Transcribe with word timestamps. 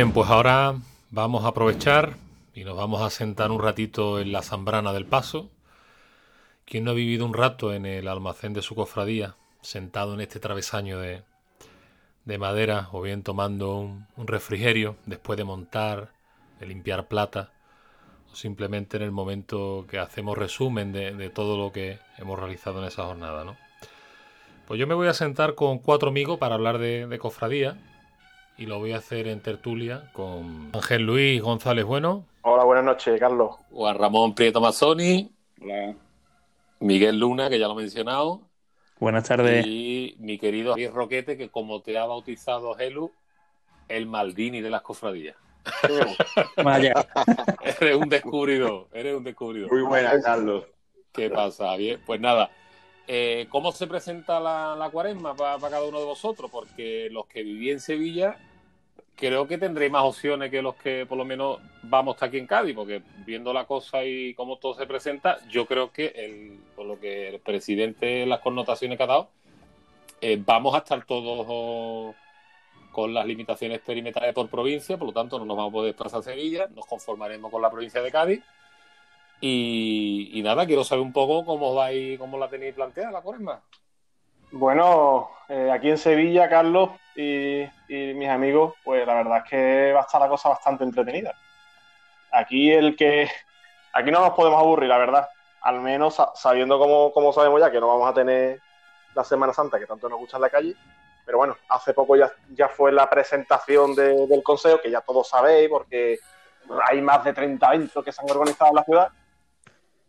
Bien, 0.00 0.12
pues 0.12 0.30
ahora 0.30 0.76
vamos 1.10 1.44
a 1.44 1.48
aprovechar 1.48 2.16
y 2.54 2.64
nos 2.64 2.74
vamos 2.74 3.02
a 3.02 3.10
sentar 3.10 3.50
un 3.50 3.62
ratito 3.62 4.18
en 4.18 4.32
la 4.32 4.40
zambrana 4.40 4.94
del 4.94 5.04
paso. 5.04 5.50
¿Quién 6.64 6.84
no 6.84 6.92
ha 6.92 6.94
vivido 6.94 7.26
un 7.26 7.34
rato 7.34 7.74
en 7.74 7.84
el 7.84 8.08
almacén 8.08 8.54
de 8.54 8.62
su 8.62 8.74
cofradía, 8.74 9.36
sentado 9.60 10.14
en 10.14 10.22
este 10.22 10.40
travesaño 10.40 10.98
de, 10.98 11.22
madera 12.38 12.88
o 12.92 13.02
bien 13.02 13.22
tomando 13.22 13.76
un, 13.76 14.26
refrigerio 14.26 14.96
después 15.04 15.36
de 15.36 15.44
montar, 15.44 16.12
de 16.60 16.66
limpiar 16.66 17.06
plata 17.06 17.52
o 18.32 18.36
simplemente 18.36 18.96
en 18.96 19.02
el 19.02 19.10
momento 19.10 19.84
que 19.86 19.98
hacemos 19.98 20.38
resumen 20.38 20.92
de, 20.92 21.28
todo 21.28 21.58
lo 21.58 21.72
que 21.72 21.98
hemos 22.16 22.38
realizado 22.38 22.80
en 22.80 22.86
esa 22.86 23.04
jornada? 23.04 23.44
¿no? 23.44 23.58
Pues 24.66 24.80
yo 24.80 24.86
me 24.86 24.94
voy 24.94 25.08
a 25.08 25.12
sentar 25.12 25.54
con 25.54 25.78
cuatro 25.78 26.08
amigos 26.08 26.38
para 26.38 26.54
hablar 26.54 26.78
de, 26.78 27.06
de 27.06 27.18
cofradía 27.18 27.76
y 28.60 28.66
lo 28.66 28.78
voy 28.78 28.92
a 28.92 28.98
hacer 28.98 29.26
en 29.26 29.40
tertulia 29.40 30.10
con 30.12 30.68
Ángel 30.74 31.06
Luis 31.06 31.40
González 31.40 31.86
Bueno. 31.86 32.26
Hola, 32.42 32.64
buenas 32.64 32.84
noches, 32.84 33.18
Carlos. 33.18 33.56
Juan 33.70 33.96
Ramón 33.96 34.34
Prieto 34.34 34.60
Mazzoni. 34.60 35.30
Hola. 35.62 35.94
Miguel 36.78 37.18
Luna, 37.18 37.48
que 37.48 37.58
ya 37.58 37.66
lo 37.68 37.72
he 37.72 37.82
mencionado. 37.82 38.42
Buenas 38.98 39.26
tardes. 39.26 39.64
Y 39.66 40.14
mi 40.18 40.36
querido 40.36 40.72
Javier 40.72 40.92
Roquete, 40.92 41.38
que 41.38 41.48
como 41.48 41.80
te 41.80 41.96
ha 41.96 42.04
bautizado 42.04 42.78
Helu, 42.78 43.10
el 43.88 44.04
Maldini 44.04 44.60
de 44.60 44.68
las 44.68 44.82
cofradías. 44.82 45.36
Vaya. 46.62 46.92
eres 47.80 47.96
un 47.96 48.10
descubridor, 48.10 48.88
eres 48.92 49.16
un 49.16 49.24
descubridor. 49.24 49.72
Muy 49.72 49.82
buena, 49.82 50.20
Carlos. 50.20 50.66
¿Qué 51.12 51.30
pasa? 51.30 51.74
Bien, 51.76 51.98
pues 52.04 52.20
nada. 52.20 52.50
Eh, 53.06 53.46
¿Cómo 53.48 53.72
se 53.72 53.86
presenta 53.86 54.38
la, 54.38 54.88
cuaresma 54.92 55.34
para, 55.34 55.56
para 55.56 55.76
cada 55.76 55.88
uno 55.88 55.98
de 55.98 56.04
vosotros? 56.04 56.50
Porque 56.50 57.08
los 57.10 57.26
que 57.26 57.42
viví 57.42 57.70
en 57.70 57.80
Sevilla 57.80 58.36
creo 59.20 59.46
que 59.46 59.58
tendréis 59.58 59.92
más 59.92 60.02
opciones 60.02 60.50
que 60.50 60.62
los 60.62 60.74
que 60.76 61.04
por 61.06 61.18
lo 61.18 61.24
menos 61.24 61.58
vamos 61.82 62.14
hasta 62.14 62.26
aquí 62.26 62.38
en 62.38 62.46
Cádiz, 62.46 62.74
porque 62.74 63.02
viendo 63.26 63.52
la 63.52 63.66
cosa 63.66 64.02
y 64.02 64.32
cómo 64.34 64.56
todo 64.56 64.74
se 64.74 64.86
presenta, 64.86 65.38
yo 65.48 65.66
creo 65.66 65.92
que 65.92 66.06
el, 66.06 66.58
por 66.74 66.86
lo 66.86 66.98
que 66.98 67.28
el 67.28 67.38
presidente, 67.40 68.24
las 68.24 68.40
connotaciones 68.40 68.96
que 68.96 69.04
ha 69.04 69.06
dado, 69.06 69.28
eh, 70.22 70.42
vamos 70.44 70.74
a 70.74 70.78
estar 70.78 71.04
todos 71.04 72.14
con 72.90 73.14
las 73.14 73.26
limitaciones 73.26 73.80
perimetrales 73.80 74.34
por 74.34 74.48
provincia, 74.48 74.96
por 74.96 75.08
lo 75.08 75.12
tanto 75.12 75.38
no 75.38 75.44
nos 75.44 75.56
vamos 75.56 75.70
a 75.70 75.74
poder 75.74 75.92
desplazar 75.92 76.20
a 76.20 76.22
Sevilla, 76.22 76.68
nos 76.74 76.86
conformaremos 76.86 77.50
con 77.50 77.62
la 77.62 77.70
provincia 77.70 78.00
de 78.02 78.10
Cádiz. 78.10 78.42
Y, 79.42 80.40
nada, 80.44 80.66
quiero 80.66 80.84
saber 80.84 81.02
un 81.02 81.12
poco 81.12 81.46
cómo 81.46 81.74
vais, 81.74 82.18
cómo 82.18 82.36
la 82.36 82.48
tenéis 82.48 82.74
planteada 82.74 83.10
la 83.10 83.22
cuaresma. 83.22 83.62
Bueno, 84.50 85.30
eh, 85.48 85.70
aquí 85.72 85.88
en 85.88 85.96
Sevilla, 85.96 86.50
Carlos 86.50 86.90
y, 87.16 87.66
mis 87.88 88.28
amigos, 88.28 88.74
pues 88.84 89.06
la 89.06 89.14
verdad 89.14 89.38
es 89.38 89.50
que 89.50 89.92
va 89.92 90.00
a 90.00 90.04
estar 90.04 90.20
la 90.20 90.28
cosa 90.28 90.48
bastante 90.48 90.84
entretenida. 90.84 91.34
Aquí 92.30 92.70
el 92.72 92.96
que 92.96 93.28
aquí 93.92 94.10
no 94.10 94.20
nos 94.20 94.30
podemos 94.30 94.60
aburrir, 94.60 94.88
la 94.88 94.98
verdad. 94.98 95.28
Al 95.62 95.80
menos 95.80 96.16
sabiendo 96.34 96.78
cómo, 96.78 97.32
sabemos 97.32 97.60
ya 97.60 97.70
que 97.70 97.80
no 97.80 97.88
vamos 97.88 98.08
a 98.08 98.14
tener 98.14 98.60
la 99.14 99.24
Semana 99.24 99.52
Santa 99.52 99.78
que 99.78 99.86
tanto 99.86 100.08
nos 100.08 100.18
gusta 100.18 100.36
en 100.36 100.42
la 100.42 100.50
calle. 100.50 100.76
Pero 101.26 101.38
bueno, 101.38 101.56
hace 101.68 101.92
poco 101.92 102.16
ya, 102.16 102.30
ya 102.54 102.68
fue 102.68 102.92
la 102.92 103.08
presentación 103.08 103.94
del 103.94 104.42
Consejo, 104.42 104.80
que 104.80 104.90
ya 104.90 105.00
todos 105.00 105.28
sabéis, 105.28 105.68
porque 105.68 106.18
hay 106.88 107.00
más 107.02 107.22
de 107.24 107.32
30 107.32 107.74
eventos 107.74 108.04
que 108.04 108.12
se 108.12 108.22
han 108.22 108.30
organizado 108.30 108.70
en 108.70 108.76
la 108.76 108.84
ciudad. 108.84 109.08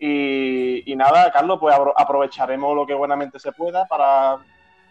Y, 0.03 0.95
nada, 0.95 1.31
Carlos, 1.31 1.59
pues 1.59 1.75
aprovecharemos 1.95 2.75
lo 2.75 2.87
que 2.87 2.95
buenamente 2.95 3.39
se 3.39 3.51
pueda 3.51 3.85
para, 3.85 4.39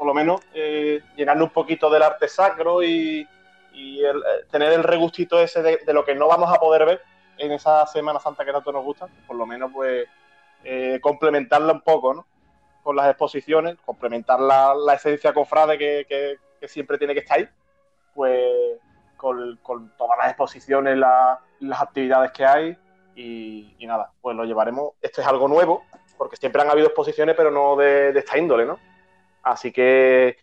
por 0.01 0.07
lo 0.07 0.15
menos, 0.15 0.41
eh, 0.55 1.03
llenarnos 1.15 1.49
un 1.49 1.53
poquito 1.53 1.91
del 1.91 2.03
arte 2.03 2.27
sacro 2.27 2.83
y, 2.83 3.29
eh, 3.75 4.13
tener 4.51 4.73
el 4.73 4.83
regustito 4.83 5.39
ese 5.39 5.61
de, 5.61 5.93
lo 5.93 6.07
que 6.07 6.15
no 6.15 6.27
vamos 6.27 6.51
a 6.51 6.59
poder 6.59 6.87
ver 6.87 7.03
en 7.37 7.53
esa 7.53 7.87
Semana 7.87 8.19
Santa 8.19 8.43
que 8.47 8.51
tanto 8.51 8.73
nos 8.73 8.83
gusta, 8.83 9.09
por 9.27 9.37
lo 9.37 9.45
menos, 9.45 9.71
pues, 9.71 10.09
eh, 10.65 10.99
complementarla 11.03 11.75
un 11.75 11.83
poco, 11.83 12.15
¿no? 12.15 12.27
Con 12.83 12.97
las 12.97 13.11
exposiciones, 13.11 13.77
complementar 13.85 14.41
la, 14.41 14.95
esencia 14.95 15.35
cofrade 15.35 15.77
que, 15.77 16.39
que, 16.59 16.67
siempre 16.67 16.97
tiene 16.97 17.13
que 17.13 17.21
estar 17.21 17.37
ahí, 17.37 17.49
pues, 18.15 18.79
con, 19.19 19.59
todas 19.99 20.17
las 20.17 20.29
exposiciones, 20.29 20.97
las 20.97 21.83
actividades 21.83 22.33
que 22.33 22.47
hay 22.47 22.79
y, 23.15 23.77
nada, 23.83 24.13
pues 24.23 24.35
lo 24.35 24.45
llevaremos. 24.45 24.93
Esto 25.03 25.21
es 25.21 25.27
algo 25.27 25.47
nuevo, 25.47 25.85
porque 26.17 26.37
siempre 26.37 26.63
han 26.63 26.71
habido 26.71 26.87
exposiciones, 26.87 27.37
pero 27.37 27.51
no 27.51 27.77
de, 27.77 28.19
esta 28.19 28.39
índole, 28.39 28.65
¿no? 28.65 28.79
Así 29.43 29.73
que 29.73 30.37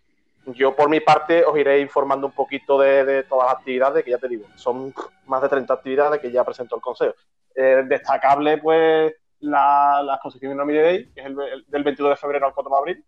yo 0.54 0.74
por 0.74 0.88
mi 0.88 1.00
parte 1.00 1.44
os 1.44 1.56
iré 1.58 1.80
informando 1.80 2.26
un 2.26 2.32
poquito 2.32 2.78
de, 2.78 3.22
todas 3.24 3.46
las 3.46 3.56
actividades, 3.56 4.04
que 4.04 4.10
ya 4.10 4.18
te 4.18 4.28
digo, 4.28 4.46
son 4.56 4.94
más 5.26 5.42
de 5.42 5.48
30 5.48 5.72
actividades 5.74 6.20
que 6.20 6.30
ya 6.30 6.44
presentó 6.44 6.76
el 6.76 6.82
Consejo. 6.82 7.14
Eh, 7.54 7.84
destacable, 7.86 8.58
pues, 8.58 9.14
la, 9.40 10.02
exposición 10.14 10.56
de 10.66 10.82
Day, 10.82 11.10
que 11.14 11.20
es 11.20 11.26
el, 11.26 11.64
del 11.66 11.84
22 11.84 12.10
de 12.10 12.16
febrero 12.16 12.46
al 12.46 12.54
4 12.54 12.70
de 12.70 12.78
abril. 12.78 13.04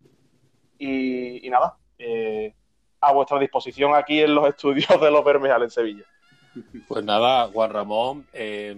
Y, 0.78 1.49
nada, 1.51 1.77
eh, 1.99 2.55
a 3.01 3.12
vuestra 3.12 3.39
disposición 3.39 3.95
aquí 3.95 4.21
en 4.21 4.34
los 4.34 4.49
estudios 4.49 5.01
de 5.01 5.11
los 5.11 5.25
Bermejal 5.25 5.62
en 5.62 5.71
Sevilla. 5.71 6.05
Pues 6.89 7.05
nada, 7.05 7.49
Juan 7.49 7.71
Ramón, 7.71 8.27
eh, 8.33 8.75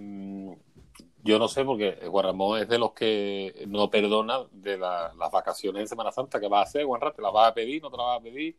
yo 1.23 1.39
no 1.39 1.47
sé, 1.47 1.63
porque 1.63 1.97
Guarramón 2.07 2.59
es 2.61 2.67
de 2.67 2.77
los 2.77 2.91
que 2.91 3.63
no 3.67 3.89
perdona 3.89 4.39
de 4.51 4.77
las 4.77 5.31
vacaciones 5.31 5.81
en 5.81 5.87
Semana 5.87 6.11
Santa. 6.11 6.39
¿Qué 6.39 6.47
vas 6.47 6.59
a 6.59 6.69
hacer, 6.69 6.85
Juanra? 6.85 7.13
¿Te 7.13 7.21
las 7.21 7.31
vas 7.31 7.49
a 7.49 7.53
pedir? 7.53 7.81
¿No 7.81 7.89
te 7.89 7.97
las 7.97 8.05
vas 8.07 8.19
a 8.19 8.23
pedir? 8.23 8.55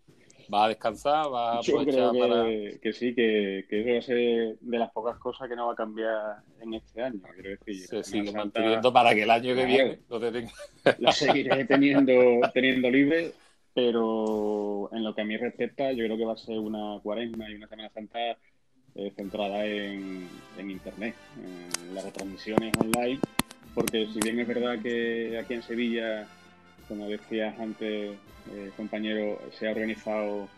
¿Vas 0.49 0.65
a 0.65 0.69
descansar? 0.69 1.29
¿Vas 1.31 1.59
a 1.59 1.61
Yo 1.61 1.85
creo 1.85 2.13
que, 2.13 2.79
que 2.83 2.93
sí, 2.93 3.15
que, 3.15 3.67
que 3.69 3.93
va 3.93 3.99
a 3.99 4.03
ser 4.03 4.59
de 4.61 4.79
las 4.79 4.91
pocas 4.93 5.19
cosas 5.19 5.49
que 5.49 5.57
no 5.57 5.67
va 5.67 5.75
a 5.75 5.77
cambiar 5.77 6.39
en 6.61 6.75
este 6.75 7.03
año. 7.03 7.21
Quiero 7.35 7.51
decir, 7.51 7.87
Se 7.87 8.03
sigue 8.03 8.33
manteniendo 8.33 8.93
para 8.93 9.15
que 9.15 9.23
el 9.23 9.31
año 9.31 9.55
que 9.55 9.65
viene 9.67 9.99
no 10.09 10.19
te 10.19 10.33
tenga... 10.33 10.53
La 10.99 11.13
seguiré 11.13 11.65
teniendo, 11.67 12.13
teniendo 12.53 12.91
libre, 12.91 13.33
pero 13.75 14.89
en 14.93 15.05
lo 15.05 15.15
que 15.15 15.21
a 15.21 15.25
mí 15.25 15.37
respecta, 15.37 15.93
yo 15.93 16.05
creo 16.05 16.17
que 16.17 16.25
va 16.25 16.33
a 16.33 16.39
ser 16.39 16.59
una 16.59 16.99
cuaresma 17.03 17.51
y 17.51 17.57
una 17.57 17.69
Semana 17.69 17.91
Santa 17.91 18.19
eh, 18.97 19.13
centrada 19.17 19.67
en, 19.67 20.29
Internet, 20.59 21.15
en 21.37 21.95
las 21.95 22.05
retransmisiones 22.05 22.73
online, 22.79 23.19
porque 23.75 24.07
si 24.07 24.21
bien 24.21 24.39
es 24.39 24.47
verdad 24.47 24.79
que 24.81 25.37
aquí 25.39 25.55
en 25.55 25.63
Sevilla, 25.63 26.29
como 26.89 27.09
decías 27.09 27.59
antes, 27.59 28.17
eh, 28.53 28.71
compañero, 28.77 29.41
se 29.59 29.69
ha 29.69 29.73
organizado 29.73 30.49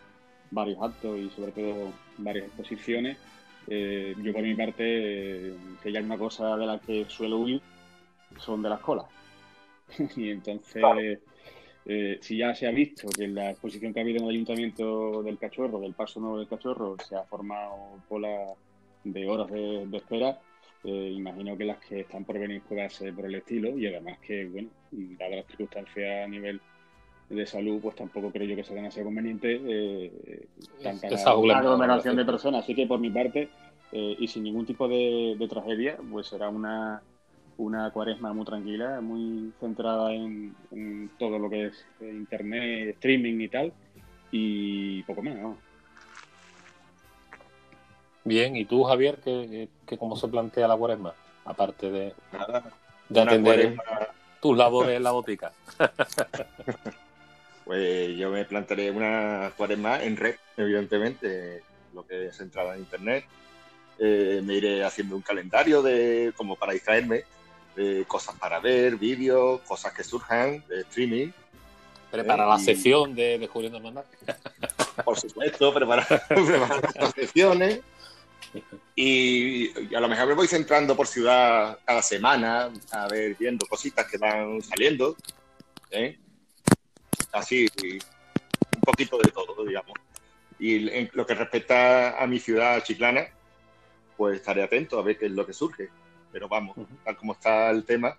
varios 0.51 0.81
actos 0.81 1.19
y 1.19 1.29
sobre 1.31 1.51
todo 1.51 1.91
varias 2.19 2.45
exposiciones, 2.45 3.17
eh, 3.67 4.15
yo 4.21 4.31
por 4.33 4.43
mi 4.43 4.55
parte, 4.55 5.53
si 5.81 5.89
hay 5.89 5.97
una 5.97 6.17
cosa 6.17 6.55
de 6.57 6.65
la 6.65 6.79
que 6.79 7.05
suelo 7.09 7.39
huir, 7.39 7.61
son 8.39 8.61
de 8.61 8.69
las 8.69 8.79
colas. 8.81 9.05
y 10.15 10.29
entonces... 10.29 11.19
Eh, 11.89 12.17
si 12.21 12.37
ya 12.37 12.53
se 12.53 12.67
ha 12.67 12.71
visto 12.71 13.07
que 13.07 13.23
en 13.23 13.35
la 13.35 13.51
exposición 13.51 13.93
que 13.93 13.99
ha 13.99 14.03
habido 14.03 14.17
en 14.17 14.25
el 14.25 14.31
Ayuntamiento 14.31 15.23
del 15.23 15.37
Cachorro, 15.37 15.79
del 15.79 15.93
Paso 15.93 16.19
Nuevo 16.19 16.37
del 16.37 16.47
Cachorro, 16.47 16.97
se 17.07 17.15
ha 17.15 17.23
formado 17.23 18.01
cola 18.09 18.53
de 19.05 19.29
horas 19.29 19.49
de, 19.49 19.87
espera, 19.93 20.37
eh, 20.83 21.13
imagino 21.15 21.57
que 21.57 21.63
las 21.63 21.77
que 21.77 22.01
están 22.01 22.25
por 22.25 22.37
venir 22.39 22.61
puedan 22.67 22.89
ser 22.89 23.13
por 23.13 23.25
el 23.25 23.35
estilo 23.35 23.77
y 23.77 23.87
además 23.87 24.17
que, 24.19 24.45
bueno, 24.47 24.67
dadas 24.91 25.37
las 25.37 25.47
circunstancias 25.47 26.25
a 26.25 26.27
nivel 26.27 26.59
de 27.29 27.45
salud, 27.45 27.79
pues 27.81 27.95
tampoco 27.95 28.31
creo 28.31 28.47
yo 28.47 28.57
que 28.57 28.65
sea 28.65 28.75
demasiado 28.75 29.05
conveniente 29.05 29.61
eh, 29.65 30.45
tanta 30.83 31.07
aglomeración 31.29 32.17
de 32.17 32.25
personas. 32.25 32.65
Así 32.65 32.75
que 32.75 32.85
por 32.85 32.99
mi 32.99 33.11
parte, 33.11 33.47
eh, 33.93 34.15
y 34.19 34.27
sin 34.27 34.43
ningún 34.43 34.65
tipo 34.65 34.89
de 34.89 35.47
tragedia, 35.49 35.97
pues 36.11 36.27
será 36.27 36.49
una 36.49 37.01
una 37.57 37.91
cuaresma 37.91 38.33
muy 38.33 38.45
tranquila, 38.45 39.01
muy 39.01 39.51
centrada 39.59 40.13
en, 40.13 40.55
todo 41.17 41.39
lo 41.39 41.49
que 41.49 41.67
es 41.67 41.85
internet, 41.99 42.89
streaming 42.95 43.39
y 43.39 43.47
tal, 43.49 43.73
y 44.31 45.03
poco 45.03 45.23
más, 45.23 45.35
Bien, 48.23 48.57
¿y 48.57 48.65
tú, 48.65 48.83
Javier, 48.83 49.19
qué, 49.23 49.69
cómo 49.97 50.17
se 50.17 50.27
plantea 50.27 50.67
la 50.67 50.75
cuaresma? 50.75 51.13
Aparte 51.45 51.89
de, 51.89 52.13
de 53.07 53.21
atender 53.21 53.77
tus 54.41 54.57
labores 54.57 54.97
en 54.97 55.03
la 55.03 55.11
botica. 55.11 55.53
pues 57.65 58.17
yo 58.17 58.29
me 58.29 58.43
plantearé 58.43 58.91
una 58.91 59.53
cuaresma 59.55 60.03
en 60.03 60.17
red, 60.17 60.35
evidentemente, 60.57 61.63
lo 61.93 62.05
que 62.05 62.27
es 62.27 62.37
centrada 62.37 62.75
en 62.75 62.81
internet. 62.81 63.23
Eh, 63.97 64.41
me 64.43 64.55
iré 64.55 64.83
haciendo 64.83 65.15
un 65.15 65.21
calendario 65.21 65.81
de 65.81 66.33
como 66.35 66.57
para 66.57 66.73
distraerme 66.73 67.23
cosas 68.07 68.35
para 68.35 68.59
ver, 68.59 68.95
vídeos, 68.95 69.61
cosas 69.61 69.93
que 69.93 70.03
surjan, 70.03 70.63
de 70.67 70.81
streaming. 70.81 71.31
Prepara 72.11 72.47
la 72.47 72.57
sesión 72.57 73.13
de 73.13 73.37
Descubriendo 73.37 73.77
el 73.77 73.83
Por 75.05 75.19
supuesto, 75.19 75.73
preparar, 75.73 76.25
las 76.95 77.13
sesiones. 77.13 77.81
Y, 78.95 79.95
a 79.95 79.99
lo 79.99 80.07
mejor 80.07 80.27
me 80.27 80.33
voy 80.33 80.47
centrando 80.47 80.95
por 80.95 81.07
ciudad 81.07 81.77
cada 81.85 82.01
semana, 82.01 82.71
a 82.91 83.07
ver, 83.07 83.35
viendo 83.37 83.65
cositas 83.67 84.07
que 84.07 84.17
van 84.17 84.61
saliendo. 84.61 85.15
¿eh? 85.91 86.17
Así, 87.31 87.67
un 87.83 88.81
poquito 88.81 89.17
de 89.17 89.31
todo, 89.31 89.65
digamos. 89.65 89.93
Y 90.59 90.89
en 90.89 91.09
lo 91.13 91.25
que 91.25 91.35
respecta 91.35 92.21
a 92.21 92.25
mi 92.25 92.39
ciudad 92.39 92.83
chiclana, 92.83 93.27
pues 94.15 94.37
estaré 94.37 94.63
atento 94.63 94.97
a 94.97 95.03
ver 95.03 95.17
qué 95.19 95.27
es 95.27 95.31
lo 95.31 95.45
que 95.45 95.53
surge. 95.53 95.89
Pero 96.31 96.47
vamos, 96.47 96.75
tal 97.03 97.17
como 97.17 97.33
está 97.33 97.69
el 97.69 97.83
tema, 97.85 98.17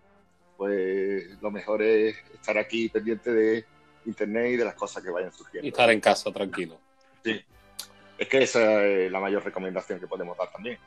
pues 0.56 1.40
lo 1.40 1.50
mejor 1.50 1.82
es 1.82 2.16
estar 2.34 2.58
aquí 2.58 2.88
pendiente 2.88 3.30
de 3.32 3.64
internet 4.06 4.52
y 4.52 4.56
de 4.56 4.64
las 4.64 4.74
cosas 4.74 5.02
que 5.02 5.10
vayan 5.10 5.32
surgiendo. 5.32 5.66
Y 5.66 5.70
estar 5.70 5.90
en 5.90 6.00
casa 6.00 6.32
tranquilo. 6.32 6.78
Sí. 7.24 7.40
Es 8.18 8.28
que 8.28 8.42
esa 8.42 8.84
es 8.84 9.10
la 9.12 9.20
mayor 9.20 9.44
recomendación 9.44 10.00
que 10.00 10.06
podemos 10.06 10.36
dar 10.36 10.50
también. 10.50 10.78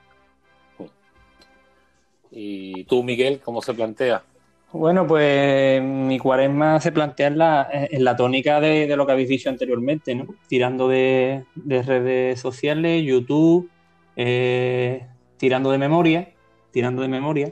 ¿Y 2.32 2.86
tú, 2.86 3.04
Miguel, 3.04 3.42
cómo 3.44 3.62
se 3.62 3.74
plantea? 3.74 4.24
Bueno, 4.72 5.06
pues 5.06 5.82
mi 5.82 6.18
cuaresma 6.18 6.80
se 6.80 6.94
plantea 6.94 7.28
en 7.28 7.38
la, 7.38 7.70
en 7.72 8.04
la 8.06 8.16
tónica 8.16 8.62
de, 8.62 8.88
de, 8.88 8.96
lo 8.96 9.06
que 9.06 9.12
habéis 9.12 9.28
dicho 9.28 9.50
anteriormente, 9.50 10.16
¿no? 10.16 10.28
Tirando 10.48 10.88
de, 10.88 11.44
de 11.56 11.82
redes 11.82 12.40
sociales, 12.40 13.04
YouTube, 13.04 13.70
eh, 14.16 15.06
tirando 15.36 15.72
de 15.72 15.78
memoria, 15.78 16.32
tirando 16.72 17.02
de 17.02 17.08
memoria. 17.08 17.52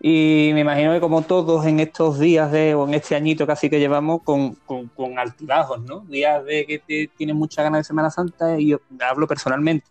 Y 0.00 0.50
me 0.52 0.60
imagino 0.60 0.92
que 0.92 1.00
como 1.00 1.22
todos 1.22 1.64
en 1.66 1.80
estos 1.80 2.18
días 2.18 2.52
de, 2.52 2.74
o 2.74 2.86
en 2.86 2.94
este 2.94 3.14
añito 3.16 3.46
casi 3.46 3.70
que 3.70 3.78
llevamos 3.78 4.22
con, 4.22 4.54
con, 4.54 5.18
altibajos, 5.18 5.80
¿no? 5.82 6.00
Días 6.00 6.44
de 6.44 6.66
que 6.66 6.78
te, 6.80 7.10
tienes 7.16 7.34
muchas 7.34 7.64
ganas 7.64 7.80
de 7.80 7.84
Semana 7.84 8.10
Santa 8.10 8.60
y 8.60 8.68
yo 8.68 8.80
hablo 9.00 9.26
personalmente. 9.26 9.86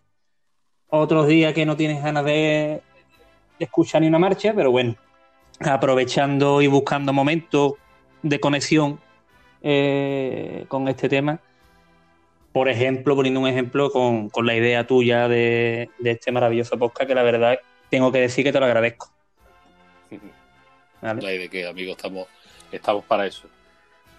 Otros 0.87 1.27
días 1.27 1.53
que 1.53 1.65
no 1.65 1.75
tienes 1.75 2.03
ganas 2.03 2.23
de, 2.23 2.81
de 3.59 3.65
escuchar 3.65 4.01
ni 4.01 4.07
una 4.07 4.19
marcha, 4.19 4.53
pero 4.55 4.69
bueno, 4.71 4.95
aprovechando 5.59 6.61
y 6.61 6.67
buscando 6.67 7.11
momentos 7.11 7.73
de 8.21 8.39
conexión 8.39 8.99
eh, 9.61 10.65
con 10.67 10.87
este 10.87 11.09
tema. 11.09 11.39
Por 12.51 12.69
ejemplo, 12.69 13.15
poniendo 13.15 13.39
un 13.39 13.47
ejemplo 13.47 13.91
con, 13.91 14.29
con 14.29 14.45
la 14.45 14.55
idea 14.55 14.87
tuya 14.87 15.27
de, 15.27 15.89
de, 15.99 16.11
este 16.11 16.31
maravilloso 16.31 16.77
podcast, 16.77 17.07
que 17.07 17.15
la 17.15 17.23
verdad 17.23 17.59
tengo 17.89 18.11
que 18.11 18.19
decir 18.19 18.43
que 18.43 18.51
te 18.51 18.59
lo 18.59 18.65
agradezco. 18.65 19.11
¿Vale? 21.01 21.37
¿De 21.37 21.49
qué, 21.49 21.67
amigos? 21.67 21.97
Estamos, 21.97 22.27
estamos 22.71 23.05
para 23.05 23.27
eso. 23.27 23.47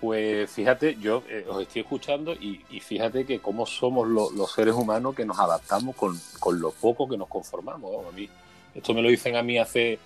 Pues 0.01 0.51
fíjate, 0.51 0.97
yo 1.01 1.23
eh, 1.29 1.47
os 1.49 1.63
estoy 1.63 1.83
escuchando 1.83 2.35
y, 2.35 2.63
y, 2.71 2.81
fíjate 2.81 3.25
que 3.25 3.39
cómo 3.39 3.65
somos 3.65 4.07
lo, 4.07 4.31
los 4.31 4.53
seres 4.53 4.75
humanos 4.75 5.15
que 5.15 5.25
nos 5.25 5.39
adaptamos 5.39 5.97
con, 5.97 6.21
con 6.39 6.61
lo 6.61 6.71
poco 6.71 7.09
que 7.09 7.17
nos 7.17 7.29
conformamos. 7.29 7.91
¿no? 7.91 8.09
A 8.09 8.13
mí, 8.13 8.29
esto 8.75 8.93
me 8.93 9.01
lo 9.01 9.09
dicen 9.09 9.37
a 9.37 9.43
mí 9.43 9.59
hace 9.59 9.99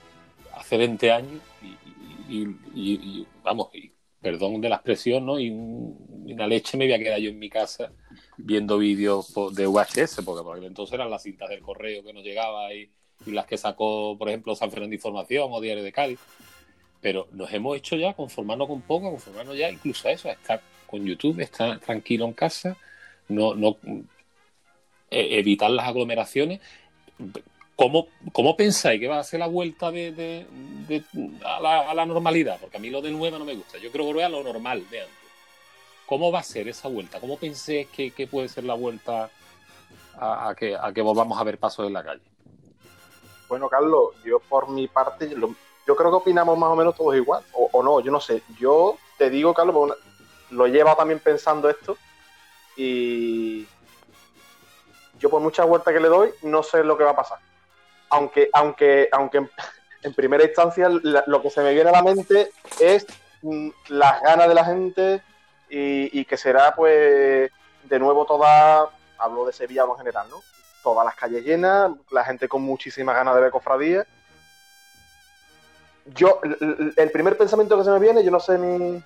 hace 0.55 0.77
20 0.77 1.13
años 1.13 1.41
y, 2.29 2.39
y, 2.39 2.57
y, 2.75 3.27
vamos, 3.43 3.69
perdón 4.21 4.61
de 4.61 4.69
la 4.69 4.77
expresión, 4.77 5.27
¿no? 5.27 5.41
Y 5.41 5.51
una 5.51 6.47
leche 6.47 6.77
me 6.77 6.87
voy 6.87 6.95
a 6.95 6.99
quedar 6.99 7.19
yo 7.19 7.31
en 7.31 7.39
mi 7.39 7.49
casa 7.49 7.93
viendo 8.37 8.79
vídeos 8.79 9.35
de 9.53 9.67
VHS, 9.67 10.23
porque 10.25 10.45
por 10.45 10.63
entonces 10.63 10.95
eran 10.95 11.11
las 11.11 11.23
cintas 11.23 11.49
del 11.49 11.61
correo 11.61 12.05
que 12.05 12.13
nos 12.13 12.23
llegaba 12.23 12.73
y, 12.73 12.91
las 13.27 13.47
que 13.47 13.59
sacó, 13.59 14.17
por 14.19 14.29
ejemplo, 14.29 14.55
San 14.55 14.71
Fernando 14.71 14.95
Información 14.95 15.49
o 15.51 15.61
Diario 15.61 15.83
de 15.83 15.93
Cádiz. 15.93 16.19
Pero 17.01 17.29
nos 17.33 17.53
hemos 17.53 17.77
hecho 17.77 17.97
ya 17.97 18.13
conformarnos 18.13 18.69
con 18.69 18.83
poco, 18.83 19.11
conformarnos 19.11 19.57
ya 19.57 19.71
incluso 19.71 20.09
a 20.09 20.13
eso, 20.13 20.29
a 20.29 20.33
estar 20.33 20.61
con 20.87 21.05
YouTube, 21.05 21.41
estar 21.41 21.79
tranquilo 21.81 22.27
en 22.27 22.33
casa, 22.33 22.77
no, 23.29 23.55
no 23.55 23.79
eh, 25.11 25.39
evitar 25.39 25.71
las 25.71 25.87
aglomeraciones 25.87 26.61
¿Cómo, 27.77 28.09
¿Cómo, 28.33 28.57
pensáis 28.59 29.01
que 29.01 29.09
va 29.09 29.19
a 29.19 29.25
ser 29.25 29.41
la 29.41 29.47
vuelta 29.47 29.91
de, 29.91 30.13
de, 30.13 31.03
a, 31.43 31.95
la, 31.95 32.05
normalidad? 32.05 32.59
Porque 32.61 32.77
a 32.77 32.81
mí 32.81 32.91
lo 32.91 33.01
de 33.01 33.11
nuevo 33.11 33.39
no 33.39 33.45
me 33.47 33.55
gusta. 33.55 33.79
Yo 33.79 33.91
creo 33.91 34.05
que 34.05 34.13
volver 34.13 34.27
a 34.27 34.29
lo 34.29 34.43
normal 34.43 34.85
de 34.91 35.01
antes. 35.01 35.17
¿Cómo 36.05 36.31
va 36.31 36.41
a 36.41 36.43
ser 36.43 36.69
esa 36.69 36.89
vuelta? 36.89 37.21
¿Cómo 37.21 37.39
pensáis 37.39 37.87
que, 37.89 38.11
que, 38.11 38.27
puede 38.27 38.51
ser 38.51 38.65
la 38.65 38.75
vuelta 38.75 39.31
a, 40.15 40.51
a, 40.51 40.55
que, 40.55 40.77
a 40.77 40.93
que 40.93 41.01
volvamos 41.01 41.41
a 41.41 41.45
ver 41.45 41.57
pasos 41.57 41.87
en 41.87 41.95
la 41.95 42.05
calle? 42.05 42.30
Bueno, 43.51 43.69
Carlos, 43.69 44.15
yo 44.25 44.39
por 44.39 44.71
mi 44.71 44.89
parte, 44.89 45.29
yo 45.29 45.97
creo 45.97 46.11
que 46.11 46.17
opinamos 46.17 46.57
más 46.57 46.71
o 46.71 46.77
menos 46.77 46.97
todos 46.97 47.15
igual. 47.15 47.45
O, 47.53 47.83
no, 47.83 48.01
yo 48.01 48.11
no 48.11 48.21
sé. 48.21 48.43
Yo 48.59 48.97
te 49.19 49.29
digo, 49.29 49.53
Carlos, 49.53 49.99
lo 50.49 50.67
he 50.67 50.71
llevado 50.71 50.97
también 50.97 51.19
pensando 51.19 51.69
esto. 51.69 51.99
Y 52.75 53.69
yo 55.19 55.29
por 55.29 55.43
mucha 55.43 55.65
vuelta 55.65 55.93
que 55.93 56.01
le 56.01 56.09
doy, 56.09 56.31
no 56.41 56.63
sé 56.63 56.83
lo 56.83 56.97
que 56.97 57.05
va 57.05 57.11
a 57.11 57.17
pasar 57.17 57.39
aunque, 58.11 58.51
aunque, 58.53 59.09
aunque 59.11 59.39
en 60.03 60.15
primera 60.15 60.45
instancia 60.45 60.89
lo 60.89 61.43
que 61.43 61.51
se 61.51 61.63
me 61.63 61.73
viene 61.73 61.89
a 61.91 61.95
la 61.95 62.03
mente 62.03 62.51
es 62.79 63.07
mm, 63.43 63.71
las 63.89 64.21
ganas 64.21 64.49
de 64.49 64.55
la 64.55 64.65
gente 64.65 65.23
y, 65.71 66.21
y, 66.21 66.25
que 66.25 66.37
será 66.37 66.75
pues 66.75 67.51
de 67.85 67.99
nuevo 67.99 68.27
toda, 68.27 68.91
hablo 69.19 69.47
de 69.47 69.53
Sevilla 69.53 69.85
en 69.85 69.97
general, 69.97 70.27
¿no? 70.29 70.43
Todas 70.83 71.05
las 71.05 71.15
calles 71.15 71.45
llenas, 71.45 71.91
la 72.11 72.25
gente 72.25 72.49
con 72.49 72.63
muchísimas 72.63 73.15
ganas 73.15 73.35
de 73.35 73.41
ver 73.41 73.51
cofradías. 73.51 74.07
Yo, 76.07 76.41
el 76.97 77.11
primer 77.11 77.37
pensamiento 77.37 77.77
que 77.77 77.85
se 77.85 77.91
me 77.91 77.99
viene, 77.99 78.25
yo 78.25 78.31
no 78.31 78.41
sé 78.41 78.59
mi, 78.59 79.03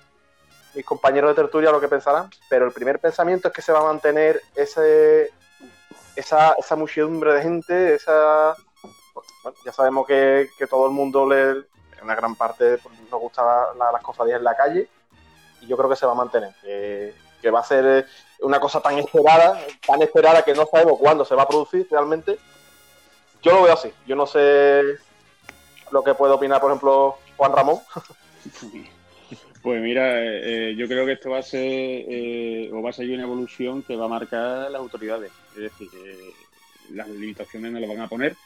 mis 0.75 0.85
compañeros 0.85 1.31
de 1.31 1.43
tertulia 1.43 1.71
lo 1.71 1.81
que 1.81 1.89
pensarán, 1.89 2.31
pero 2.49 2.67
el 2.67 2.73
primer 2.73 2.99
pensamiento 2.99 3.49
es 3.49 3.55
que 3.55 3.63
se 3.63 3.73
va 3.73 3.81
a 3.81 3.85
mantener 3.85 4.41
ese, 4.55 5.33
esa, 6.17 6.55
esa 6.59 6.77
muchedumbre 6.77 7.35
de 7.35 7.43
gente, 7.43 7.95
esa, 7.95 8.55
bueno, 9.43 9.59
ya 9.65 9.73
sabemos 9.73 10.07
que, 10.07 10.49
que, 10.59 10.67
todo 10.67 10.87
el 10.87 10.93
mundo 10.93 11.29
le, 11.29 11.65
una 12.03 12.15
gran 12.15 12.35
parte 12.35 12.79
pues, 12.79 12.99
nos 13.11 13.21
gusta 13.21 13.43
la, 13.43 13.75
la, 13.77 13.93
las 13.93 14.03
cofradías 14.03 14.39
en 14.39 14.45
la 14.45 14.57
calle 14.57 14.89
y 15.61 15.67
yo 15.67 15.77
creo 15.77 15.89
que 15.89 15.97
se 15.97 16.07
va 16.07 16.13
a 16.13 16.17
mantener, 16.17 16.55
que, 17.45 17.51
va 17.51 17.61
a 17.61 17.65
ser 17.65 18.07
una 18.41 18.59
cosa 18.59 18.81
tan 18.81 18.99
esperada, 18.99 19.61
tan 19.87 20.03
esperada 20.03 20.43
que 20.43 20.55
no 20.55 20.67
sabemos 20.67 20.99
cuándo 20.99 21.25
se 21.25 21.35
va 21.35 21.43
a 21.43 21.49
producir 21.49 21.87
realmente. 21.91 22.39
Yo 23.43 23.53
lo 23.53 23.63
veo 23.63 23.75
así, 23.75 23.93
yo 24.07 24.17
no 24.17 24.27
sé 24.27 24.83
lo 25.91 26.03
que 26.03 26.15
puede 26.15 26.33
opinar, 26.33 26.61
por 26.61 26.71
ejemplo, 26.71 27.19
Juan 27.37 27.53
Ramón. 27.53 27.79
Pues 29.63 29.81
mira, 29.81 30.23
eh, 30.23 30.75
yo 30.77 30.87
creo 30.87 31.07
que 31.07 31.13
esto 31.13 31.31
va 31.31 31.39
a 31.39 31.43
ser 31.43 31.63
eh, 31.63 32.71
o 32.71 32.83
va 32.83 32.91
a 32.91 32.93
seguir 32.93 33.15
una 33.15 33.23
evolución 33.23 33.83
que 33.83 33.97
va 33.97 34.05
a 34.05 34.09
marcar 34.09 34.71
las 34.71 34.79
autoridades. 34.79 35.33
Es 35.57 35.63
decir, 35.63 35.89
eh, 36.05 36.35
las 36.91 37.09
limitaciones 37.09 37.73
no 37.73 37.81
las 37.81 37.89
van 37.89 38.03
a 38.03 38.09
poner, 38.09 38.37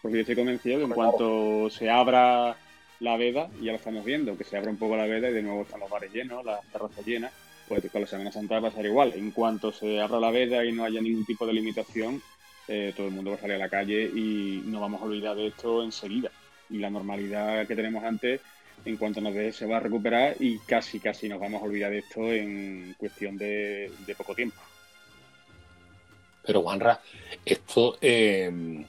porque 0.00 0.16
yo 0.16 0.20
estoy 0.22 0.36
convencido 0.36 0.78
que 0.78 0.84
en 0.84 0.92
cuanto 0.92 1.68
se 1.68 1.90
abra 1.90 2.56
la 3.00 3.16
veda, 3.18 3.50
ya 3.60 3.72
lo 3.72 3.76
estamos 3.76 4.02
viendo, 4.02 4.34
que 4.38 4.44
se 4.44 4.56
abra 4.56 4.70
un 4.70 4.78
poco 4.78 4.96
la 4.96 5.04
veda 5.04 5.28
y 5.28 5.34
de 5.34 5.42
nuevo 5.42 5.60
están 5.60 5.80
los 5.80 5.90
bares 5.90 6.10
llenos, 6.10 6.42
las 6.42 6.64
terrazas 6.72 7.04
llenas, 7.04 7.32
pues 7.80 7.90
con 7.90 8.02
la 8.02 8.06
Semana 8.06 8.30
Santa 8.30 8.60
va 8.60 8.68
a 8.68 8.70
pasar 8.70 8.84
igual. 8.84 9.14
En 9.14 9.30
cuanto 9.30 9.72
se 9.72 9.98
abra 9.98 10.20
la 10.20 10.30
veda 10.30 10.62
y 10.62 10.72
no 10.72 10.84
haya 10.84 11.00
ningún 11.00 11.24
tipo 11.24 11.46
de 11.46 11.54
limitación, 11.54 12.20
eh, 12.68 12.92
todo 12.94 13.06
el 13.06 13.14
mundo 13.14 13.30
va 13.30 13.36
a 13.38 13.40
salir 13.40 13.56
a 13.56 13.60
la 13.60 13.70
calle 13.70 14.10
y 14.14 14.62
no 14.66 14.80
vamos 14.80 15.00
a 15.00 15.06
olvidar 15.06 15.34
de 15.34 15.46
esto 15.46 15.82
enseguida. 15.82 16.30
Y 16.68 16.78
la 16.78 16.90
normalidad 16.90 17.66
que 17.66 17.74
tenemos 17.74 18.04
antes, 18.04 18.42
en 18.84 18.98
cuanto 18.98 19.22
nos 19.22 19.32
deje, 19.32 19.52
se 19.52 19.64
va 19.66 19.78
a 19.78 19.80
recuperar 19.80 20.36
y 20.38 20.58
casi, 20.58 21.00
casi 21.00 21.30
nos 21.30 21.40
vamos 21.40 21.62
a 21.62 21.64
olvidar 21.64 21.90
de 21.90 21.98
esto 22.00 22.30
en 22.30 22.94
cuestión 22.98 23.38
de, 23.38 23.90
poco 24.18 24.34
tiempo. 24.34 24.60
Pero 26.44 26.60
Juanra, 26.60 27.00
esto 27.42 27.96
eh, 28.02 28.84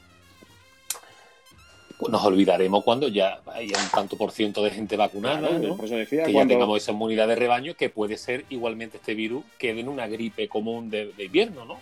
nos 2.09 2.23
olvidaremos 2.23 2.83
cuando 2.83 3.07
ya 3.07 3.41
haya 3.53 3.77
un 3.77 3.89
tanto 3.89 4.17
por 4.17 4.31
ciento 4.31 4.63
de 4.63 4.71
gente 4.71 4.95
vacunada, 4.95 5.39
claro, 5.39 5.59
¿no? 5.59 5.75
decía, 5.75 6.25
que 6.25 6.33
cuando... 6.33 6.53
ya 6.53 6.57
tengamos 6.57 6.81
esa 6.81 6.91
inmunidad 6.91 7.27
de 7.27 7.35
rebaño, 7.35 7.75
que 7.75 7.89
puede 7.89 8.17
ser 8.17 8.45
igualmente 8.49 8.97
este 8.97 9.13
virus 9.15 9.43
que 9.57 9.71
en 9.71 9.87
una 9.87 10.07
gripe 10.07 10.47
común 10.47 10.89
de, 10.89 11.11
de, 11.13 11.25
invierno, 11.25 11.65
¿no? 11.65 11.79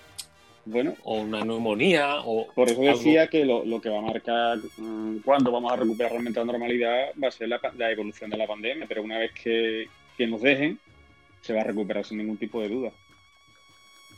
Bueno, 0.65 0.93
o 1.03 1.15
una 1.15 1.43
neumonía, 1.43 2.21
o. 2.23 2.47
Por 2.53 2.69
eso 2.69 2.81
decía 2.81 3.21
algo... 3.21 3.31
que 3.31 3.45
lo, 3.45 3.65
lo, 3.65 3.81
que 3.81 3.89
va 3.89 3.99
a 3.99 4.01
marcar 4.01 4.59
mmm, 4.77 5.17
cuándo 5.25 5.51
vamos 5.51 5.71
a 5.71 5.75
recuperar 5.75 6.11
realmente 6.11 6.39
la 6.39 6.45
normalidad 6.45 7.09
va 7.21 7.27
a 7.29 7.31
ser 7.31 7.49
la, 7.49 7.59
la 7.77 7.91
evolución 7.91 8.29
de 8.29 8.37
la 8.37 8.47
pandemia, 8.47 8.85
pero 8.87 9.01
una 9.03 9.17
vez 9.17 9.31
que, 9.33 9.87
que, 10.17 10.27
nos 10.27 10.41
dejen, 10.41 10.79
se 11.41 11.53
va 11.53 11.61
a 11.61 11.63
recuperar 11.63 12.05
sin 12.05 12.19
ningún 12.19 12.37
tipo 12.37 12.61
de 12.61 12.69
duda. 12.69 12.91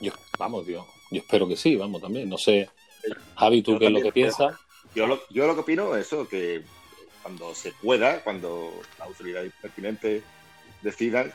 Yo, 0.01 0.12
vamos, 0.38 0.67
Dios, 0.67 0.86
yo 1.12 1.19
espero 1.19 1.48
que 1.48 1.55
sí, 1.55 1.75
vamos 1.75 2.01
también. 2.01 2.27
No 2.27 2.38
sé, 2.38 2.69
Javi, 3.36 3.62
tú 3.62 3.79
qué 3.79 3.86
es 3.86 3.91
lo 3.91 4.01
que 4.01 4.12
piensas. 4.12 4.55
Yo 4.96 5.08
lo, 5.08 5.28
yo 5.30 5.48
lo 5.48 5.56
que 5.56 5.62
opino 5.62 5.96
es 5.96 6.08
eso, 6.08 6.28
que 6.28 6.62
cuando 7.22 7.56
se 7.56 7.72
pueda, 7.72 8.24
cuando 8.24 8.82
las 9.00 9.08
autoridades 9.08 9.52
pertinentes 9.62 10.24
decidan, 10.82 11.34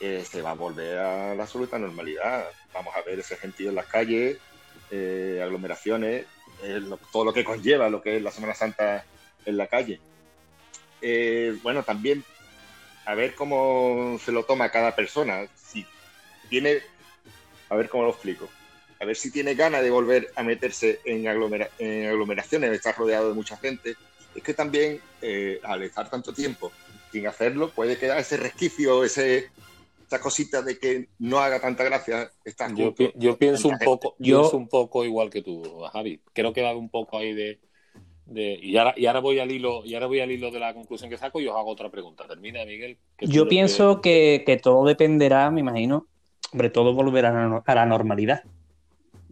eh, 0.00 0.24
se 0.28 0.40
va 0.40 0.52
a 0.52 0.54
volver 0.54 0.98
a 0.98 1.34
la 1.34 1.42
absoluta 1.42 1.78
normalidad. 1.78 2.46
Vamos 2.72 2.94
a 2.96 3.02
ver 3.02 3.18
ese 3.18 3.36
gentío 3.36 3.68
en 3.68 3.74
las 3.74 3.86
calles, 3.86 4.38
eh, 4.90 5.40
aglomeraciones, 5.42 6.26
eh, 6.62 6.80
todo 7.12 7.24
lo 7.24 7.32
que 7.32 7.44
conlleva 7.44 7.90
lo 7.90 8.00
que 8.00 8.16
es 8.16 8.22
la 8.22 8.30
Semana 8.30 8.54
Santa 8.54 9.04
en 9.44 9.56
la 9.56 9.66
calle. 9.66 10.00
Eh, 11.02 11.58
bueno, 11.62 11.82
también 11.82 12.24
a 13.04 13.14
ver 13.14 13.34
cómo 13.34 14.18
se 14.24 14.32
lo 14.32 14.44
toma 14.44 14.70
cada 14.70 14.94
persona. 14.94 15.46
Si 15.54 15.86
tiene, 16.48 16.80
a 17.68 17.76
ver 17.76 17.88
cómo 17.88 18.04
lo 18.04 18.10
explico 18.10 18.48
a 18.98 19.04
ver 19.04 19.16
si 19.16 19.30
tiene 19.30 19.54
ganas 19.54 19.82
de 19.82 19.90
volver 19.90 20.28
a 20.36 20.42
meterse 20.42 21.00
en, 21.04 21.28
aglomera 21.28 21.68
en 21.78 22.06
aglomeraciones, 22.08 22.70
de 22.70 22.76
estar 22.76 22.96
rodeado 22.96 23.28
de 23.28 23.34
mucha 23.34 23.56
gente. 23.56 23.94
Es 24.34 24.42
que 24.42 24.54
también, 24.54 25.00
eh, 25.22 25.60
al 25.64 25.82
estar 25.82 26.08
tanto 26.10 26.32
tiempo 26.32 26.72
sin 27.12 27.26
hacerlo, 27.26 27.70
puede 27.70 27.98
quedar 27.98 28.18
ese 28.18 28.36
resquicio, 28.36 29.04
ese, 29.04 29.50
esa 30.06 30.20
cosita 30.20 30.62
de 30.62 30.78
que 30.78 31.08
no 31.18 31.38
haga 31.38 31.60
tanta 31.60 31.84
gracia 31.84 32.30
estar 32.44 32.70
yo, 32.74 32.86
juntos. 32.86 33.12
yo 33.16 33.38
pienso 33.38 33.68
un 33.68 33.78
poco, 33.78 34.16
Yo- 34.18 34.40
pienso 34.40 34.56
un 34.56 34.68
poco 34.68 35.04
igual 35.04 35.30
que 35.30 35.42
tú, 35.42 35.62
Javi. 35.92 36.20
Creo 36.32 36.52
que 36.52 36.62
va 36.62 36.74
un 36.76 36.90
poco 36.90 37.18
ahí 37.18 37.32
de, 37.34 37.60
de- 38.26 38.58
y 38.60 38.76
ahora 38.76 38.94
y 38.96 39.06
ahora 39.06 39.20
voy 39.20 39.38
al 39.38 39.50
hilo 39.50 39.84
y 39.84 39.94
ahora 39.94 40.06
voy 40.06 40.20
al 40.20 40.30
hilo 40.30 40.50
de 40.50 40.58
la 40.58 40.74
conclusión 40.74 41.08
que 41.10 41.16
saco 41.16 41.40
y 41.40 41.46
os 41.48 41.56
hago 41.56 41.70
otra 41.70 41.90
pregunta. 41.90 42.26
Termina, 42.26 42.64
Miguel. 42.64 42.98
que 43.16 43.26
Yo 43.26 43.48
pienso 43.48 44.00
que, 44.00 44.42
que 44.44 44.56
todo 44.56 44.84
dependerá, 44.84 45.50
me 45.50 45.60
imagino, 45.60 46.06
sobre 46.50 46.70
todo 46.70 46.92
volver 46.92 47.26
a 47.26 47.32
la, 47.32 47.62
a 47.64 47.74
la 47.74 47.86
normalidad. 47.86 48.42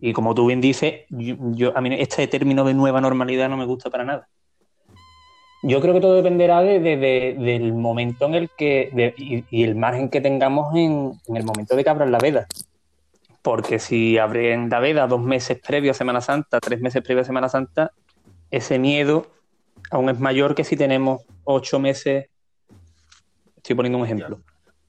Y 0.00 0.12
como 0.12 0.34
tú 0.34 0.46
bien 0.46 0.60
dices, 0.60 1.02
yo, 1.08 1.36
yo- 1.52 1.76
a 1.76 1.80
mí 1.80 1.94
este 1.98 2.26
término 2.26 2.64
de 2.64 2.74
nueva 2.74 3.00
normalidad 3.00 3.48
no 3.48 3.56
me 3.56 3.64
gusta 3.64 3.90
para 3.90 4.04
nada. 4.04 4.28
Yo 5.62 5.80
creo 5.80 5.94
que 5.94 6.00
todo 6.00 6.16
dependerá 6.16 6.60
de, 6.60 6.78
de- 6.78 6.96
de- 6.98 7.34
del 7.38 7.72
momento 7.72 8.26
en 8.26 8.34
el 8.34 8.50
que 8.56 8.90
y 9.50 9.62
el 9.64 9.74
margen 9.76 10.10
que 10.10 10.20
tengamos 10.20 10.74
en, 10.76 11.12
en 11.26 11.36
el 11.36 11.44
momento 11.44 11.74
de 11.74 11.82
que 11.84 11.90
abran 11.90 12.12
la 12.12 12.18
veda. 12.18 12.46
Porque 13.40 13.78
si 13.78 14.18
abren 14.18 14.68
la 14.68 14.80
veda 14.80 15.06
dos 15.06 15.22
meses 15.22 15.58
previo 15.66 15.90
a 15.92 15.94
Semana 15.94 16.20
Santa, 16.20 16.60
tres 16.60 16.80
meses 16.80 17.02
previo 17.02 17.22
a 17.22 17.24
Semana 17.24 17.48
Santa, 17.48 17.92
ese 18.50 18.78
miedo 18.78 19.26
aún 19.90 20.10
es 20.10 20.18
mayor 20.20 20.54
que 20.54 20.64
si 20.64 20.76
tenemos 20.76 21.22
ocho 21.44 21.78
meses 21.78 22.26
Estoy 23.56 23.76
poniendo 23.76 23.96
un 23.98 24.04
ejemplo. 24.04 24.40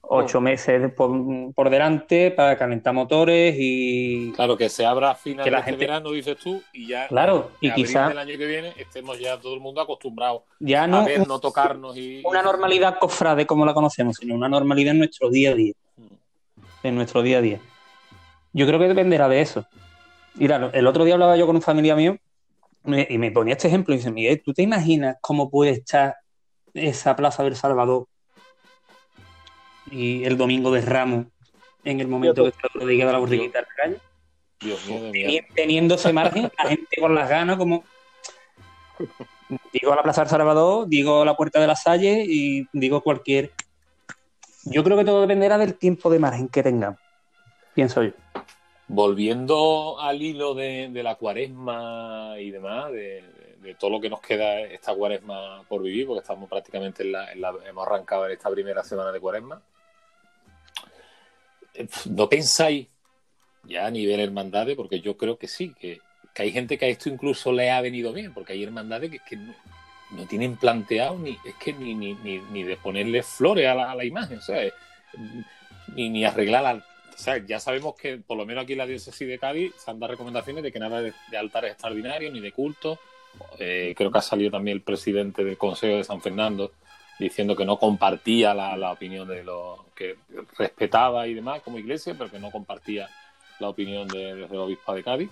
Ocho 0.08 0.40
meses 0.40 0.92
por, 0.92 1.10
por 1.52 1.68
delante 1.68 2.30
para 2.30 2.56
calentar 2.56 2.94
motores 2.94 3.56
y. 3.58 4.30
Claro, 4.32 4.56
que 4.56 4.68
se 4.68 4.86
abra 4.86 5.10
a 5.10 5.14
final 5.16 5.44
Que 5.44 5.50
la 5.50 5.56
de 5.56 5.60
este 5.62 5.70
gente- 5.72 5.86
verano, 5.86 6.10
dices 6.12 6.36
tú, 6.36 6.62
y 6.72 6.86
ya 6.86 7.08
Claro, 7.08 7.50
y 7.60 7.66
en 7.66 7.72
abril 7.72 7.86
quizá 7.86 8.08
del 8.08 8.18
año 8.18 8.38
que 8.38 8.46
viene 8.46 8.72
estemos 8.76 9.18
ya 9.18 9.36
todo 9.40 9.54
el 9.54 9.60
mundo 9.60 9.80
acostumbrado 9.80 10.44
ya 10.60 10.84
a 10.84 10.86
no 10.86 11.04
ver, 11.04 11.26
no 11.26 11.40
tocarnos 11.40 11.96
y 11.96 12.22
una 12.24 12.40
normalidad 12.42 12.98
cofrade 13.00 13.46
como 13.46 13.66
la 13.66 13.74
conocemos, 13.74 14.16
sino 14.18 14.34
una 14.36 14.48
normalidad 14.48 14.92
en 14.92 14.98
nuestro 14.98 15.28
día 15.28 15.50
a 15.50 15.54
día. 15.54 15.74
En 16.84 16.94
nuestro 16.94 17.22
día 17.22 17.38
a 17.38 17.40
día. 17.40 17.60
Yo 18.52 18.66
creo 18.66 18.78
que 18.78 18.86
dependerá 18.88 19.28
de 19.28 19.40
eso. 19.40 19.66
Mira, 20.34 20.70
el 20.72 20.86
otro 20.86 21.04
día 21.04 21.14
hablaba 21.14 21.36
yo 21.36 21.46
con 21.46 21.56
un 21.56 21.62
familiar 21.62 21.96
mío 21.96 22.16
y 23.08 23.18
me 23.18 23.32
ponía 23.32 23.54
este 23.54 23.66
ejemplo 23.66 23.92
y 23.92 23.96
dice, 23.96 24.12
Miguel, 24.12 24.40
¿tú 24.44 24.52
te 24.54 24.62
imaginas 24.62 25.16
cómo 25.20 25.50
puede 25.50 25.72
estar 25.72 26.14
esa 26.74 27.16
Plaza 27.16 27.42
del 27.42 27.56
Salvador 27.56 28.06
y 29.90 30.24
el 30.24 30.36
domingo 30.36 30.70
de 30.70 30.80
Ramos 30.80 31.26
en 31.84 32.00
el 32.00 32.08
momento 32.08 32.42
que 32.42 32.48
está 32.50 32.68
de 32.84 32.94
la 32.96 33.18
borriquita 33.18 33.58
en 33.60 33.64
la 33.64 33.74
calle? 33.82 33.96
Dios 34.60 34.86
mío 34.86 35.12
Teni- 35.12 35.46
teniendo 35.54 35.94
ese 35.96 36.12
margen, 36.12 36.50
la 36.58 36.68
gente 36.70 36.96
con 37.00 37.14
las 37.14 37.28
ganas, 37.28 37.56
como 37.58 37.84
digo 39.72 39.94
la 39.94 40.02
Plaza 40.02 40.22
del 40.22 40.30
Salvador, 40.30 40.88
digo 40.88 41.24
la 41.24 41.36
Puerta 41.36 41.60
de 41.60 41.66
la 41.66 41.76
Salle 41.76 42.24
y 42.26 42.66
digo 42.72 43.00
cualquier. 43.02 43.52
Yo 44.64 44.82
creo 44.82 44.96
que 44.96 45.04
todo 45.04 45.20
dependerá 45.20 45.58
del 45.58 45.74
tiempo 45.74 46.10
de 46.10 46.18
margen 46.18 46.48
que 46.48 46.62
tengamos, 46.62 46.98
pienso 47.74 48.02
yo. 48.02 48.10
Volviendo 48.88 50.00
al 50.00 50.22
hilo 50.22 50.54
de, 50.54 50.88
de 50.92 51.02
la 51.02 51.16
cuaresma 51.16 52.34
y 52.38 52.50
demás, 52.50 52.90
de, 52.92 53.22
de 53.60 53.74
todo 53.74 53.90
lo 53.90 54.00
que 54.00 54.08
nos 54.10 54.20
queda 54.20 54.60
esta 54.60 54.94
cuaresma 54.94 55.62
por 55.68 55.82
vivir, 55.82 56.06
porque 56.06 56.20
estamos 56.20 56.48
prácticamente 56.48 57.02
en 57.02 57.12
la, 57.12 57.32
en 57.32 57.40
la- 57.40 57.54
hemos 57.68 57.86
arrancado 57.86 58.26
en 58.26 58.32
esta 58.32 58.50
primera 58.50 58.82
semana 58.82 59.12
de 59.12 59.20
cuaresma. 59.20 59.60
¿No 62.06 62.28
pensáis 62.28 62.88
ya 63.64 63.86
a 63.86 63.90
nivel 63.90 64.20
hermandades? 64.20 64.76
Porque 64.76 65.00
yo 65.00 65.16
creo 65.16 65.38
que 65.38 65.48
sí, 65.48 65.74
que, 65.78 66.00
hay 66.36 66.52
gente 66.52 66.78
que 66.78 66.84
a 66.84 66.88
esto 66.88 67.08
incluso 67.08 67.52
le 67.52 67.70
ha 67.70 67.80
venido 67.80 68.12
bien, 68.12 68.34
porque 68.34 68.52
hay 68.52 68.62
hermandades 68.62 69.10
que, 69.28 69.36
no, 69.36 70.26
tienen 70.28 70.56
planteado 70.56 71.18
ni, 71.18 71.30
es 71.44 71.54
que 71.62 71.72
ni, 71.72 71.94
ni, 71.94 72.14
ni, 72.14 72.38
ni 72.38 72.62
de 72.62 72.76
ponerle 72.76 73.22
flores 73.22 73.66
a 73.66 73.74
la, 73.74 74.04
imagen, 74.04 74.38
ni, 75.94 76.10
ni 76.10 76.24
arreglar 76.24 76.62
la, 76.62 76.74
o 76.74 77.18
sea, 77.18 77.38
ya 77.38 77.58
sabemos 77.58 77.94
que 77.96 78.18
por 78.18 78.36
lo 78.36 78.44
menos 78.44 78.64
aquí 78.64 78.72
en 78.72 78.78
la 78.78 78.86
diócesis 78.86 79.26
de 79.26 79.38
Cádiz 79.38 79.72
se 79.76 79.90
han 79.90 79.98
dado 79.98 80.12
recomendaciones 80.12 80.62
de 80.62 80.70
que 80.70 80.78
nada 80.78 81.00
de, 81.00 81.14
de 81.30 81.36
altares 81.38 81.72
extraordinarios 81.72 82.32
ni 82.32 82.40
de 82.40 82.52
cultos. 82.52 82.98
Eh, 83.58 83.94
creo 83.96 84.10
que 84.10 84.18
ha 84.18 84.22
salido 84.22 84.50
también 84.50 84.76
el 84.76 84.82
presidente 84.82 85.42
del 85.42 85.56
Consejo 85.56 85.96
de 85.96 86.04
San 86.04 86.20
Fernando 86.20 86.72
diciendo 87.18 87.56
que 87.56 87.64
no 87.64 87.78
compartía 87.78 88.54
la, 88.54 88.76
la 88.76 88.92
opinión 88.92 89.26
de 89.28 89.42
los 89.42 89.80
que 89.94 90.16
respetaba 90.58 91.26
y 91.26 91.34
demás 91.34 91.62
como 91.62 91.78
iglesia, 91.78 92.14
pero 92.16 92.30
que 92.30 92.38
no 92.38 92.50
compartía 92.50 93.08
la 93.58 93.68
opinión 93.68 94.06
de, 94.08 94.34
del 94.34 94.56
obispo 94.56 94.94
de 94.94 95.02
Cádiz. 95.02 95.30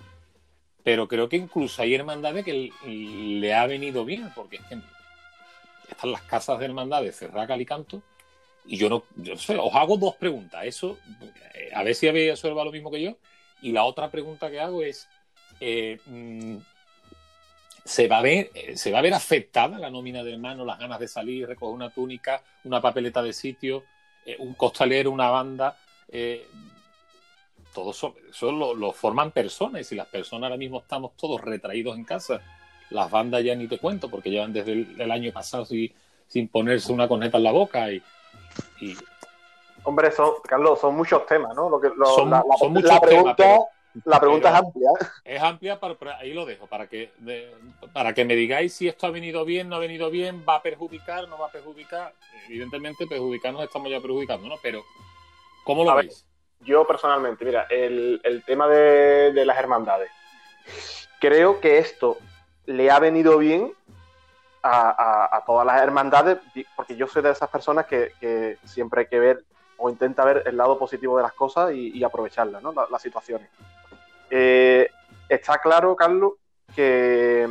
Pero 0.82 1.08
creo 1.08 1.28
que 1.28 1.36
incluso 1.36 1.82
hay 1.82 1.94
hermandades 1.94 2.44
que 2.44 2.70
le 2.86 3.54
ha 3.54 3.66
venido 3.66 4.04
bien, 4.04 4.30
porque 4.34 4.56
es 4.56 4.62
que 4.64 4.78
están 5.88 6.12
las 6.12 6.22
casas 6.22 6.58
de 6.58 6.66
hermandades 6.66 7.16
cerradas 7.16 7.48
cal 7.48 7.60
y 7.60 7.66
canto, 7.66 8.02
y 8.66 8.76
yo 8.76 8.88
no, 8.88 9.04
yo 9.16 9.34
no 9.34 9.40
sé, 9.40 9.56
os 9.56 9.74
hago 9.74 9.96
dos 9.96 10.16
preguntas. 10.16 10.64
Eso, 10.64 10.98
eh, 11.54 11.70
a 11.74 11.82
ver 11.82 11.94
si 11.94 12.08
habéis 12.08 12.32
observado 12.32 12.66
lo 12.66 12.72
mismo 12.72 12.90
que 12.90 13.02
yo. 13.02 13.16
Y 13.62 13.72
la 13.72 13.84
otra 13.84 14.10
pregunta 14.10 14.50
que 14.50 14.60
hago 14.60 14.82
es: 14.82 15.08
eh, 15.60 15.98
mm, 16.06 16.56
¿se, 17.84 18.08
va 18.08 18.18
a 18.18 18.22
ver, 18.22 18.50
eh, 18.54 18.76
¿se 18.76 18.90
va 18.90 18.98
a 18.98 19.02
ver 19.02 19.14
afectada 19.14 19.78
la 19.78 19.90
nómina 19.90 20.22
de 20.24 20.32
hermanos, 20.32 20.66
las 20.66 20.78
ganas 20.78 20.98
de 20.98 21.08
salir, 21.08 21.46
recoger 21.46 21.74
una 21.74 21.90
túnica, 21.90 22.42
una 22.64 22.80
papeleta 22.80 23.22
de 23.22 23.32
sitio, 23.32 23.84
eh, 24.24 24.36
un 24.38 24.54
costalero, 24.54 25.10
una 25.10 25.30
banda? 25.30 25.76
Eh, 26.08 26.46
todo 27.72 27.90
eso, 27.90 28.14
eso 28.30 28.52
lo, 28.52 28.74
lo 28.74 28.92
forman 28.92 29.32
personas 29.32 29.80
y 29.80 29.84
si 29.84 29.94
las 29.96 30.06
personas 30.06 30.44
ahora 30.44 30.56
mismo 30.56 30.78
estamos 30.78 31.16
todos 31.16 31.40
retraídos 31.40 31.96
en 31.96 32.04
casa, 32.04 32.40
las 32.90 33.10
bandas 33.10 33.42
ya 33.42 33.54
ni 33.56 33.66
te 33.66 33.78
cuento 33.78 34.08
porque 34.08 34.30
llevan 34.30 34.52
desde 34.52 34.72
el, 34.72 35.00
el 35.00 35.10
año 35.10 35.32
pasado 35.32 35.64
sin, 35.64 35.92
sin 36.28 36.48
ponerse 36.48 36.92
una 36.92 37.08
corneta 37.08 37.38
en 37.38 37.44
la 37.44 37.52
boca 37.52 37.90
y, 37.90 38.00
y 38.80 38.96
Hombre, 39.86 40.10
son, 40.12 40.34
Carlos, 40.48 40.80
son 40.80 40.94
muchos 40.96 41.26
temas, 41.26 41.54
¿no? 41.54 41.68
Lo 41.68 41.78
que, 41.80 41.88
lo- 41.94 42.06
Son- 42.06 42.30
la, 42.30 42.38
la- 42.38 42.56
son 42.56 42.72
la 42.74 42.80
muchos 42.80 43.00
pregunta, 43.00 43.36
temas, 43.36 43.60
la 44.04 44.18
pregunta 44.20 44.48
pero- 44.48 44.56
es 44.56 44.64
amplia. 44.66 44.90
es 45.24 45.42
amplia, 45.42 45.80
pero, 45.80 45.96
pero 45.96 46.12
ahí 46.16 46.32
lo 46.32 46.44
dejo 46.44 46.66
para 46.66 46.86
que 46.88 47.12
de- 47.18 47.54
para 47.92 48.12
que 48.12 48.24
me 48.24 48.34
digáis 48.34 48.72
si 48.74 48.88
esto 48.88 49.06
ha 49.06 49.10
venido 49.10 49.44
bien, 49.44 49.68
no 49.68 49.76
ha 49.76 49.78
venido 49.78 50.10
bien, 50.10 50.44
va 50.48 50.56
a 50.56 50.62
perjudicar, 50.62 51.28
no 51.28 51.38
va 51.38 51.46
a 51.46 51.50
perjudicar. 51.52 52.12
Evidentemente, 52.48 53.06
perjudicarnos 53.06 53.62
estamos 53.62 53.90
ya 53.90 54.00
perjudicando, 54.00 54.48
¿no? 54.48 54.56
Pero, 54.62 54.82
¿cómo 55.64 55.84
lo 55.84 55.90
A 55.90 55.94
ver, 55.96 56.06
veis? 56.06 56.24
Yo 56.60 56.86
personalmente, 56.86 57.44
mira, 57.44 57.66
el, 57.70 58.20
el 58.24 58.42
tema 58.42 58.66
de, 58.68 59.32
de 59.32 59.44
las 59.46 59.58
hermandades. 59.58 60.10
Creo 61.20 61.60
que 61.60 61.78
esto 61.78 62.18
le 62.66 62.90
ha 62.90 62.98
venido 62.98 63.38
bien 63.38 63.72
a, 64.62 64.90
a- 64.90 65.36
a 65.36 65.44
todas 65.44 65.66
las 65.66 65.80
hermandades, 65.82 66.38
porque 66.74 66.96
yo 66.96 67.06
soy 67.06 67.22
de 67.22 67.30
esas 67.30 67.48
personas 67.50 67.86
que, 67.86 68.12
que 68.20 68.58
siempre 68.64 69.02
hay 69.02 69.06
que 69.08 69.18
ver 69.18 69.44
o 69.76 69.90
intenta 69.90 70.24
ver 70.24 70.42
el 70.46 70.56
lado 70.56 70.78
positivo 70.78 71.16
de 71.16 71.22
las 71.24 71.32
cosas 71.32 71.72
y, 71.72 71.90
y 71.98 72.04
aprovecharlas, 72.04 72.62
¿no? 72.62 72.72
La- 72.72 72.86
las 72.90 73.02
situaciones. 73.02 73.48
Eh, 74.30 74.88
está 75.28 75.58
claro, 75.58 75.94
Carlos, 75.96 76.32
que, 76.74 77.48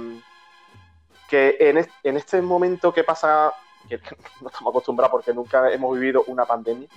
que 1.29 1.57
en, 1.59 1.87
en 2.03 2.17
este 2.17 2.41
momento 2.41 2.93
que 2.93 3.03
pasa, 3.03 3.51
que 3.87 3.97
no 4.41 4.47
estamos 4.49 4.71
acostumbrados 4.71 5.11
porque 5.11 5.33
nunca 5.33 5.71
hemos 5.71 5.93
vivido 5.97 6.23
una 6.27 6.45
pandemia, 6.45 6.87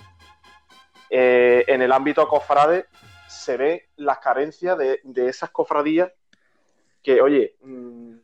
eh, 1.09 1.63
en 1.67 1.81
el 1.81 1.91
ámbito 1.91 2.27
cofrade 2.27 2.85
se 3.27 3.57
ve 3.57 3.89
las 3.97 4.19
carencias 4.19 4.77
de, 4.77 4.99
de 5.03 5.29
esas 5.29 5.49
cofradías 5.51 6.11
que, 7.01 7.21
oye, 7.21 7.55
mm, 7.61 8.17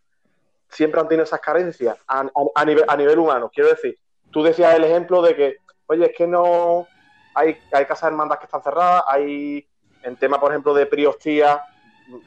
siempre 0.70 1.00
han 1.00 1.08
tenido 1.08 1.24
esas 1.24 1.40
carencias 1.40 1.98
a, 2.08 2.20
a- 2.22 2.30
a 2.56 2.66
nivel, 2.66 2.84
a 2.88 2.98
nivel 2.98 3.20
humano. 3.20 3.50
Quiero 3.54 3.70
decir, 3.70 3.98
tú 4.32 4.44
decías 4.44 4.74
el 4.76 4.84
ejemplo 4.84 5.22
de 5.22 5.36
que, 5.36 5.58
oye, 5.88 6.08
es 6.08 6.18
que 6.18 6.28
no 6.28 6.88
hay, 7.36 7.58
hay 7.72 7.86
casas 7.86 8.10
hermandas 8.12 8.40
que 8.40 8.46
están 8.46 8.64
cerradas, 8.64 9.04
hay 9.08 9.68
en 10.04 10.16
tema, 10.18 10.40
por 10.40 10.52
ejemplo, 10.52 10.74
de 10.74 10.86
priostía, 10.86 11.64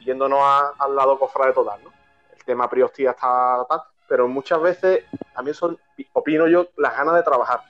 yéndonos 0.03 0.39
a- 0.41 0.73
al 0.79 0.95
lado 0.95 1.17
cofrade 1.19 1.53
total, 1.53 1.79
¿no? 1.83 1.91
El 2.35 2.43
tema 2.43 2.69
priostía 2.69 3.11
está 3.11 3.65
tal, 3.69 3.81
pero 4.07 4.27
muchas 4.27 4.61
veces 4.61 5.05
también 5.33 5.55
son, 5.55 5.77
opino 6.13 6.47
yo, 6.47 6.67
las 6.77 6.95
ganas 6.95 7.15
de 7.15 7.23
trabajar 7.23 7.61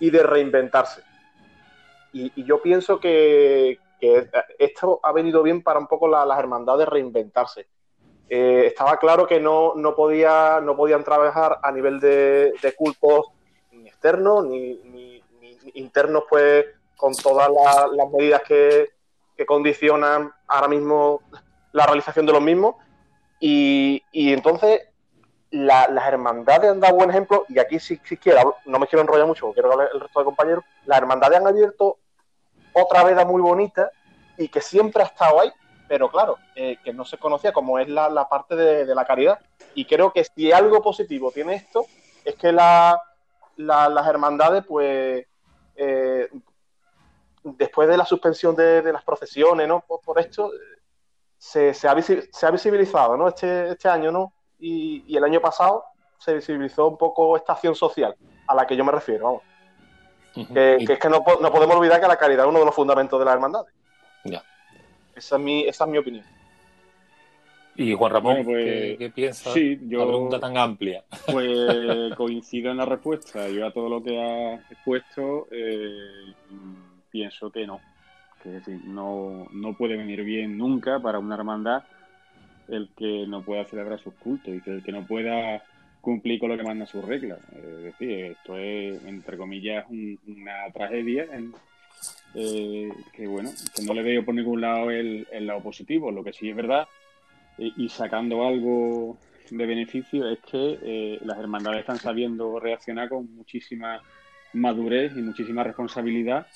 y 0.00 0.10
de 0.10 0.22
reinventarse. 0.22 1.02
Y, 2.12 2.44
yo 2.44 2.62
pienso 2.62 2.98
que, 3.00 3.78
esto 4.58 5.00
ha 5.02 5.12
venido 5.12 5.42
bien 5.42 5.62
para 5.62 5.80
un 5.80 5.88
poco 5.88 6.06
la- 6.06 6.24
las 6.24 6.38
hermandades 6.38 6.88
reinventarse. 6.88 7.66
Eh, 8.28 8.66
estaba 8.66 8.96
claro 8.98 9.26
que 9.26 9.40
no, 9.40 9.72
no, 9.74 9.96
podía, 9.96 10.60
no 10.60 10.76
podían 10.76 11.02
trabajar 11.02 11.58
a 11.62 11.72
nivel 11.72 11.98
de, 11.98 12.52
de 12.62 12.74
cultos 12.76 13.26
ni 13.72 13.88
externos 13.88 14.44
ni, 14.46 14.80
internos, 15.74 16.24
pues 16.28 16.66
con 16.96 17.12
todas 17.14 17.48
la- 17.50 17.88
las 17.92 18.10
medidas 18.10 18.42
que, 18.42 18.90
que 19.38 19.46
condicionan 19.46 20.32
ahora 20.48 20.66
mismo 20.66 21.22
la 21.70 21.86
realización 21.86 22.26
de 22.26 22.32
los 22.32 22.42
mismos. 22.42 22.74
Y, 23.38 24.02
entonces 24.12 24.82
la- 25.50 25.86
las 25.88 26.08
hermandades 26.08 26.72
han 26.72 26.80
dado 26.80 26.96
buen 26.96 27.08
ejemplo, 27.10 27.46
y 27.48 27.58
aquí 27.60 27.78
si, 27.78 27.96
si 28.04 28.16
quiero, 28.16 28.56
no 28.66 28.80
me 28.80 28.88
quiero 28.88 29.02
enrollar 29.02 29.28
mucho, 29.28 29.52
quiero 29.52 29.72
hablar 29.72 29.90
el 29.94 30.00
resto 30.00 30.18
de 30.18 30.24
compañeros, 30.24 30.64
las 30.84 30.98
hermandades 30.98 31.38
han 31.38 31.46
abierto 31.46 31.98
otra 32.72 33.04
veda 33.04 33.24
muy 33.24 33.40
bonita 33.40 33.90
y 34.36 34.48
que 34.48 34.60
siempre 34.60 35.04
ha 35.04 35.06
estado 35.06 35.40
ahí, 35.40 35.52
pero 35.86 36.10
claro, 36.10 36.36
eh, 36.56 36.76
que 36.84 36.92
no 36.92 37.04
se 37.04 37.16
conocía 37.16 37.52
como 37.52 37.78
es 37.78 37.88
la, 37.88 38.28
parte 38.28 38.56
de, 38.56 38.92
la 38.94 39.04
caridad. 39.06 39.38
Y 39.74 39.84
creo 39.84 40.12
que 40.12 40.24
si 40.24 40.50
algo 40.50 40.82
positivo 40.82 41.30
tiene 41.30 41.54
esto, 41.54 41.86
es 42.24 42.34
que 42.34 42.50
la- 42.50 43.00
la- 43.56 43.88
las 43.88 44.06
hermandades, 44.08 44.64
pues, 44.66 45.24
eh, 45.76 46.28
después 47.42 47.88
de 47.88 47.96
la 47.96 48.04
suspensión 48.04 48.54
de, 48.54 48.92
las 48.92 49.04
procesiones, 49.04 49.66
¿no? 49.68 49.80
Por, 49.80 50.18
esto, 50.18 50.50
se, 51.36 51.74
se, 51.74 51.88
ha, 51.88 52.02
se, 52.02 52.46
ha, 52.46 52.50
visibilizado, 52.50 53.16
¿no? 53.16 53.28
Este, 53.28 53.70
este 53.70 53.88
año, 53.88 54.10
¿no? 54.10 54.32
Y, 54.58 55.04
y, 55.06 55.16
el 55.16 55.24
año 55.24 55.40
pasado 55.40 55.84
se 56.18 56.34
visibilizó 56.34 56.88
un 56.88 56.98
poco 56.98 57.36
esta 57.36 57.52
acción 57.52 57.74
social 57.74 58.16
a 58.46 58.54
la 58.54 58.66
que 58.66 58.76
yo 58.76 58.84
me 58.84 58.92
refiero, 58.92 59.24
vamos. 59.24 59.42
que, 60.52 60.76
es 60.76 60.98
que 60.98 61.08
no, 61.08 61.24
no, 61.40 61.52
podemos 61.52 61.76
olvidar 61.76 62.00
que 62.00 62.08
la 62.08 62.16
caridad 62.16 62.44
es 62.44 62.48
uno 62.48 62.60
de 62.60 62.64
los 62.64 62.74
fundamentos 62.74 63.18
de 63.18 63.24
la 63.24 63.32
hermandad. 63.32 63.64
Ya. 64.24 64.42
Esa 65.14 65.36
es 65.36 65.42
mi, 65.42 65.66
esa 65.66 65.84
es 65.84 65.90
mi 65.90 65.98
opinión. 65.98 66.24
Y 67.80 67.94
Juan 67.94 68.12
Ramón, 68.12 68.44
¿qué, 68.44 68.96
pues, 68.98 69.12
piensas? 69.12 69.52
Sí, 69.52 69.78
yo, 69.82 70.04
pregunta 70.04 70.40
tan 70.40 70.56
amplia. 70.58 71.04
Pues 71.30 72.12
coincido 72.16 72.72
en 72.72 72.78
la 72.78 72.84
respuesta. 72.84 73.48
Yo 73.48 73.64
a 73.64 73.72
todo 73.72 73.88
lo 73.88 74.02
que 74.02 74.20
has 74.20 74.68
expuesto 74.72 75.46
eh, 75.52 76.34
pienso 77.28 77.50
que 77.50 77.66
no. 77.66 77.80
Que 78.42 78.56
es 78.56 78.66
decir, 78.66 78.84
no, 78.84 79.48
no 79.52 79.76
puede 79.76 79.96
venir 79.96 80.22
bien 80.24 80.56
nunca 80.56 81.00
para 81.00 81.18
una 81.18 81.34
hermandad 81.34 81.82
el 82.68 82.90
que 82.96 83.26
no 83.26 83.42
pueda 83.42 83.64
celebrar 83.64 83.98
sus 83.98 84.14
cultos 84.14 84.54
y 84.54 84.60
que 84.60 84.70
el 84.70 84.82
que 84.82 84.92
no 84.92 85.06
pueda 85.06 85.62
cumplir 86.00 86.38
con 86.38 86.50
lo 86.50 86.56
que 86.56 86.62
manda 86.62 86.86
sus 86.86 87.04
reglas. 87.04 87.40
Es 87.52 87.82
decir, 87.82 88.10
esto 88.10 88.56
es, 88.58 89.04
entre 89.04 89.36
comillas, 89.36 89.86
una 89.90 90.70
tragedia 90.72 91.26
eh, 92.34 92.88
que, 93.12 93.26
bueno, 93.26 93.50
que 93.74 93.82
no 93.82 93.94
le 93.94 94.02
veo 94.02 94.24
por 94.24 94.34
ningún 94.34 94.60
lado 94.60 94.90
el, 94.90 95.26
el 95.32 95.46
lado 95.46 95.62
positivo. 95.62 96.12
Lo 96.12 96.22
que 96.22 96.32
sí 96.32 96.50
es 96.50 96.56
verdad 96.56 96.86
y 97.58 97.88
sacando 97.88 98.46
algo 98.46 99.18
de 99.50 99.66
beneficio 99.66 100.28
es 100.28 100.38
que 100.40 100.78
eh, 100.82 101.18
las 101.22 101.38
hermandades 101.38 101.80
están 101.80 101.98
sabiendo 101.98 102.60
reaccionar 102.60 103.08
con 103.08 103.34
muchísima 103.34 104.00
madurez 104.52 105.12
y 105.16 105.22
muchísima 105.22 105.62
responsabilidad 105.62 106.46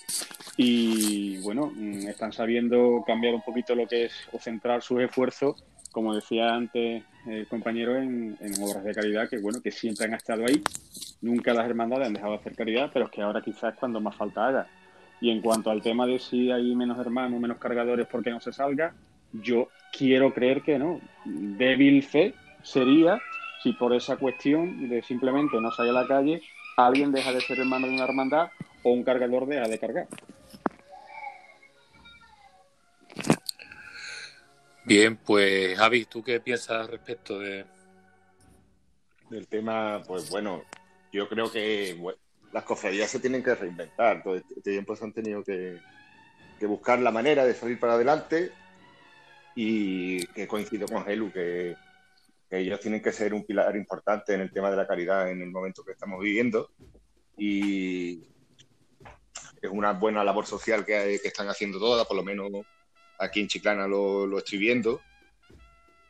y 0.57 1.39
bueno, 1.43 1.73
mm, 1.75 2.09
están 2.09 2.33
sabiendo 2.33 3.03
cambiar 3.07 3.35
un 3.35 3.43
poquito 3.43 3.75
lo 3.75 3.87
que 3.87 4.07
es 4.07 4.13
o 4.33 4.39
centrar 4.39 4.83
sus 4.83 5.01
esfuerzos, 5.01 5.65
como 5.91 6.15
decía 6.15 6.55
antes 6.55 7.05
el 7.27 7.47
compañero, 7.47 7.97
en, 7.97 8.37
obras 8.61 8.85
de 8.85 8.95
caridad 8.95 9.29
que 9.29 9.39
bueno, 9.39 9.61
que 9.63 9.71
siempre 9.71 10.07
han 10.07 10.15
estado 10.15 10.45
ahí. 10.47 10.63
Nunca 11.21 11.55
las 11.55 11.67
hermandades 11.67 12.09
han 12.09 12.15
dejado 12.15 12.33
de 12.33 12.39
hacer 12.39 12.57
caridad, 12.57 12.91
pero 12.93 13.07
es 13.07 13.11
que 13.11 13.23
ahora 13.23 13.43
quizás 13.43 13.75
cuando 13.75 14.01
más 14.01 14.17
falta 14.17 14.47
haga. 14.47 14.67
Y 15.21 15.31
en 15.31 15.41
cuanto 15.41 15.71
al 15.71 15.83
tema 15.83 16.07
de 16.07 16.19
si 16.19 16.51
hay 16.51 16.75
menos 16.75 16.99
hermanos, 16.99 17.41
menos 17.41 17.59
cargadores 17.59 18.07
porque 18.11 18.31
no 18.31 18.41
se 18.41 18.53
salga, 18.53 18.95
yo 19.33 19.69
quiero 19.97 20.35
creer 20.35 20.63
que 20.63 20.79
no. 20.79 21.01
Débil 21.25 22.03
fe 22.03 22.35
sería 22.63 23.21
si 23.63 23.73
por 23.73 23.95
esa 23.95 24.17
cuestión 24.17 24.89
de 24.89 25.03
simplemente 25.03 25.61
no 25.61 25.71
salir 25.71 25.93
a 25.93 26.03
la 26.03 26.09
calle, 26.09 26.43
alguien 26.77 27.13
deja 27.13 27.33
de 27.33 27.41
ser 27.41 27.61
hermano 27.61 27.87
de 27.87 27.95
una 27.95 28.05
hermandad 28.05 28.51
o 28.83 28.91
un 28.91 29.05
cargador 29.05 29.47
deja 29.47 29.69
de 29.69 29.79
cargar. 29.79 30.09
Bien, 34.85 35.17
pues 35.17 35.79
Javi, 35.79 36.05
¿tú 36.07 36.23
qué 36.25 36.41
piensas 36.41 36.91
respecto 36.91 37.39
de 37.39 37.65
del 39.31 39.47
tema? 39.47 40.03
Pues 40.07 40.29
bueno, 40.29 40.65
yo 41.13 41.29
creo 41.29 41.51
que 41.51 41.97
las 42.53 42.65
cofradías 42.65 43.11
se 43.11 43.21
tienen 43.21 43.43
que 43.43 43.55
reinventar. 43.55 44.23
Todo 44.23 44.37
este 44.37 44.61
tiempo 44.61 44.97
se 44.97 45.05
han 45.05 45.13
tenido 45.13 45.45
que, 45.45 45.81
que 46.59 46.67
buscar 46.67 46.99
la 46.99 47.11
manera 47.11 47.45
de 47.45 47.55
salir 47.55 47.79
para 47.79 47.95
adelante 47.95 48.53
y 49.55 50.27
que 50.29 50.49
coincido 50.49 50.89
con 50.89 51.09
Helu, 51.09 51.31
que, 51.31 51.77
ellos 52.61 52.81
tienen 52.81 53.03
que 53.03 53.13
ser 53.13 53.33
un 53.33 53.45
pilar 53.45 53.75
importante 53.77 54.35
en 54.35 54.43
el 54.43 54.53
tema 54.53 54.71
de 54.71 54.77
la 54.77 54.87
caridad 54.87 55.31
en 55.31 55.41
el 55.41 55.51
momento 55.51 55.85
que 55.85 55.93
estamos 55.93 56.21
viviendo. 56.21 56.71
Y 57.37 58.25
es 59.63 59.71
una 59.71 59.93
buena 59.93 60.23
labor 60.23 60.45
social 60.45 60.85
que, 60.85 61.15
están 61.15 61.49
haciendo 61.49 61.79
todas, 61.79 62.07
por 62.07 62.17
lo 62.17 62.23
menos 62.23 62.51
aquí 63.19 63.41
en 63.41 63.49
Chiclana 63.49 63.87
lo, 63.87 64.37
estoy 64.39 64.59
viendo. 64.59 65.01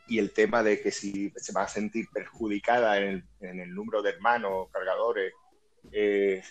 Y 0.09 0.18
el 0.18 0.33
tema 0.33 0.62
de 0.62 0.81
que 0.81 0.90
si 0.90 1.31
se 1.37 1.52
va 1.52 1.62
a 1.62 1.68
sentir 1.68 2.07
perjudicada 2.12 2.98
en 2.98 3.24
el, 3.40 3.74
número 3.74 4.02
de 4.02 4.11
hermanos, 4.11 4.68
cargadores, 4.72 5.33
eh, 5.92 6.42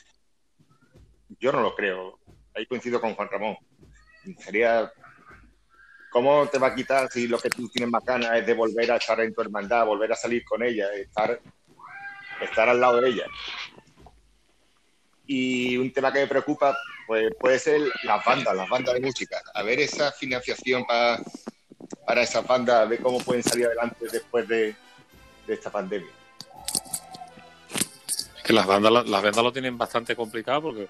yo 1.39 1.51
no 1.51 1.61
lo 1.61 1.75
creo. 1.75 2.19
Ahí 2.55 2.65
coincido 2.65 3.01
con 3.01 3.13
Juan 3.13 3.29
Ramón. 3.29 3.57
Sería 4.39 4.91
¿Cómo 6.11 6.45
te 6.47 6.59
va 6.59 6.67
a 6.67 6.75
quitar 6.75 7.09
si 7.09 7.25
lo 7.25 7.39
que 7.39 7.49
tú 7.49 7.69
tienes 7.69 7.89
más 7.89 8.03
ganas 8.03 8.37
es 8.37 8.45
de 8.45 8.53
volver 8.53 8.91
a 8.91 8.97
estar 8.97 9.19
en 9.21 9.33
tu 9.33 9.41
hermandad, 9.41 9.85
volver 9.85 10.11
a 10.11 10.15
salir 10.17 10.43
con 10.43 10.61
ella, 10.61 10.93
estar, 10.93 11.39
estar 12.41 12.67
al 12.67 12.81
lado 12.81 12.99
de 12.99 13.09
ella? 13.09 13.25
Y 15.25 15.77
un 15.77 15.93
tema 15.93 16.11
que 16.11 16.19
me 16.19 16.27
preocupa 16.27 16.77
pues, 17.07 17.33
puede 17.39 17.59
ser 17.59 17.79
las 18.03 18.25
bandas, 18.25 18.53
las 18.53 18.67
bandas 18.67 18.93
de 18.93 18.99
música. 18.99 19.41
A 19.53 19.63
ver 19.63 19.79
esa 19.79 20.11
financiación 20.11 20.85
para, 20.85 21.21
para 22.05 22.23
esas 22.23 22.45
bandas, 22.45 22.75
a 22.75 22.85
ver 22.85 23.01
cómo 23.01 23.19
pueden 23.19 23.43
salir 23.43 23.67
adelante 23.67 24.05
después 24.11 24.45
de, 24.49 24.75
esta 25.47 25.71
pandemia. 25.71 26.11
Es 27.69 28.43
que 28.43 28.51
las 28.51 28.65
bandas, 28.65 28.91
las 28.91 29.23
bandas 29.23 29.43
lo 29.43 29.53
tienen 29.53 29.77
bastante 29.77 30.13
complicado 30.13 30.61
porque 30.61 30.89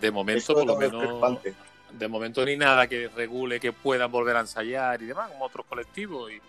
de 0.00 0.10
momento, 0.10 0.54
por 0.54 0.66
lo 0.66 0.76
menos 0.76 1.42
de 1.92 2.08
momento 2.08 2.44
ni 2.44 2.56
nada 2.56 2.86
que 2.86 3.08
regule 3.08 3.60
que 3.60 3.72
puedan 3.72 4.10
volver 4.10 4.36
a 4.36 4.40
ensayar 4.40 5.02
y 5.02 5.06
demás, 5.06 5.30
como 5.30 5.44
otros 5.44 5.66
colectivos, 5.66 6.30
y, 6.32 6.40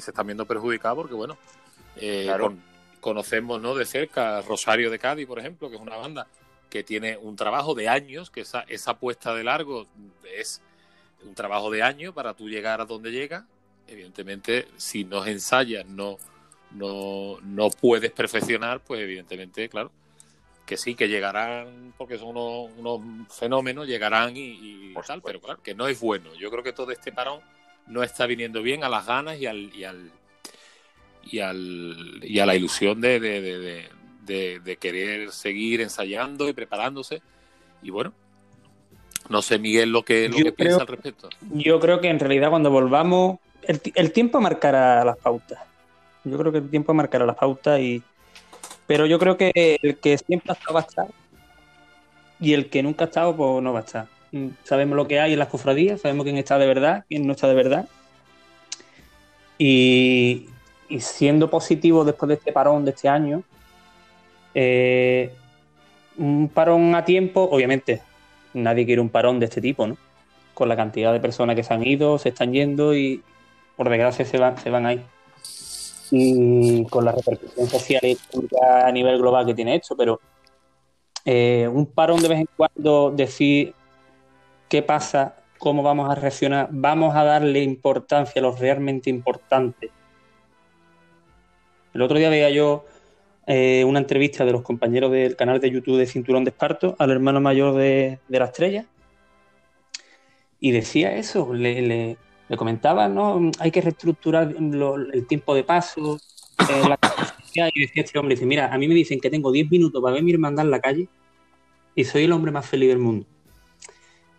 se 0.00 0.12
están 0.12 0.26
viendo 0.26 0.46
perjudicados 0.46 0.98
porque, 0.98 1.14
bueno, 1.14 1.36
eh, 1.96 2.30
conocemos 3.00 3.60
¿no? 3.60 3.74
de 3.74 3.84
cerca 3.84 4.40
Rosario 4.42 4.90
de 4.92 4.98
Cádiz, 5.00 5.26
por 5.26 5.40
ejemplo, 5.40 5.68
que 5.68 5.74
es 5.74 5.82
una 5.82 5.96
banda 5.96 6.28
que 6.70 6.84
tiene 6.84 7.16
un 7.16 7.34
trabajo 7.34 7.74
de 7.74 7.88
años, 7.88 8.30
que 8.30 8.42
esa, 8.42 8.60
esa 8.68 8.98
puesta 8.98 9.34
de 9.34 9.42
largo 9.42 9.88
es 10.36 10.60
un 11.24 11.34
trabajo 11.34 11.70
de 11.70 11.82
años 11.82 12.14
para 12.14 12.34
tú 12.34 12.48
llegar 12.48 12.80
a 12.80 12.84
donde 12.84 13.10
llega. 13.10 13.46
Evidentemente, 13.88 14.68
si 14.76 15.04
no 15.04 15.26
ensayas, 15.26 15.86
no, 15.86 16.18
no, 16.72 17.38
no 17.42 17.70
puedes 17.70 18.12
perfeccionar, 18.12 18.80
pues 18.80 19.00
evidentemente, 19.00 19.68
claro, 19.68 19.90
que 20.68 20.76
sí, 20.76 20.94
que 20.94 21.08
llegarán, 21.08 21.94
porque 21.96 22.18
son 22.18 22.36
unos, 22.36 23.00
fenómenos, 23.34 23.86
llegarán 23.86 24.34
y, 24.36 24.92
tal, 25.06 25.22
pero 25.22 25.40
claro, 25.40 25.62
que 25.62 25.74
no 25.74 25.88
es 25.88 25.98
bueno. 25.98 26.34
Yo 26.38 26.50
creo 26.50 26.62
que 26.62 26.74
todo 26.74 26.92
este 26.92 27.10
parón 27.10 27.40
no 27.86 28.02
está 28.02 28.26
viniendo 28.26 28.60
bien 28.62 28.84
a 28.84 28.90
las 28.90 29.06
ganas 29.06 29.40
y 29.40 29.46
al 29.46 29.74
y 29.74 29.84
al 29.84 30.12
y, 31.24 31.38
al, 31.40 32.20
y 32.22 32.38
a 32.38 32.44
la 32.44 32.54
ilusión 32.54 33.00
de, 33.00 33.18
de, 33.18 34.76
querer 34.76 35.32
seguir 35.32 35.80
ensayando 35.80 36.46
y 36.50 36.52
preparándose. 36.52 37.22
Y 37.82 37.88
bueno, 37.88 38.12
no 39.30 39.40
sé, 39.40 39.58
Miguel, 39.58 39.90
lo 39.90 40.04
que, 40.04 40.28
lo 40.28 40.54
piensa 40.54 40.82
al 40.82 40.86
respecto. 40.86 41.30
Yo 41.50 41.80
creo 41.80 42.02
que 42.02 42.08
en 42.08 42.20
realidad 42.20 42.50
cuando 42.50 42.70
volvamos, 42.70 43.38
el, 43.62 43.80
el 43.94 44.12
tiempo 44.12 44.38
marcará 44.38 45.02
las 45.02 45.16
pautas. 45.16 45.60
Yo 46.24 46.36
creo 46.36 46.52
que 46.52 46.58
el 46.58 46.68
tiempo 46.68 46.92
marcará 46.92 47.24
las 47.24 47.36
pautas 47.36 47.80
y 47.80 48.02
pero 48.88 49.04
yo 49.04 49.18
creo 49.18 49.36
que 49.36 49.52
el 49.82 49.98
que 49.98 50.16
siempre 50.16 50.50
ha 50.50 50.54
estado 50.54 50.74
va 50.74 50.80
a 50.80 50.84
estar 50.84 51.06
y 52.40 52.54
el 52.54 52.70
que 52.70 52.82
nunca 52.82 53.04
ha 53.04 53.08
estado, 53.08 53.36
pues 53.36 53.62
no 53.62 53.72
va 53.74 53.80
a 53.80 53.82
estar. 53.82 54.06
Mm, 54.32 54.48
sabemos 54.64 54.96
lo 54.96 55.06
que 55.06 55.20
hay 55.20 55.34
en 55.34 55.38
las 55.38 55.48
cofradías, 55.48 56.00
sabemos 56.00 56.24
quién 56.24 56.38
está 56.38 56.58
de 56.58 56.66
verdad, 56.66 57.04
quién 57.06 57.26
no 57.26 57.34
está 57.34 57.48
de 57.48 57.54
verdad. 57.54 57.86
Y, 59.58 60.48
siendo 61.00 61.50
positivo 61.50 62.04
después 62.04 62.28
de 62.28 62.34
este 62.36 62.50
parón 62.50 62.86
de 62.86 62.92
este 62.92 63.10
año, 63.10 63.42
eh, 64.54 65.34
un 66.16 66.48
parón 66.48 66.94
a 66.94 67.04
tiempo, 67.04 67.42
obviamente, 67.42 68.00
nadie 68.54 68.86
quiere 68.86 69.02
un 69.02 69.10
parón 69.10 69.38
de 69.38 69.46
este 69.46 69.60
tipo, 69.60 69.86
¿no? 69.86 69.98
Con 70.54 70.68
la 70.68 70.76
cantidad 70.76 71.12
de 71.12 71.20
personas 71.20 71.56
que 71.56 71.62
se 71.62 71.74
han 71.74 71.86
ido, 71.86 72.18
se 72.18 72.30
están 72.30 72.52
yendo 72.54 72.94
y 72.94 73.22
por 73.76 73.90
desgracia 73.90 74.24
se 74.24 74.38
van, 74.38 74.56
se 74.56 74.70
van 74.70 74.86
ahí 74.86 75.04
y 76.10 76.84
con 76.86 77.04
la 77.04 77.12
repercusión 77.12 77.66
social 77.66 78.00
y 78.04 78.18
a 78.62 78.90
nivel 78.92 79.18
global 79.18 79.46
que 79.46 79.54
tiene 79.54 79.76
esto, 79.76 79.96
pero 79.96 80.20
eh, 81.24 81.68
un 81.70 81.86
parón 81.86 82.20
de 82.22 82.28
vez 82.28 82.38
en 82.40 82.48
cuando, 82.56 83.10
decir 83.10 83.74
qué 84.68 84.82
pasa, 84.82 85.36
cómo 85.58 85.82
vamos 85.82 86.10
a 86.10 86.14
reaccionar, 86.14 86.68
vamos 86.70 87.14
a 87.14 87.24
darle 87.24 87.62
importancia 87.62 88.40
a 88.40 88.42
lo 88.42 88.56
realmente 88.56 89.10
importante. 89.10 89.90
El 91.92 92.02
otro 92.02 92.18
día 92.18 92.30
veía 92.30 92.50
yo 92.50 92.84
eh, 93.46 93.84
una 93.84 93.98
entrevista 93.98 94.44
de 94.44 94.52
los 94.52 94.62
compañeros 94.62 95.10
del 95.10 95.36
canal 95.36 95.60
de 95.60 95.70
YouTube 95.70 95.98
de 95.98 96.06
Cinturón 96.06 96.44
de 96.44 96.50
Esparto 96.50 96.96
al 96.98 97.10
hermano 97.10 97.40
mayor 97.40 97.74
de, 97.74 98.20
la 98.28 98.44
estrella 98.44 98.86
y 100.60 100.70
decía 100.70 101.14
eso, 101.14 101.52
le 101.52 102.16
comentaba, 102.56 103.08
¿no? 103.08 103.50
Hay 103.58 103.70
que 103.70 103.80
reestructurar 103.80 104.54
el 104.56 105.26
tiempo 105.26 105.54
de 105.54 105.64
paso, 105.64 106.18
eh, 106.58 106.88
la 106.88 106.98
y 107.74 107.80
decía 107.80 108.02
este 108.04 108.18
hombre, 108.18 108.36
dice, 108.36 108.46
mira, 108.46 108.72
a 108.72 108.78
mí 108.78 108.86
me 108.86 108.94
dicen 108.94 109.18
que 109.18 109.30
tengo 109.30 109.50
10 109.50 109.70
minutos 109.70 110.00
para 110.00 110.14
ver 110.14 110.22
mi 110.22 110.32
hermandad 110.32 110.64
en 110.64 110.70
la 110.70 110.80
calle 110.80 111.08
y 111.94 112.04
soy 112.04 112.24
el 112.24 112.32
hombre 112.32 112.52
más 112.52 112.66
feliz 112.66 112.88
del 112.88 112.98
mundo. 112.98 113.26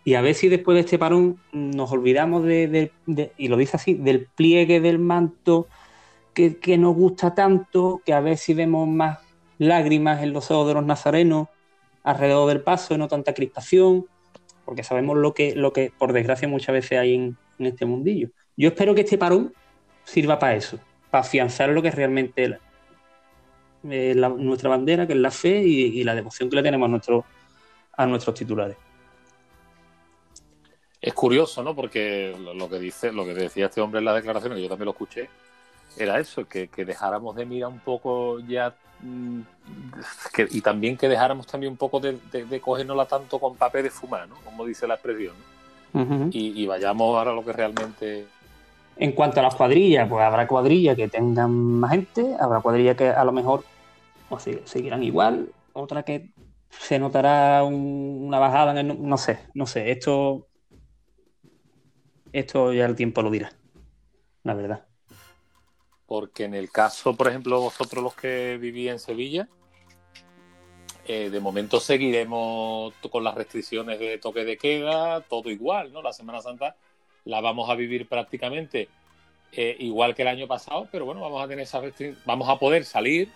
Y 0.04 0.14
a 0.14 0.22
ver 0.22 0.34
si 0.34 0.48
después 0.48 0.74
de 0.76 0.80
este 0.80 0.98
parón 0.98 1.38
nos 1.52 1.92
olvidamos 1.92 2.44
de, 2.44 2.92
y 3.36 3.48
lo 3.48 3.56
dice 3.58 3.76
así, 3.76 3.94
del 3.94 4.26
pliegue 4.26 4.80
del 4.80 4.98
manto 4.98 5.66
que, 6.32 6.56
que, 6.56 6.78
nos 6.78 6.94
gusta 6.94 7.34
tanto, 7.34 8.00
que 8.06 8.14
a 8.14 8.20
ver 8.20 8.38
si 8.38 8.54
vemos 8.54 8.88
más 8.88 9.18
lágrimas 9.58 10.22
en 10.22 10.32
los 10.32 10.50
ojos 10.50 10.68
de 10.68 10.74
los 10.74 10.84
nazarenos 10.84 11.48
alrededor 12.02 12.48
del 12.48 12.62
paso 12.62 12.94
y 12.94 12.98
no 12.98 13.08
tanta 13.08 13.34
crispación 13.34 14.06
porque 14.70 14.84
sabemos 14.84 15.18
lo 15.18 15.34
que, 15.34 15.56
lo 15.56 15.72
que 15.72 15.92
por 15.98 16.12
desgracia 16.12 16.46
muchas 16.46 16.72
veces 16.72 16.96
hay 16.96 17.14
en, 17.16 17.36
en 17.60 17.66
este 17.66 17.86
mundillo. 17.86 18.30
Yo 18.56 18.68
espero 18.68 18.94
que 18.94 19.02
este 19.02 19.18
parón 19.18 19.54
sirva 20.04 20.38
para 20.38 20.56
eso, 20.56 20.78
para 21.10 21.22
afianzar 21.22 21.68
lo 21.68 21.82
que 21.82 21.88
es 21.88 21.94
realmente 21.94 22.58
eh, 23.88 24.14
la, 24.16 24.28
nuestra 24.28 24.70
bandera, 24.70 25.06
que 25.06 25.12
es 25.12 25.18
la 25.18 25.30
fe 25.30 25.62
y, 25.62 26.02
la 26.02 26.14
devoción 26.14 26.50
que 26.50 26.56
le 26.56 26.62
tenemos 26.62 26.86
a, 26.86 26.90
nuestro, 26.90 27.24
a 27.96 28.06
nuestros 28.06 28.34
titulares. 28.34 28.76
Es 31.00 31.14
curioso, 31.14 31.62
¿no? 31.62 31.74
Porque 31.74 32.36
lo 32.54 32.68
que 32.68 32.78
dice, 32.78 33.12
lo 33.12 33.24
que 33.24 33.32
decía 33.32 33.66
este 33.66 33.80
hombre 33.80 34.00
en 34.00 34.04
la 34.04 34.14
declaración, 34.14 34.54
que 34.54 34.62
yo 34.62 34.68
también 34.68 34.86
lo 34.86 34.92
escuché, 34.92 35.30
era 35.96 36.18
eso, 36.18 36.46
que, 36.46 36.68
dejáramos 36.76 37.34
de 37.36 37.46
mirar 37.46 37.70
un 37.70 37.80
poco 37.80 38.38
ya 38.40 38.74
mm, 39.00 39.40
y 40.50 40.60
también 40.60 40.96
que 40.96 41.08
dejáramos 41.08 41.46
también 41.46 41.72
un 41.72 41.78
poco 41.78 42.00
de, 42.00 42.18
de, 42.30 42.44
de 42.44 42.62
tanto 43.08 43.38
con 43.38 43.56
papel 43.56 43.84
de 43.84 43.90
fumar, 43.90 44.28
¿no? 44.28 44.36
Como 44.44 44.66
dice 44.66 44.86
la 44.86 44.94
expresión, 44.94 45.34
¿no? 45.38 45.59
Uh 45.92 45.98
-huh. 45.98 46.30
y, 46.32 46.62
y, 46.62 46.66
vayamos 46.66 47.16
ahora 47.16 47.32
a 47.32 47.34
lo 47.34 47.44
que 47.44 47.52
realmente... 47.52 48.26
En 48.96 49.12
cuanto 49.12 49.40
a 49.40 49.42
las 49.42 49.54
cuadrillas, 49.54 50.08
pues 50.08 50.22
habrá 50.22 50.46
cuadrillas 50.46 50.94
que 50.94 51.08
tengan 51.08 51.50
más 51.50 51.92
gente, 51.92 52.36
habrá 52.38 52.60
cuadrillas 52.60 52.96
que 52.96 53.08
a 53.08 53.24
lo 53.24 53.32
mejor 53.32 53.64
o 54.28 54.38
sea, 54.38 54.54
seguirán 54.64 55.02
igual, 55.02 55.52
otra 55.72 56.02
que 56.04 56.32
se 56.70 56.98
notará 56.98 57.64
un, 57.64 58.24
una 58.26 58.38
bajada, 58.38 58.78
en 58.78 58.90
el, 58.90 59.08
no 59.08 59.18
sé, 59.18 59.40
no 59.54 59.66
sé, 59.66 59.90
esto 59.90 60.46
esto 62.32 62.72
ya 62.72 62.86
el 62.86 62.94
tiempo 62.94 63.22
lo 63.22 63.30
dirá, 63.30 63.52
la 64.44 64.54
verdad. 64.54 64.86
Porque 66.06 66.44
en 66.44 66.54
el 66.54 66.70
caso, 66.70 67.16
por 67.16 67.28
ejemplo, 67.28 67.60
vosotros 67.60 68.02
los 68.02 68.14
que 68.14 68.56
vivís 68.60 68.90
en 68.90 68.98
Sevilla, 68.98 69.48
eh, 71.12 71.28
de 71.28 71.40
momento 71.40 71.80
seguiremos 71.80 72.94
con 73.10 73.24
las 73.24 73.34
restricciones 73.34 73.98
de 73.98 74.18
toque 74.18 74.44
de 74.44 74.56
queda, 74.56 75.20
todo 75.22 75.50
igual, 75.50 75.92
¿no? 75.92 76.02
La 76.02 76.12
Semana 76.12 76.40
Santa 76.40 76.76
la 77.24 77.40
vamos 77.40 77.68
a 77.68 77.74
vivir 77.74 78.08
prácticamente 78.08 78.88
eh, 79.50 79.74
igual 79.80 80.14
que 80.14 80.22
el 80.22 80.28
año 80.28 80.46
pasado, 80.46 80.86
pero 80.92 81.06
bueno, 81.06 81.20
vamos 81.20 81.42
a 81.42 81.48
tener 81.48 81.64
esas 81.64 81.82
vamos 82.24 82.48
a 82.48 82.60
poder 82.60 82.84
salir, 82.84 83.28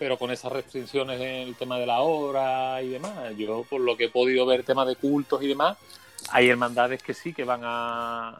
pero 0.00 0.18
con 0.18 0.32
esas 0.32 0.50
restricciones 0.50 1.20
en 1.20 1.46
el 1.46 1.54
tema 1.54 1.78
de 1.78 1.86
la 1.86 2.00
hora 2.00 2.82
y 2.82 2.88
demás. 2.88 3.36
Yo, 3.36 3.64
por 3.70 3.80
lo 3.80 3.96
que 3.96 4.06
he 4.06 4.10
podido 4.10 4.44
ver, 4.44 4.64
temas 4.64 4.88
de 4.88 4.96
cultos 4.96 5.40
y 5.44 5.46
demás, 5.46 5.78
hay 6.30 6.48
hermandades 6.48 7.04
que 7.04 7.14
sí, 7.14 7.32
que 7.32 7.44
van 7.44 7.60
a, 7.62 8.36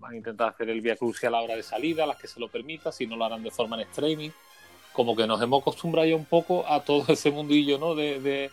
van 0.00 0.14
a 0.14 0.16
intentar 0.16 0.48
hacer 0.48 0.70
el 0.70 0.80
Via 0.80 0.96
Crucis 0.96 1.24
a 1.24 1.30
la 1.30 1.42
hora 1.42 1.54
de 1.54 1.62
salida, 1.62 2.06
las 2.06 2.16
que 2.16 2.28
se 2.28 2.40
lo 2.40 2.48
permita, 2.48 2.90
si 2.90 3.06
no 3.06 3.14
lo 3.14 3.26
harán 3.26 3.42
de 3.42 3.50
forma 3.50 3.76
en 3.76 3.82
streaming. 3.82 4.30
Como 4.94 5.14
que 5.14 5.26
nos 5.26 5.42
hemos 5.42 5.60
acostumbrado 5.60 6.08
ya 6.08 6.16
un 6.16 6.24
poco 6.24 6.66
a 6.66 6.82
todo 6.82 7.04
ese 7.12 7.30
mundillo, 7.30 7.78
¿no? 7.78 7.94
De, 7.94 8.20
de 8.20 8.50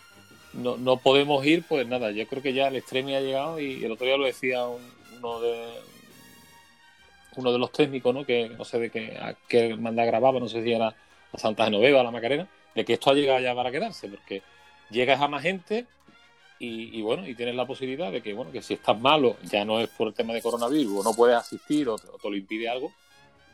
no, 0.54 0.75
no, 0.75 0.97
podemos 0.97 1.45
ir, 1.45 1.63
pues 1.67 1.88
nada, 1.88 2.12
yo 2.12 2.27
creo 2.27 2.43
que 2.43 2.54
ya 2.54 2.67
el 2.67 2.75
streaming 2.77 3.13
ha 3.13 3.21
llegado 3.21 3.60
y 3.60 3.86
el 3.86 3.91
otro 3.93 4.06
día 4.06 4.17
lo 4.17 4.25
decía 4.25 4.67
un, 4.67 4.82
uno 5.17 5.39
de 5.39 5.69
uno 7.38 7.54
de 7.54 7.60
los 7.60 7.71
técnicos, 7.71 8.13
¿no? 8.13 8.25
Que 8.25 8.49
no 8.49 8.65
sé 8.65 8.77
de 8.80 8.89
qué, 8.89 9.17
a 9.17 9.36
qué 9.47 9.69
hermandad 9.69 10.06
grababa, 10.08 10.39
no 10.39 10.49
sé 10.49 10.63
si 10.63 10.73
era 10.73 10.93
la 11.32 11.39
Santa 11.39 11.65
Genoveva, 11.65 12.04
la 12.04 12.12
Macarena, 12.12 12.47
de 12.75 12.84
que 12.84 12.93
esto 12.93 13.12
ha 13.12 13.13
llegado 13.13 13.39
ya 13.39 13.56
para 13.56 13.71
quedarse, 13.71 14.10
porque 14.10 14.41
llegas 14.89 15.21
a 15.21 15.30
más 15.30 15.41
gente, 15.41 15.86
y, 16.60 16.99
y, 16.99 17.01
bueno, 17.01 17.27
y 17.27 17.34
tienes 17.34 17.56
la 17.56 17.65
posibilidad 17.65 18.12
de 18.12 18.21
que, 18.21 18.34
bueno, 18.34 18.51
que 18.51 18.62
si 18.62 18.75
estás 18.75 18.99
malo, 18.99 19.38
ya 19.43 19.65
no 19.65 19.80
es 19.80 19.89
por 19.89 20.10
el 20.10 20.13
tema 20.13 20.34
de 20.34 20.43
coronavirus, 20.43 20.99
o 20.99 21.04
no 21.04 21.15
puedes 21.15 21.36
asistir 21.36 21.89
o 21.89 21.97
te, 21.97 22.08
o 22.08 22.19
te 22.19 22.30
lo 22.30 22.36
impide 22.36 22.69
algo, 22.69 22.91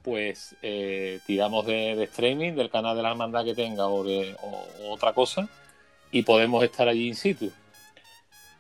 pues 0.08 0.56
eh, 0.62 1.20
tiramos 1.26 1.66
de, 1.66 2.02
streaming, 2.04 2.54
del 2.54 2.70
canal 2.70 2.96
de 2.96 3.04
la 3.04 3.10
hermandad 3.10 3.44
que 3.44 3.54
tenga 3.54 3.88
o 3.88 4.06
de 4.06 4.38
otra 4.90 5.12
cosa, 5.12 5.50
y 6.12 6.24
podemos 6.24 6.64
estar 6.64 6.88
allí 6.88 7.10
in 7.10 7.16
situ. 7.16 7.52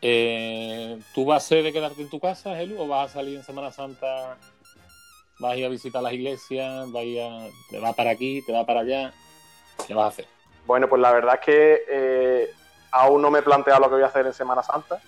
Eh, 0.01 0.99
¿Tú 1.15 1.23
vas 1.23 1.45
a 1.45 1.47
ser 1.47 1.63
de 1.63 1.71
quedarte 1.71 2.01
en 2.01 2.09
tu 2.09 2.19
casa, 2.19 2.53
Gelu, 2.53 2.81
o 2.81 2.85
vas 2.89 3.11
a 3.11 3.13
salir 3.13 3.37
en 3.37 3.45
Semana 3.45 3.71
Santa? 3.71 4.37
¿Vas 5.39 5.53
a 5.53 5.55
ir 5.55 5.63
a 5.63 5.69
visitar 5.69 6.03
las 6.03 6.11
iglesias? 6.11 6.91
¿Vas 6.91 7.03
a, 7.03 7.47
¿Te 7.69 7.79
vas 7.79 7.95
para 7.95 8.09
aquí? 8.09 8.41
¿Te 8.45 8.51
vas 8.51 8.65
para 8.65 8.81
allá? 8.81 9.13
¿Qué 9.87 9.93
vas 9.93 10.03
a 10.03 10.07
hacer? 10.09 10.25
Bueno, 10.65 10.89
pues 10.89 11.01
la 11.01 11.13
verdad 11.13 11.35
es 11.35 11.45
que 11.45 11.81
eh, 11.89 12.51
aún 12.91 13.21
no 13.21 13.31
me 13.31 13.39
he 13.39 13.43
planteado 13.43 13.79
lo 13.79 13.87
que 13.87 13.95
voy 13.95 14.03
a 14.03 14.07
hacer 14.07 14.25
en 14.25 14.33
Semana 14.33 14.63
Santa. 14.63 15.01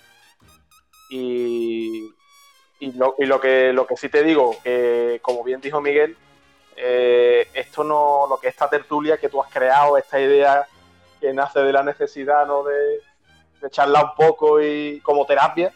Y, 1.10 2.14
y, 2.78 2.92
lo, 2.92 3.14
y 3.18 3.26
lo, 3.26 3.38
que, 3.42 3.74
lo 3.74 3.86
que 3.86 3.98
sí 3.98 4.08
te 4.08 4.22
digo, 4.22 4.56
que 4.64 5.18
como 5.20 5.44
bien 5.44 5.60
dijo 5.60 5.82
Miguel, 5.82 6.16
eh, 6.82 7.46
esto 7.52 7.84
no, 7.84 8.26
lo 8.26 8.38
que 8.38 8.48
esta 8.48 8.68
tertulia 8.70 9.18
que 9.18 9.28
tú 9.28 9.42
has 9.42 9.52
creado, 9.52 9.98
esta 9.98 10.18
idea 10.18 10.66
que 11.20 11.34
nace 11.34 11.60
de 11.60 11.74
la 11.74 11.82
necesidad 11.82 12.46
¿no? 12.46 12.64
de, 12.64 13.70
charlar 13.70 14.06
un 14.06 14.14
poco 14.14 14.62
y 14.62 14.98
como 15.00 15.26
terapia, 15.26 15.74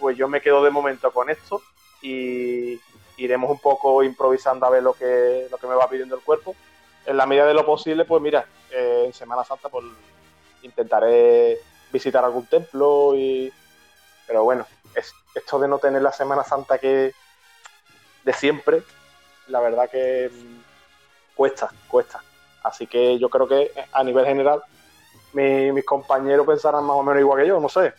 pues 0.00 0.16
yo 0.16 0.26
me 0.26 0.40
quedo 0.40 0.64
de 0.64 0.70
momento 0.70 1.12
con 1.12 1.30
esto 1.30 1.62
y 2.02 2.80
iremos 3.16 3.48
un 3.48 3.60
poco 3.60 4.02
improvisando 4.02 4.66
a 4.66 4.70
ver 4.70 4.82
lo 4.82 4.92
que, 4.94 5.46
lo 5.48 5.56
que 5.56 5.68
me 5.68 5.76
va 5.76 5.88
pidiendo 5.88 6.16
el 6.16 6.22
cuerpo. 6.22 6.56
En 7.06 7.16
la 7.16 7.26
medida 7.26 7.46
de 7.46 7.54
lo 7.54 7.64
posible, 7.64 8.04
pues 8.04 8.20
mira, 8.20 8.44
eh, 8.72 9.04
en 9.06 9.12
Semana 9.12 9.44
Santa 9.44 9.68
pues 9.68 9.84
intentaré 10.62 11.58
visitar 11.92 12.24
algún 12.24 12.46
templo 12.46 13.14
y 13.14 13.52
pero 14.26 14.42
bueno 14.42 14.66
es, 14.94 15.12
esto 15.34 15.60
de 15.60 15.68
no 15.68 15.78
tener 15.78 16.02
la 16.02 16.12
Semana 16.12 16.42
Santa 16.42 16.78
que 16.78 17.14
de 18.24 18.32
siempre 18.32 18.82
la 19.50 19.60
verdad 19.60 19.90
que 19.90 20.30
cuesta 21.34 21.70
cuesta. 21.88 22.22
Así 22.62 22.86
que 22.86 23.18
yo 23.18 23.28
creo 23.28 23.48
que 23.48 23.72
a 23.92 24.04
nivel 24.04 24.26
general 24.26 24.62
mi, 25.32 25.72
mis 25.72 25.84
compañeros 25.84 26.46
pensarán 26.46 26.84
más 26.84 26.96
o 26.96 27.02
menos 27.02 27.20
igual 27.20 27.40
que 27.42 27.48
yo 27.48 27.60
no 27.60 27.68
sé. 27.68 27.92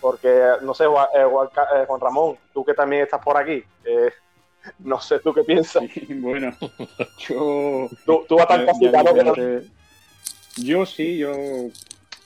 Porque 0.00 0.42
no 0.62 0.74
sé 0.74 0.86
Juan, 0.86 1.06
eh, 1.14 1.24
Juan 1.86 2.00
Ramón 2.00 2.36
tú 2.52 2.64
que 2.64 2.74
también 2.74 3.02
estás 3.02 3.22
por 3.22 3.36
aquí 3.36 3.64
eh, 3.84 4.10
no 4.80 5.00
sé 5.00 5.18
tú 5.20 5.32
qué 5.32 5.42
piensas. 5.42 5.84
Bueno 6.08 6.52
yo 7.18 7.88
tú, 8.04 8.24
tú 8.28 8.36
vas 8.36 8.48
tan 8.48 8.66
casita, 8.66 9.02
¿no? 9.02 9.34
yo 10.56 10.86
sí 10.86 11.18
yo 11.18 11.32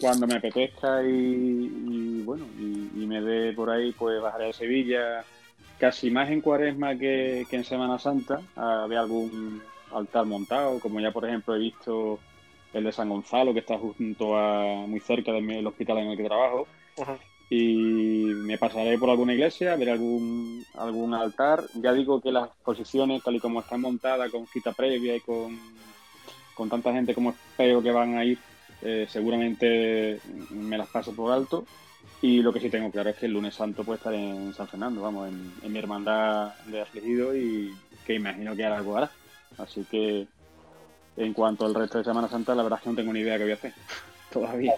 cuando 0.01 0.27
me 0.27 0.37
apetezca 0.37 1.03
y, 1.03 1.07
y 1.09 2.23
bueno, 2.23 2.47
y, 2.59 2.91
y, 3.03 3.07
me 3.07 3.21
dé 3.21 3.53
por 3.53 3.69
ahí, 3.69 3.93
pues 3.93 4.21
bajaré 4.21 4.49
a 4.49 4.53
Sevilla, 4.53 5.25
casi 5.81 6.11
más 6.11 6.31
en 6.31 6.43
cuaresma 6.43 6.97
que, 6.97 7.47
que 7.49 7.57
en 7.57 7.65
Semana 7.65 7.99
Santa, 7.99 8.43
a 8.55 8.87
ver 8.87 8.99
algún 8.99 9.63
altar 9.93 10.27
montado, 10.27 10.79
como 10.79 11.01
ya 11.01 11.11
por 11.11 11.25
ejemplo 11.25 11.57
he 11.57 11.59
visto 11.59 12.21
el 12.73 12.85
de 12.85 12.93
San 12.93 13.09
Gonzalo, 13.09 13.53
que 13.53 13.61
está 13.61 13.79
junto 13.79 14.37
a 14.37 14.87
muy 14.87 15.01
cerca 15.01 15.33
del 15.33 15.67
hospital 15.67 15.99
en 15.99 16.11
el 16.11 16.17
que 16.17 16.25
trabajo. 16.25 16.69
Y 17.49 18.27
me 18.27 18.59
pasaré 18.59 18.97
por 18.97 19.11
alguna 19.11 19.33
iglesia, 19.35 19.75
ver 19.75 19.91
algún, 19.91 20.65
algún 20.75 21.15
altar. 21.15 21.65
Ya 21.75 21.93
digo 21.93 22.21
que 22.21 22.31
las 22.31 22.49
posiciones, 22.63 23.25
tal 23.25 23.35
y 23.35 23.41
como 23.41 23.61
están 23.61 23.81
montadas, 23.81 24.31
con 24.31 24.47
cita 24.47 24.73
previa 24.73 25.17
y 25.17 25.21
con, 25.21 25.59
con 26.55 26.69
tanta 26.69 26.93
gente 26.93 27.15
como 27.15 27.31
espero 27.31 27.83
que 27.83 27.91
van 27.91 28.17
a 28.17 28.25
ir, 28.25 28.39
eh, 28.83 29.07
seguramente 29.09 30.21
me 30.51 30.79
las 30.79 30.89
paso 30.89 31.13
por 31.13 31.33
alto. 31.33 31.65
Y 32.23 32.43
lo 32.43 32.53
que 32.53 32.61
sí 32.61 32.69
tengo 32.69 32.91
claro 32.91 33.11
es 33.11 33.17
que 33.17 33.27
el 33.27 33.33
lunes 33.33 33.55
santo 33.55 33.83
puede 33.83 33.97
estar 33.97 34.13
en 34.13 34.53
San 34.55 34.69
Fernando, 34.69 35.01
vamos, 35.01 35.29
en, 35.29 35.55
en 35.63 35.73
mi 35.73 35.79
hermandad 35.79 36.55
de 36.67 36.83
afligido 36.83 37.35
y 37.35 37.75
que 38.07 38.15
imagino 38.15 38.55
que 38.55 38.65
algo 38.65 38.97
hará. 38.97 39.11
Así 39.57 39.85
que 39.91 40.27
en 41.17 41.33
cuanto 41.33 41.67
al 41.67 41.75
resto 41.75 41.99
de 41.99 42.05
Semana 42.05 42.29
Santa, 42.29 42.55
la 42.55 42.63
verdad 42.63 42.79
es 42.79 42.85
que 42.85 42.91
no 42.91 42.97
tengo 42.97 43.13
ni 43.13 43.21
idea 43.21 43.37
qué 43.37 43.45
voy 43.45 43.53
a 43.53 43.55
hacer 43.55 43.73
todavía. 44.33 44.75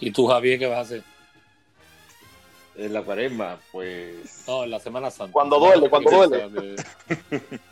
¿Y 0.00 0.10
tú, 0.10 0.26
Javier, 0.26 0.58
qué 0.58 0.66
vas 0.66 0.78
a 0.78 0.80
hacer? 0.80 1.02
En 2.74 2.92
la 2.92 3.02
cuaresma, 3.02 3.58
pues. 3.70 4.44
No, 4.48 4.64
en 4.64 4.70
la 4.70 4.80
Semana 4.80 5.10
Santa. 5.10 5.32
Cuando 5.32 5.60
duele, 5.60 5.88
cuando 5.88 6.10
duele. 6.10 6.76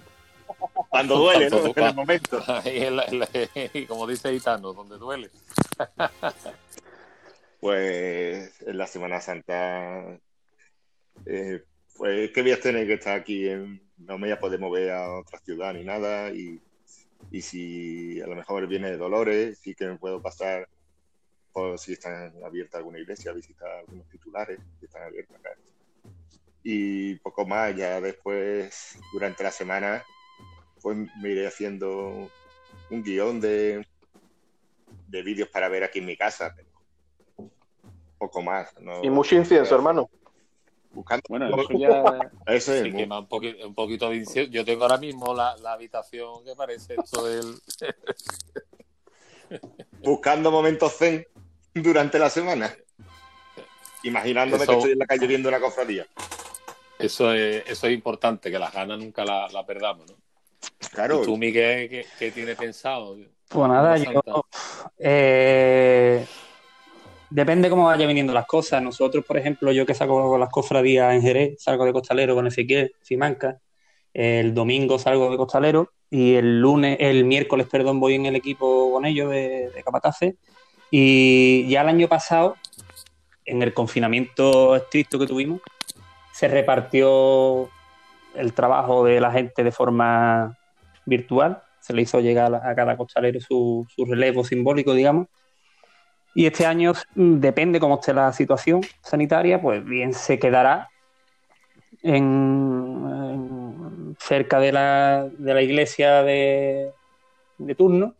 Cuando 0.88 1.16
duele, 1.16 1.50
¿no? 1.50 1.72
En 1.74 1.84
el 1.84 1.94
momento. 1.94 2.42
Y 3.74 3.86
como 3.86 4.06
dice 4.06 4.32
Itano, 4.32 4.72
donde 4.72 4.98
duele. 4.98 5.30
pues 7.60 8.62
en 8.62 8.78
la 8.78 8.86
Semana 8.86 9.20
Santa, 9.20 10.18
eh, 11.26 11.62
pues 11.96 12.30
que 12.30 12.42
voy 12.42 12.52
a 12.52 12.60
tener 12.60 12.86
que 12.86 12.94
estar 12.94 13.18
aquí, 13.18 13.48
en, 13.48 13.82
no 13.98 14.18
me 14.18 14.28
voy 14.28 14.32
a 14.32 14.40
poder 14.40 14.60
mover 14.60 14.90
a 14.90 15.18
otra 15.18 15.38
ciudad 15.40 15.74
ni 15.74 15.84
nada, 15.84 16.30
y, 16.30 16.60
y 17.30 17.42
si 17.42 18.20
a 18.20 18.26
lo 18.26 18.34
mejor 18.34 18.66
viene 18.66 18.90
de 18.90 18.96
Dolores, 18.96 19.58
sí 19.58 19.74
que 19.74 19.86
me 19.86 19.98
puedo 19.98 20.22
pasar 20.22 20.68
por 21.52 21.78
si 21.78 21.92
están 21.92 22.32
abiertas 22.44 22.78
alguna 22.78 22.98
iglesia, 22.98 23.32
visitar 23.32 23.68
algunos 23.70 24.08
titulares 24.08 24.58
que 24.78 24.86
están 24.86 25.02
abiertos 25.02 25.36
acá. 25.36 25.50
Y 26.62 27.16
poco 27.16 27.46
más, 27.46 27.74
ya 27.74 28.00
después, 28.00 28.98
durante 29.12 29.42
la 29.42 29.50
semana, 29.50 30.04
pues 30.80 30.96
me 31.20 31.30
iré 31.30 31.46
haciendo 31.46 32.30
un 32.90 33.02
guion 33.02 33.40
de, 33.40 33.86
de 35.08 35.22
vídeos 35.22 35.48
para 35.48 35.68
ver 35.68 35.84
aquí 35.84 35.98
en 36.00 36.06
mi 36.06 36.16
casa, 36.16 36.54
pero 36.56 36.68
poco 38.18 38.42
más. 38.42 38.78
¿no? 38.80 39.02
Y 39.04 39.10
mucho 39.10 39.34
incienso, 39.34 39.74
hermano. 39.74 40.08
Buscando 40.92 41.22
bueno, 41.28 41.48
eso 41.56 41.78
ya... 41.78 42.30
Eso 42.46 42.74
es 42.74 42.82
sí, 42.82 42.92
quema 42.92 43.20
un, 43.20 43.28
poquito, 43.28 43.68
un 43.68 43.74
poquito 43.74 44.10
de 44.10 44.16
incienso. 44.16 44.50
Yo 44.50 44.64
tengo 44.64 44.82
ahora 44.82 44.98
mismo 44.98 45.32
la, 45.32 45.56
la 45.58 45.74
habitación 45.74 46.44
que 46.44 46.56
parece 46.56 46.96
esto 46.98 47.24
del... 47.24 47.54
Buscando 50.02 50.50
momentos 50.50 50.96
zen 50.96 51.26
durante 51.74 52.18
la 52.18 52.28
semana. 52.28 52.74
Imaginándome 54.02 54.64
Eso- 54.64 54.72
que 54.72 54.78
estoy 54.78 54.92
en 54.92 54.98
la 54.98 55.06
calle 55.06 55.26
viendo 55.26 55.50
la 55.50 55.60
cofradía. 55.60 56.06
Eso 56.98 57.32
es, 57.32 57.62
eso 57.66 57.86
es 57.86 57.94
importante, 57.94 58.50
que 58.50 58.58
las 58.58 58.72
ganas 58.72 58.98
nunca 58.98 59.24
la, 59.24 59.48
la 59.48 59.64
perdamos, 59.64 60.10
¿no? 60.10 60.16
Claro, 60.92 61.22
¿Y 61.22 61.24
tú, 61.24 61.36
Miguel, 61.36 61.88
qué, 61.88 62.04
qué 62.18 62.30
tienes 62.32 62.56
pensado? 62.56 63.16
Pues 63.48 63.68
nada, 63.68 63.96
yo. 63.96 64.22
eh, 64.98 66.24
depende 67.30 67.70
cómo 67.70 67.86
vaya 67.86 68.06
viniendo 68.06 68.32
las 68.32 68.46
cosas. 68.46 68.82
Nosotros, 68.82 69.24
por 69.24 69.36
ejemplo, 69.38 69.72
yo 69.72 69.86
que 69.86 69.94
saco 69.94 70.36
las 70.38 70.50
cofradías 70.50 71.14
en 71.14 71.22
Jerez, 71.22 71.62
salgo 71.62 71.84
de 71.84 71.92
costalero 71.92 72.34
con 72.34 72.46
Ezequiel, 72.46 72.92
Simanca. 73.02 73.58
El 74.12 74.54
domingo 74.54 74.98
salgo 74.98 75.30
de 75.30 75.36
costalero 75.36 75.92
y 76.10 76.34
el 76.34 76.60
lunes, 76.60 76.96
el 77.00 77.24
miércoles, 77.24 77.68
perdón, 77.70 78.00
voy 78.00 78.14
en 78.14 78.26
el 78.26 78.34
equipo 78.34 78.90
con 78.92 79.04
ellos 79.04 79.30
de, 79.30 79.70
de 79.70 79.82
capataces. 79.84 80.34
Y 80.90 81.68
ya 81.68 81.82
el 81.82 81.88
año 81.88 82.08
pasado, 82.08 82.56
en 83.44 83.62
el 83.62 83.72
confinamiento 83.72 84.74
estricto 84.74 85.18
que 85.20 85.26
tuvimos, 85.28 85.60
se 86.32 86.48
repartió 86.48 87.68
el 88.34 88.52
trabajo 88.52 89.04
de 89.04 89.20
la 89.20 89.30
gente 89.30 89.62
de 89.62 89.72
forma 89.72 90.56
virtual. 91.06 91.62
Se 91.80 91.92
le 91.92 92.02
hizo 92.02 92.20
llegar 92.20 92.54
a 92.54 92.74
cada 92.74 92.96
costalero 92.96 93.40
su, 93.40 93.86
su 93.94 94.04
relevo 94.04 94.44
simbólico, 94.44 94.94
digamos. 94.94 95.28
Y 96.34 96.46
este 96.46 96.66
año, 96.66 96.92
mm, 97.14 97.40
depende 97.40 97.80
cómo 97.80 97.96
esté 97.96 98.14
la 98.14 98.32
situación 98.32 98.82
sanitaria, 99.02 99.60
pues 99.60 99.84
bien 99.84 100.14
se 100.14 100.38
quedará 100.38 100.88
en, 102.02 104.16
cerca 104.18 104.60
de 104.60 104.72
la, 104.72 105.28
de 105.38 105.54
la 105.54 105.62
iglesia 105.62 106.22
de, 106.22 106.92
de 107.58 107.74
turno 107.74 108.14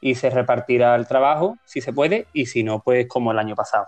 y 0.00 0.14
se 0.14 0.30
repartirá 0.30 0.94
el 0.94 1.06
trabajo, 1.06 1.58
si 1.64 1.80
se 1.80 1.92
puede, 1.92 2.26
y 2.32 2.46
si 2.46 2.62
no, 2.62 2.80
pues 2.80 3.06
como 3.06 3.32
el 3.32 3.38
año 3.38 3.54
pasado. 3.54 3.86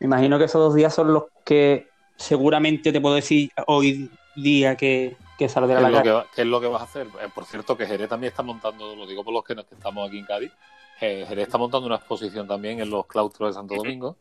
Me 0.00 0.06
imagino 0.06 0.38
que 0.38 0.46
esos 0.46 0.60
dos 0.60 0.74
días 0.74 0.92
son 0.92 1.12
los 1.12 1.24
que 1.44 1.86
seguramente 2.16 2.92
te 2.92 3.00
puedo 3.00 3.14
decir 3.14 3.50
hoy 3.66 4.10
día 4.34 4.76
que, 4.76 5.16
que 5.40 5.46
¿Qué 5.46 5.48
saldrá 5.48 5.76
es, 5.78 5.82
la 5.82 5.88
lo 5.90 5.96
calle. 5.96 6.10
va- 6.12 6.26
qué 6.34 6.42
es 6.42 6.46
lo 6.46 6.60
que 6.60 6.66
vas 6.66 6.82
a 6.82 6.84
hacer? 6.84 7.06
Eh, 7.06 7.28
por 7.34 7.44
cierto, 7.46 7.74
que 7.76 7.86
Jerez 7.86 8.08
también 8.10 8.30
está 8.30 8.42
montando, 8.42 8.94
lo 8.94 9.06
digo 9.06 9.24
por 9.24 9.32
los 9.32 9.42
que, 9.42 9.54
nos- 9.54 9.64
que 9.64 9.74
estamos 9.74 10.06
aquí 10.06 10.18
en 10.18 10.26
Cádiz, 10.26 10.52
eh, 11.00 11.24
Jerez 11.26 11.46
está 11.46 11.56
montando 11.56 11.86
una 11.86 11.96
exposición 11.96 12.46
también 12.46 12.78
en 12.80 12.90
los 12.90 13.06
claustros 13.06 13.48
de 13.48 13.54
Santo 13.54 13.74
Domingo, 13.76 14.16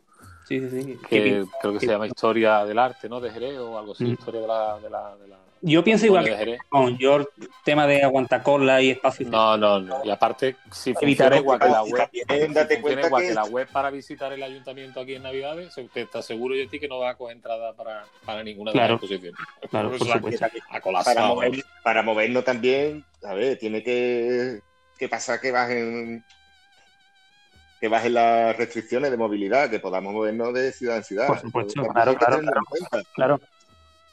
Sí, 0.47 0.60
sí, 0.62 0.82
sí. 0.84 0.97
que 1.10 1.45
creo 1.62 1.73
que 1.73 1.79
se 1.82 1.88
llama 1.88 2.08
Historia 2.08 2.63
del 2.65 2.79
Arte, 2.79 3.10
¿no? 3.10 3.19
De 3.19 3.29
Jerez 3.32 3.58
o 3.60 3.77
algo 3.77 3.91
así, 3.91 4.05
Mm. 4.05 4.12
Historia 4.13 4.41
de 4.41 4.47
la... 4.47 4.79
De 4.79 4.89
la, 4.89 5.15
de 5.17 5.27
la 5.27 5.38
Yo 5.62 5.84
pienso 5.84 6.06
igual 6.06 6.24
que 6.26 6.58
con 6.69 6.98
yo 6.98 7.17
el 7.17 7.28
tema 7.65 7.86
de 7.86 8.02
aguantacola 8.04 8.82
y 8.82 8.91
espacio. 8.91 9.28
No, 9.28 9.58
no, 9.58 9.80
no. 9.80 10.02
Y 10.06 10.10
aparte, 10.10 10.56
si 10.72 10.93
funciona 10.93 11.00
Evitaré 11.02 11.38
igual 11.38 11.60
que 11.60 11.67
la 11.67 11.84
web, 11.84 12.10
también 12.28 12.48
si 12.48 12.54
date 12.54 12.76
funciona 12.78 12.82
cuenta 12.82 13.08
igual 13.08 13.22
que 13.24 13.28
que 13.28 13.34
la 13.34 13.43
web 13.45 13.67
para 13.69 13.89
visitar 13.89 14.32
el 14.32 14.41
ayuntamiento 14.43 15.02
aquí 15.02 15.15
en 15.15 15.24
Navidades, 15.24 15.78
usted 15.78 16.02
está 16.02 16.22
seguro 16.22 16.56
yo 16.56 16.69
ti 16.69 16.80
que 16.80 16.88
no 16.88 17.00
va 17.00 17.10
a 17.10 17.15
coger 17.15 17.36
entrada 17.36 17.74
para, 17.74 18.06
para 18.26 18.41
ninguna 18.43 18.72
de 18.72 18.78
Claro. 18.78 18.93
las 18.93 19.04
exposiciones. 19.04 19.39
Claro, 19.69 19.89
por 19.89 20.00
supuesto. 20.00 20.45
A 20.45 20.50
para, 20.69 20.82
colapsado. 20.82 21.36
mover- 21.36 21.65
para 21.84 22.04
movernos 22.04 22.43
también, 22.45 23.04
a 23.24 23.34
ver, 23.34 23.58
tiene 23.58 23.84
que, 23.84 24.62
que 24.98 25.10
pasar 25.10 25.41
que 25.41 25.52
bajen 25.52 26.24
que 27.82 27.88
bajen 27.88 28.13
las 28.13 28.58
restricciones 28.58 29.10
de 29.10 29.15
movilidad, 29.17 29.69
que 29.69 29.80
podamos 29.80 30.13
movernos 30.13 30.54
de 30.54 30.72
ciudad 30.74 30.98
en 30.98 31.04
ciudad. 31.04 31.28
Por 31.28 31.39
supuesto, 31.39 31.82
claro, 31.93 32.15
claro. 32.15 32.41
Claro. 33.13 33.41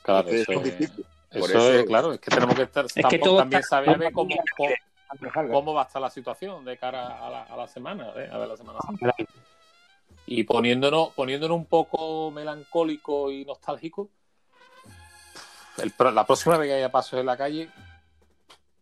Claro, 0.03 0.29
eso 0.29 0.53
es 0.53 0.59
es, 0.59 0.63
difícil. 0.79 1.07
Eso 1.31 1.41
Por 1.41 1.51
es, 1.51 1.57
eso- 1.57 1.85
claro, 1.87 2.13
es 2.13 2.21
que 2.21 2.31
tenemos 2.31 2.55
que 2.55 2.63
estar, 2.63 2.87
que 2.87 3.01
tampoco 3.03 3.25
todo 3.25 3.39
también 3.39 3.61
está- 3.61 3.77
saber 3.85 4.13
cómo, 4.13 4.35
cómo, 4.57 5.53
cómo 5.53 5.75
va 5.75 5.83
a 5.83 5.87
estar 5.87 6.01
la 6.03 6.11
situación 6.11 6.65
de 6.65 6.77
cara 6.79 7.27
a 7.27 7.31
la, 7.31 7.43
a 7.45 7.57
la 7.57 7.69
semana, 7.69 8.11
¿eh? 8.17 8.29
a 8.33 8.39
ver 8.39 8.49
la 8.49 8.57
Semana 8.57 8.79
Santa. 8.81 9.15
Y 10.27 10.43
poniéndonos, 10.45 11.11
poniéndonos 11.15 11.57
un 11.57 11.67
poco 11.67 12.31
melancólico 12.33 13.31
y 13.31 13.45
nostálgico, 13.45 14.09
el 15.79 15.93
la 16.15 16.27
próxima 16.27 16.57
vez 16.57 16.69
que 16.69 16.75
haya 16.75 16.91
pasos 16.91 17.21
en 17.21 17.27
la 17.27 17.37
calle, 17.37 17.69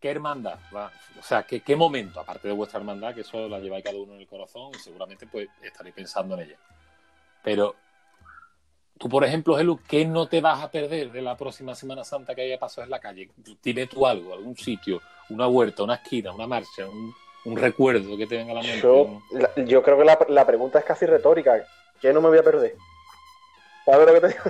¿qué 0.01 0.11
hermandad? 0.11 0.59
va? 0.75 0.91
O 1.19 1.23
sea, 1.23 1.43
¿qué, 1.45 1.61
¿qué 1.61 1.75
momento, 1.77 2.21
aparte 2.21 2.49
de 2.49 2.55
vuestra 2.55 2.79
hermandad, 2.79 3.15
que 3.15 3.23
eso 3.23 3.49
la 3.49 3.59
lleváis 3.59 3.85
cada 3.85 3.97
uno 3.99 4.15
en 4.15 4.21
el 4.21 4.27
corazón 4.29 4.71
y 4.75 4.79
seguramente 4.79 5.27
pues 5.27 5.49
estaréis 5.63 5.95
pensando 5.95 6.35
en 6.35 6.43
ella? 6.49 6.57
Pero 7.43 7.75
tú, 8.99 9.09
por 9.09 9.25
ejemplo, 9.25 9.57
Gelu, 9.57 9.79
¿qué 9.89 10.05
no 10.05 10.27
te 10.29 10.41
vas 10.41 10.63
a 10.63 10.71
perder 10.71 11.11
de 11.13 11.23
la 11.23 11.37
próxima 11.37 11.75
Semana 11.75 12.05
Santa 12.05 12.35
que 12.35 12.43
haya 12.43 12.59
pasos 12.59 12.85
en 12.85 12.91
la 12.91 12.99
calle? 13.01 13.31
Dime 13.63 13.87
tú 13.87 14.07
algo, 14.07 14.35
algún 14.35 14.57
sitio, 14.57 15.01
una 15.31 15.47
huerta, 15.49 15.83
una 15.83 15.95
esquina, 15.97 16.33
una 16.33 16.47
marcha, 16.47 16.87
un, 16.87 17.15
un 17.45 17.57
recuerdo 17.57 18.17
que 18.17 18.27
te 18.27 18.37
venga 18.37 18.53
a 18.53 18.57
la 18.57 18.63
mente. 18.63 18.81
Yo, 18.81 18.95
un- 19.03 19.23
la- 19.33 19.51
yo 19.65 19.83
creo 19.83 19.99
que 19.99 20.05
la, 20.05 20.19
la 20.29 20.47
pregunta 20.47 20.79
es 20.79 20.85
casi 20.85 21.07
retórica. 21.07 21.65
¿Qué 22.01 22.13
no 22.13 22.21
me 22.21 22.29
voy 22.29 22.39
a 22.39 22.43
perder? 22.43 22.75
¿Sabes 23.85 24.07
lo 24.07 24.15
que 24.15 24.21
te 24.21 24.29
digo? 24.29 24.43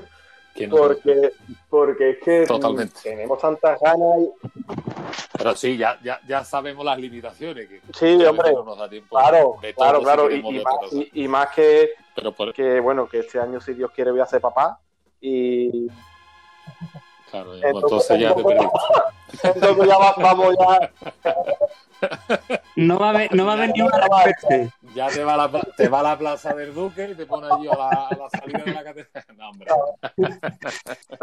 que 0.54 0.66
no- 0.68 0.76
Porque, 0.76 1.32
porque 1.68 2.10
es 2.10 2.18
que 2.22 2.46
Totalmente. 2.46 3.00
tenemos 3.02 3.40
tantas 3.40 3.80
ganas. 3.80 4.20
y- 4.20 4.30
Pero 5.36 5.56
sí, 5.56 5.76
ya, 5.76 5.98
ya, 6.02 6.20
ya 6.28 6.44
sabemos 6.44 6.84
las 6.84 6.98
limitaciones. 6.98 7.68
Que 7.68 7.80
Sí, 7.92 8.24
hombre. 8.24 8.52
no 8.52 8.62
nos 8.64 8.78
da 8.78 8.88
tiempo 8.88 9.16
Claro, 9.16 9.56
de 9.60 9.72
todo 9.72 10.00
claro, 10.02 10.28
claro. 10.28 10.28
Más, 10.30 10.92
y 11.12 11.26
más 11.28 11.48
que, 11.54 11.90
Pero 12.14 12.32
por, 12.32 12.52
que, 12.52 12.80
bueno, 12.80 13.08
que 13.08 13.20
este 13.20 13.40
año, 13.40 13.60
si 13.60 13.74
Dios 13.74 13.90
quiere, 13.90 14.10
voy 14.10 14.20
a 14.20 14.26
ser 14.26 14.40
papá. 14.40 14.80
Y 15.20 15.88
claro, 17.30 17.54
Entonces- 17.54 17.82
entonces 17.82 18.18
ya 18.20 18.34
te 18.34 18.44
perdiste. 18.44 18.78
entonces 19.42 19.86
ya 19.88 19.98
va- 19.98 20.14
vamos 20.18 20.54
ya. 20.58 20.90
No 22.76 22.98
va 22.98 23.06
a 23.06 23.10
haber, 23.10 23.34
no 23.34 23.46
va 23.46 23.52
a 23.52 23.54
haber 23.56 23.70
ni 23.70 23.80
una 23.80 23.96
respuesta. 23.98 24.74
Ya 24.94 25.08
te 25.08 25.24
va, 25.24 25.34
a 25.34 25.36
la, 25.48 25.60
te 25.76 25.88
va 25.88 26.00
a 26.00 26.02
la 26.02 26.18
plaza 26.18 26.54
del 26.54 26.74
Duque 26.74 27.08
y 27.10 27.14
te 27.14 27.24
pones 27.26 27.50
allí 27.50 27.66
a 27.68 27.76
la, 27.76 27.88
a 27.88 28.16
la 28.16 28.30
salida 28.30 28.58
de 28.64 28.72
la 28.72 28.84
catedral. 28.84 29.24
No, 29.36 29.48
hombre. 29.50 29.70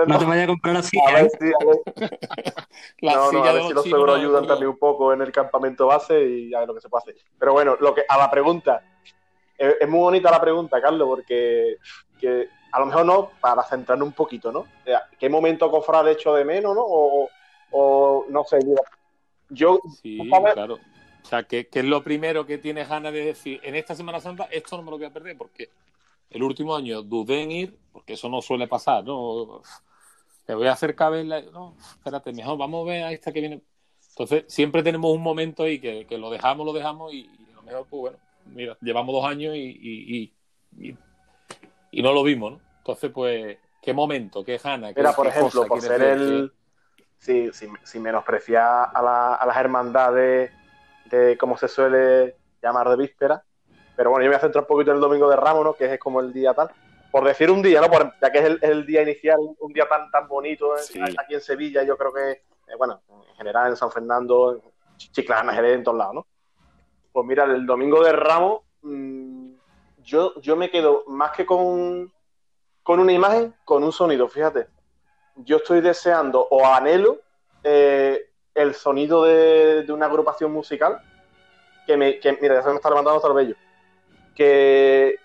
No 0.07 0.17
te 0.19 0.25
vayas 0.25 0.43
a 0.45 0.47
comprar 0.47 0.75
así. 0.77 0.97
A 1.07 1.13
ver 1.13 1.29
si, 1.29 1.45
a 1.45 1.65
ver, 1.65 2.19
La 2.99 3.13
no, 3.13 3.25
no, 3.25 3.29
silla 3.39 3.49
a 3.49 3.53
ver 3.53 3.63
si 3.67 3.73
los 3.73 3.83
seguros 3.83 4.17
ayudan 4.17 4.47
también 4.47 4.69
un 4.69 4.77
poco 4.79 5.13
en 5.13 5.21
el 5.21 5.31
campamento 5.31 5.87
base 5.87 6.19
y 6.21 6.49
ya 6.49 6.61
es 6.63 6.67
lo 6.67 6.73
que 6.73 6.81
se 6.81 6.89
puede 6.89 7.03
hacer. 7.03 7.15
Pero 7.39 7.53
bueno, 7.53 7.77
lo 7.79 7.93
que, 7.93 8.03
a 8.09 8.17
la 8.17 8.29
pregunta, 8.31 8.81
es, 9.61 9.75
es 9.81 9.89
muy 9.89 9.99
bonita 9.99 10.31
la 10.31 10.41
pregunta, 10.41 10.81
Carlos, 10.81 11.07
porque 11.07 11.77
que 12.19 12.49
a 12.71 12.79
lo 12.79 12.85
mejor 12.85 13.05
no, 13.05 13.29
para 13.41 13.63
centrarnos 13.63 14.07
un 14.07 14.13
poquito, 14.13 14.51
¿no? 14.51 14.65
Sea, 14.83 15.03
¿Qué 15.19 15.29
momento 15.29 15.69
cofrad 15.69 16.07
hecho 16.09 16.33
de 16.33 16.45
menos, 16.45 16.75
no? 16.75 16.83
O, 16.83 17.29
o 17.71 18.25
no 18.29 18.43
sé, 18.43 18.59
mira, 18.65 18.81
yo, 19.49 19.79
Sí, 20.01 20.17
¿sabes? 20.29 20.53
claro. 20.53 20.75
O 21.23 21.25
sea, 21.25 21.43
¿qué, 21.43 21.67
qué 21.67 21.79
es 21.79 21.85
lo 21.85 22.03
primero 22.03 22.45
que 22.45 22.57
tienes 22.57 22.89
ganas 22.89 23.13
de 23.13 23.25
decir? 23.25 23.59
En 23.63 23.75
esta 23.75 23.93
Semana 23.95 24.19
Santa 24.19 24.45
esto 24.51 24.75
no 24.77 24.83
me 24.83 24.91
lo 24.91 24.97
voy 24.97 25.05
a 25.05 25.13
perder 25.13 25.37
porque 25.37 25.69
el 26.29 26.41
último 26.43 26.75
año 26.75 27.01
dudé 27.03 27.43
en 27.43 27.51
ir, 27.51 27.79
porque 27.91 28.13
eso 28.13 28.29
no 28.29 28.41
suele 28.41 28.67
pasar, 28.67 29.03
¿no? 29.03 29.61
Me 30.47 30.55
voy 30.55 30.67
a 30.67 30.73
acercar 30.73 31.07
a 31.07 31.09
verla. 31.11 31.41
No, 31.41 31.75
espérate, 31.77 32.33
mejor 32.33 32.57
vamos 32.57 32.87
a 32.87 32.91
ver 32.91 33.03
a 33.03 33.11
esta 33.11 33.31
que 33.31 33.41
viene. 33.41 33.61
Entonces, 34.09 34.45
siempre 34.47 34.81
tenemos 34.83 35.11
un 35.11 35.21
momento 35.21 35.63
ahí 35.63 35.79
que, 35.79 36.05
que 36.07 36.17
lo 36.17 36.29
dejamos, 36.29 36.65
lo 36.65 36.73
dejamos 36.73 37.13
y, 37.13 37.19
y 37.19 37.51
a 37.51 37.55
lo 37.55 37.61
mejor, 37.63 37.87
pues 37.89 37.99
bueno, 38.01 38.17
mira, 38.45 38.77
llevamos 38.81 39.13
dos 39.13 39.25
años 39.25 39.55
y, 39.55 40.33
y, 40.79 40.95
y- 41.91 42.01
no 42.01 42.13
lo 42.13 42.23
vimos, 42.23 42.53
¿no? 42.53 42.59
Entonces, 42.79 43.11
pues, 43.11 43.57
¿qué 43.81 43.93
momento? 43.93 44.43
¿Qué 44.43 44.57
gana? 44.57 44.93
¿Qué, 44.93 45.01
mira, 45.01 45.13
por 45.13 45.25
qué 45.25 45.31
ejemplo, 45.31 45.61
cosa 45.61 45.67
por 45.67 45.81
ser 45.81 46.01
el... 46.01 46.53
Sí, 47.17 47.51
sin, 47.53 47.77
sin 47.83 48.01
menospreciar 48.01 48.89
a, 48.93 49.01
la- 49.01 49.35
a 49.35 49.45
las 49.45 49.57
hermandades 49.57 50.51
de 51.05 51.37
cómo 51.37 51.55
se 51.57 51.67
suele 51.67 52.35
llamar 52.63 52.89
de 52.89 52.95
víspera. 52.95 53.43
Pero 53.95 54.09
bueno, 54.09 54.23
yo 54.23 54.29
me 54.29 54.35
voy 54.35 54.39
a 54.39 54.41
centrar 54.41 54.63
un 54.63 54.67
poquito 54.67 54.89
en 54.91 54.95
el 54.97 55.01
domingo 55.01 55.29
de 55.29 55.35
Ramos, 55.35 55.63
¿no? 55.63 55.73
Que 55.75 55.93
es 55.93 55.99
como 55.99 56.19
el 56.19 56.33
día 56.33 56.53
tal. 56.55 56.71
Por 57.11 57.23
decir 57.25 57.51
un 57.51 57.61
día, 57.61 57.79
¿no? 57.81 57.89
Por- 57.91 58.13
ya 58.19 58.31
que 58.31 58.39
es 58.39 58.45
el, 58.45 58.59
el 58.63 58.85
día 58.87 59.03
inicial, 59.03 59.37
un 59.59 59.71
día 59.73 59.85
tan, 59.87 60.09
tan 60.09 60.27
bonito 60.27 60.75
eh, 60.77 60.81
Sí. 60.81 60.99
aquí 60.99 61.35
en 61.35 61.41
Sevilla, 61.41 61.83
yo 61.83 61.95
creo 61.97 62.11
que, 62.11 62.31
eh, 62.31 62.75
bueno, 62.77 63.03
en 63.29 63.35
general 63.35 63.69
en 63.69 63.75
San 63.77 63.91
Fernando, 63.91 64.59
Chiclana, 64.97 65.53
Jerez, 65.53 65.75
en 65.75 65.83
todos 65.83 65.97
lados, 65.99 66.15
¿no? 66.15 66.27
Pues 67.11 67.25
mira, 67.25 67.45
el 67.45 67.65
domingo 67.65 68.03
de 68.03 68.13
Ramos, 68.13 68.61
mm, 68.81 69.51
yo, 70.03 70.39
yo 70.41 70.55
me 70.55 70.69
quedo 70.69 71.03
más 71.07 71.31
que 71.31 71.45
con, 71.45 72.11
con 72.83 72.99
una 72.99 73.11
imagen, 73.11 73.53
con 73.65 73.83
un 73.83 73.91
sonido, 73.91 74.27
fíjate. 74.27 74.67
Yo 75.35 75.57
estoy 75.57 75.81
deseando 75.81 76.47
o 76.49 76.65
anhelo 76.65 77.19
eh, 77.63 78.29
el 78.53 78.73
sonido 78.75 79.23
de, 79.23 79.83
de 79.83 79.93
una 79.93 80.05
agrupación 80.07 80.51
musical 80.51 81.01
que 81.85 81.97
me, 81.97 82.19
mira, 82.41 82.55
ya 82.55 82.63
se 82.63 82.69
me 82.69 82.75
está 82.75 82.89
levantando 82.89 83.27
el 83.27 83.33
bello. 83.33 83.55
Que, 84.35 85.17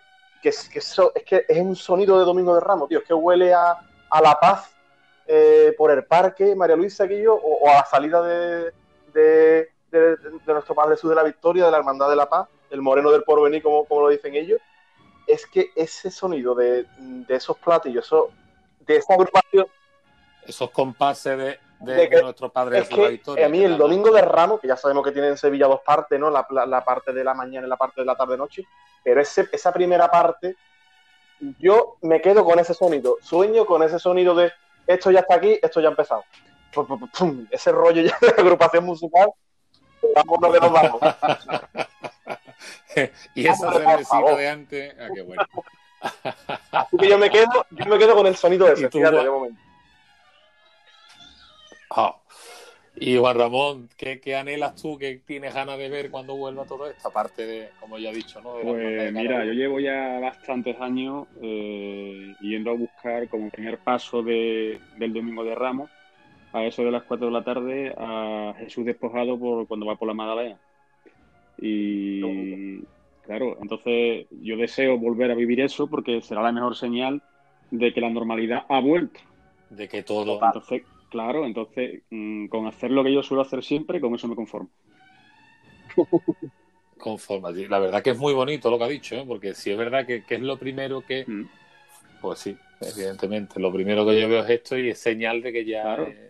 que, 0.42 0.51
que 0.72 0.79
es 0.79 1.01
que 1.25 1.44
es 1.49 1.59
un 1.59 1.77
sonido 1.77 2.18
de 2.18 2.25
Domingo 2.25 2.55
de 2.55 2.61
Ramos, 2.61 2.88
tío. 2.88 2.99
Es 2.99 3.05
que 3.05 3.14
huele 3.14 3.53
a, 3.53 3.79
a 4.11 4.20
la 4.20 4.38
paz 4.38 4.75
eh, 5.27 5.75
por 5.77 5.90
el 5.90 6.05
parque, 6.05 6.55
María 6.55 6.77
Luisa 6.77 7.05
Guillo, 7.05 7.35
o, 7.35 7.68
a 7.68 7.75
la 7.75 7.85
salida 7.85 8.22
de, 8.22 9.70
de- 9.98 10.16
de 10.16 10.52
nuestro 10.52 10.74
Padre 10.74 10.96
Jesús 10.96 11.11
de 11.11 11.16
la 11.16 11.22
Victoria, 11.22 11.64
de 11.66 11.70
la 11.70 11.78
Hermandad 11.78 12.09
de 12.11 12.16
la 12.16 12.28
Paz, 12.28 12.48
el 12.70 12.82
Moreno 12.82 13.11
del 13.11 13.22
Porvenir, 13.22 13.62
como, 13.62 13.85
como 13.87 14.02
lo 14.02 14.09
dicen 14.09 14.35
ellos. 14.35 14.61
Es 15.26 15.46
que 15.46 15.70
ese 15.74 16.11
sonido 16.11 16.54
de, 16.54 16.87
de 16.98 17.35
esos 17.35 17.59
platillos, 17.59 18.04
eso, 18.06 18.30
de 18.80 18.96
esa 18.96 19.14
agrupación, 19.14 19.66
esos 20.46 20.70
compases 20.70 21.37
de 21.38 21.59
de, 21.80 21.92
de 21.94 22.09
que- 22.09 22.16
de 22.16 22.22
nuestros 22.22 22.50
padres 22.52 22.82
Es 22.85 22.88
de 22.88 22.96
la 23.02 23.09
que 23.09 23.14
historia. 23.14 23.44
a 23.46 23.48
mí 23.50 23.62
el 23.62 23.76
domingo 23.76 24.11
de 24.11 24.22
Ramos, 24.22 24.61
que 24.61 24.66
ya 24.68 24.76
sabemos 24.78 25.04
que 25.04 25.12
tiene 25.12 25.28
en 25.28 25.37
Sevilla 25.37 25.66
dos 25.66 25.80
partes, 25.85 26.18
¿no? 26.18 26.30
La, 26.30 26.46
la- 26.50 26.64
la 26.64 26.82
parte 26.85 27.12
de 27.12 27.22
la 27.22 27.35
mañana 27.35 27.66
y 27.66 27.70
la 27.70 27.76
parte 27.76 28.00
de 28.00 28.06
la 28.06 28.16
tarde-noche, 28.16 28.64
pero 29.04 29.20
ese, 29.20 29.46
esa 29.52 29.72
primera 29.72 30.11
parte, 30.11 30.56
yo 31.59 31.96
me 32.02 32.20
quedo 32.22 32.44
con 32.44 32.59
ese 32.59 32.72
sonido, 32.72 33.18
sueño 33.20 33.66
con 33.66 33.82
ese 33.82 33.98
sonido 33.98 34.35
de 34.35 34.52
esto 34.87 35.11
ya 35.11 35.20
está 35.20 35.35
aquí, 35.35 35.59
esto 35.62 35.80
ya 35.80 35.88
ha 35.88 35.90
empezado. 35.90 36.24
Pum, 36.72 36.87
pum, 36.87 36.98
pum, 37.00 37.11
pum, 37.11 37.46
ese 37.50 37.72
rollo 37.72 38.00
ya 38.02 38.16
de 38.22 38.28
agrupación 38.40 38.85
musical, 38.85 39.30
vámonos 40.14 40.52
que 40.52 40.60
nos 40.60 40.72
vamos. 40.72 41.00
y 43.34 43.46
esa 43.46 43.72
cervecita 43.72 44.36
de 44.36 44.48
antes, 44.48 44.94
ah, 45.00 45.08
qué 45.14 45.22
bueno. 45.22 45.42
Así 46.72 46.96
que 46.96 47.08
yo 47.08 47.18
me 47.18 47.30
quedo, 47.30 47.66
yo 47.70 47.86
me 47.86 47.98
quedo 47.98 48.14
con 48.14 48.26
el 48.26 48.36
sonido 48.36 48.68
¿Y 48.68 48.72
ese, 48.72 48.88
tú, 48.88 48.98
fíjate, 48.98 49.16
de 49.16 49.30
momento. 49.30 49.60
Ah. 51.90 52.16
Y 52.98 53.18
Juan 53.18 53.38
Ramón, 53.38 53.90
¿qué, 53.98 54.20
qué 54.20 54.36
anhelas 54.36 54.74
tú 54.80 54.96
que 54.96 55.16
tienes 55.26 55.52
ganas 55.52 55.76
de 55.76 55.90
ver 55.90 56.10
cuando 56.10 56.34
vuelva 56.34 56.64
todo 56.64 56.88
esto? 56.88 57.08
Aparte 57.08 57.44
de, 57.46 57.68
como 57.78 57.98
ya 57.98 58.08
he 58.10 58.14
dicho, 58.14 58.40
¿no? 58.40 58.54
De 58.56 58.64
de 58.64 58.70
Pues 58.72 59.12
mira, 59.12 59.44
yo 59.44 59.52
llevo 59.52 59.80
ya 59.80 60.18
bastantes 60.18 60.80
años 60.80 61.26
eh, 61.42 62.34
yendo 62.40 62.70
a 62.70 62.74
buscar 62.74 63.28
como 63.28 63.50
primer 63.50 63.78
paso 63.78 64.22
de- 64.22 64.80
del 64.96 65.12
Domingo 65.12 65.44
de 65.44 65.54
Ramos, 65.54 65.90
a 66.56 66.64
eso 66.66 66.82
de 66.84 66.90
las 66.90 67.04
4 67.04 67.26
de 67.26 67.32
la 67.32 67.44
tarde, 67.44 67.94
a 67.96 68.54
Jesús 68.58 68.84
despojado 68.84 69.38
por 69.38 69.66
cuando 69.66 69.86
va 69.86 69.96
por 69.96 70.08
la 70.08 70.14
Magdalena. 70.14 70.58
Y 71.58 72.82
claro, 73.22 73.56
entonces 73.60 74.26
yo 74.30 74.56
deseo 74.56 74.98
volver 74.98 75.30
a 75.30 75.34
vivir 75.34 75.60
eso 75.60 75.88
porque 75.88 76.20
será 76.20 76.42
la 76.42 76.52
mejor 76.52 76.76
señal 76.76 77.22
de 77.70 77.92
que 77.92 78.00
la 78.00 78.10
normalidad 78.10 78.64
ha 78.68 78.80
vuelto. 78.80 79.20
de 79.70 79.88
que 79.88 80.02
todo. 80.02 80.40
Entonces, 80.44 80.82
claro, 81.10 81.44
entonces 81.46 82.02
mm, 82.10 82.46
con 82.48 82.66
hacer 82.66 82.90
lo 82.90 83.02
que 83.04 83.12
yo 83.12 83.22
suelo 83.22 83.42
hacer 83.42 83.62
siempre, 83.64 84.00
con 84.00 84.14
eso 84.14 84.28
me 84.28 84.36
conformo. 84.36 84.70
conforma. 86.98 87.50
La 87.50 87.78
verdad 87.78 88.02
que 88.02 88.10
es 88.10 88.18
muy 88.18 88.34
bonito 88.34 88.70
lo 88.70 88.78
que 88.78 88.84
ha 88.84 88.88
dicho, 88.88 89.14
¿eh? 89.16 89.24
porque 89.26 89.54
si 89.54 89.70
es 89.70 89.78
verdad 89.78 90.06
que, 90.06 90.22
que 90.24 90.36
es 90.36 90.40
lo 90.40 90.58
primero 90.58 91.02
que, 91.02 91.24
Mm. 91.26 91.44
pues 92.20 92.38
sí, 92.40 92.56
evidentemente, 92.80 93.60
lo 93.60 93.72
primero 93.72 94.06
que 94.06 94.20
yo 94.20 94.28
veo 94.28 94.42
es 94.44 94.50
esto 94.50 94.78
y 94.78 94.90
es 94.90 94.98
señal 94.98 95.42
de 95.42 95.52
que 95.52 95.64
ya 95.64 95.82
Claro. 95.82 96.08
eh, 96.08 96.25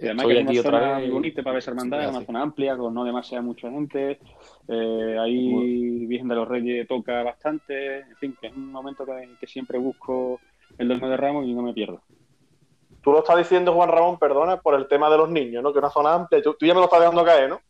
Y 0.00 0.06
además 0.06 0.24
estoy 0.26 0.34
que 0.34 0.40
es 0.40 0.46
aquí 0.48 0.58
una 0.58 0.68
otra 0.68 0.78
zona 0.80 0.92
vez. 0.98 1.06
muy 1.06 1.10
bonita 1.14 1.42
para 1.42 1.52
ver 1.52 1.58
esa 1.58 1.70
hermandad, 1.72 2.02
es 2.04 2.10
una 2.10 2.24
zona 2.24 2.42
amplia, 2.42 2.76
con 2.76 2.94
no 2.94 3.04
demasiada 3.04 3.42
mucha 3.42 3.70
gente. 3.70 4.18
Eh, 4.68 5.16
ahí 5.20 6.06
Virgen 6.06 6.28
de 6.28 6.34
los 6.34 6.48
Reyes 6.48 6.88
toca 6.88 7.22
bastante. 7.22 7.98
En 8.00 8.16
fin, 8.16 8.36
que 8.40 8.46
es 8.48 8.56
un 8.56 8.70
momento 8.72 9.04
que, 9.04 9.28
que 9.38 9.46
siempre 9.46 9.78
busco 9.78 10.40
el 10.78 10.88
Domingo 10.88 11.08
de 11.08 11.16
Ramos 11.16 11.46
y 11.46 11.52
no 11.52 11.62
me 11.62 11.72
pierdo. 11.74 12.00
Tú 13.02 13.12
lo 13.12 13.20
estás 13.20 13.38
diciendo, 13.38 13.72
Juan 13.74 13.88
Ramón, 13.88 14.18
perdona, 14.18 14.58
por 14.60 14.74
el 14.74 14.86
tema 14.88 15.08
de 15.10 15.16
los 15.18 15.30
niños, 15.30 15.62
¿no? 15.62 15.72
Que 15.72 15.78
una 15.78 15.90
zona 15.90 16.14
amplia. 16.14 16.42
Tú, 16.42 16.54
tú 16.58 16.66
ya 16.66 16.74
me 16.74 16.80
lo 16.80 16.84
estás 16.84 17.00
dejando 17.00 17.24
caer, 17.24 17.48
¿no? 17.48 17.60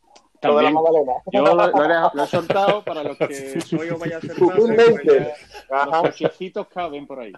Lo 0.43 0.57
de 0.57 0.63
la 0.63 0.73
También, 0.73 1.07
yo 1.33 1.43
lo, 1.43 1.55
lo 1.55 1.85
he, 1.85 1.89
dejado- 1.89 2.11
lo 2.15 2.23
he 2.25 2.27
soltado 2.27 2.83
para 2.85 3.03
los 3.05 3.19
que 3.19 3.61
soy 3.61 3.91
o 3.91 3.99
vaya 3.99 4.17
a 4.17 4.21
pues 4.21 4.39
ya 4.39 5.87
los 5.87 6.01
preciositos 6.03 6.67
caben 6.69 7.07
por 7.07 7.21
ahí. 7.21 7.33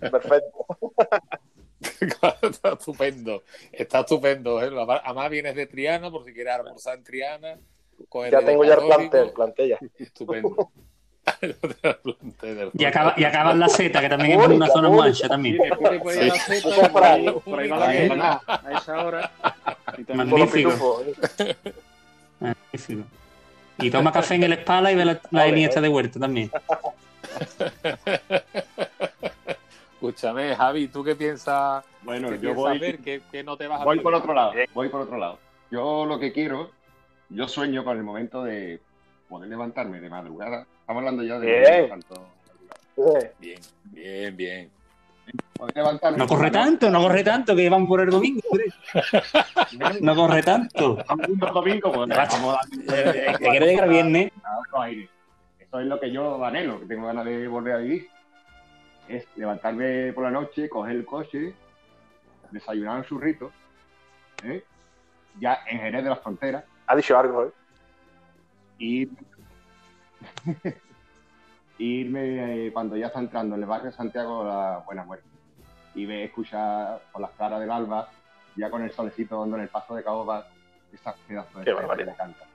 perfecto. 0.00 0.66
Está 2.04 2.72
estupendo, 2.72 3.42
está 3.72 4.00
estupendo. 4.00 4.62
¿eh? 4.62 4.70
Además 5.04 5.30
vienes 5.30 5.54
de 5.54 5.66
Triana, 5.66 6.10
por 6.10 6.24
si 6.24 6.32
quieres 6.32 6.54
almorzar 6.54 6.98
en 6.98 7.04
Triana. 7.04 7.58
Ya 8.30 8.40
tengo 8.40 8.64
ya 8.64 8.74
el 8.74 8.80
plantel, 8.86 9.30
plantel 9.32 9.68
ya. 9.68 9.78
Estupendo. 9.98 10.70
Y, 12.72 12.84
acaba, 12.84 13.14
y 13.16 13.22
acaban 13.22 13.60
la 13.60 13.68
Z, 13.68 14.00
que 14.00 14.08
también 14.08 14.40
es 14.40 14.48
una 14.48 14.66
zona 14.66 14.90
mancha 14.90 15.28
también. 15.28 15.56
Sí. 15.56 15.70
Por 16.90 17.04
ahí, 17.04 17.30
por 17.44 17.60
ahí 17.60 17.68
va 17.68 17.78
la 17.78 17.88
Ahí. 17.88 18.08
cena, 18.08 18.40
a 18.44 18.72
esa 18.76 19.04
hora. 19.04 19.30
Y 19.96 20.12
Magnífico. 20.14 21.04
Magnífico. 22.40 23.04
Y 23.78 23.90
toma 23.90 24.10
café 24.12 24.34
en 24.34 24.42
el 24.42 24.54
espalda 24.54 24.90
y 24.90 24.96
ve 24.96 25.04
la, 25.04 25.20
la 25.30 25.46
iniesta 25.46 25.80
de 25.80 25.88
huerta 25.88 26.18
también. 26.18 26.50
Escúchame, 30.02 30.56
Javi, 30.56 30.88
¿tú 30.88 31.04
qué 31.04 31.14
piensas? 31.14 31.84
Bueno, 32.02 32.26
¿Qué 32.30 32.34
yo 32.34 32.40
piensas 32.40 32.56
voy, 32.56 32.78
ver? 32.80 32.98
¿Qué, 32.98 33.22
qué 33.30 33.44
no 33.44 33.56
te 33.56 33.68
vas 33.68 33.80
a 33.80 33.84
voy 33.84 34.00
por 34.00 34.12
otro 34.12 34.34
lado. 34.34 34.52
Voy 34.74 34.88
por 34.88 35.02
otro 35.02 35.16
lado. 35.16 35.38
Yo 35.70 36.04
lo 36.06 36.18
que 36.18 36.32
quiero, 36.32 36.72
yo 37.28 37.46
sueño 37.46 37.84
con 37.84 37.96
el 37.96 38.02
momento 38.02 38.42
de 38.42 38.80
poder 39.28 39.48
levantarme 39.48 40.00
de 40.00 40.10
madrugada. 40.10 40.66
Estamos 40.80 41.02
hablando 41.02 41.22
ya 41.22 41.38
de 41.38 41.46
Bien. 41.46 41.88
tanto. 41.88 42.26
Bien, 43.38 43.60
bien, 43.92 44.36
bien. 44.36 44.70
Poder 45.56 45.76
levantarme 45.76 46.18
No 46.18 46.26
corre 46.26 46.50
tanto, 46.50 46.90
no 46.90 47.00
corre 47.00 47.22
tanto, 47.22 47.54
que 47.54 47.70
van 47.70 47.86
por 47.86 48.00
el 48.00 48.10
domingo. 48.10 48.42
No 50.00 50.16
corre 50.16 50.42
tanto. 50.42 50.98
Un 51.28 51.38
domingo, 51.38 51.92
pues 51.92 52.08
vamos 52.08 52.56
a 52.56 53.38
Que 53.38 53.50
llegar 53.60 53.88
viernes. 53.88 54.32
a 54.42 54.58
otro 54.58 54.82
aire. 54.82 55.08
Eso 55.60 55.78
es 55.78 55.86
lo 55.86 56.00
que 56.00 56.10
yo 56.10 56.44
anhelo, 56.44 56.80
que 56.80 56.86
tengo 56.86 57.06
ganas 57.06 57.24
de 57.24 57.46
volver 57.46 57.74
a 57.74 57.78
vivir. 57.78 58.11
Es 59.08 59.26
levantarme 59.36 60.12
por 60.12 60.24
la 60.24 60.30
noche, 60.30 60.68
coger 60.68 60.96
el 60.96 61.04
coche, 61.04 61.54
desayunar 62.50 62.98
un 62.98 63.04
churrito, 63.04 63.50
¿eh? 64.44 64.64
ya 65.38 65.60
en 65.66 65.78
Jerez 65.78 66.04
de 66.04 66.10
las 66.10 66.20
Fronteras, 66.20 66.64
Ha 66.86 66.96
dicho 66.96 67.18
algo, 67.18 67.44
¿eh? 67.44 67.52
y 68.78 69.08
irme 71.78 72.66
eh, 72.66 72.72
cuando 72.72 72.96
ya 72.96 73.06
está 73.06 73.18
entrando 73.18 73.56
en 73.56 73.62
el 73.62 73.68
barrio 73.68 73.90
de 73.90 73.96
Santiago 73.96 74.44
la 74.44 74.82
Buena 74.86 75.04
Muerte 75.04 75.26
y 75.94 76.06
ve, 76.06 76.24
escuchar 76.24 77.02
por 77.12 77.20
las 77.20 77.30
claras 77.32 77.60
del 77.60 77.70
alba, 77.70 78.08
ya 78.56 78.70
con 78.70 78.82
el 78.82 78.90
solecito 78.90 79.40
dando 79.40 79.56
en 79.56 79.62
el 79.62 79.68
paso 79.68 79.94
de 79.94 80.02
caoba, 80.02 80.46
esas 80.92 81.14
pedazos 81.26 81.64
de 81.64 81.64
que 81.64 82.02
encanta. 82.02 82.46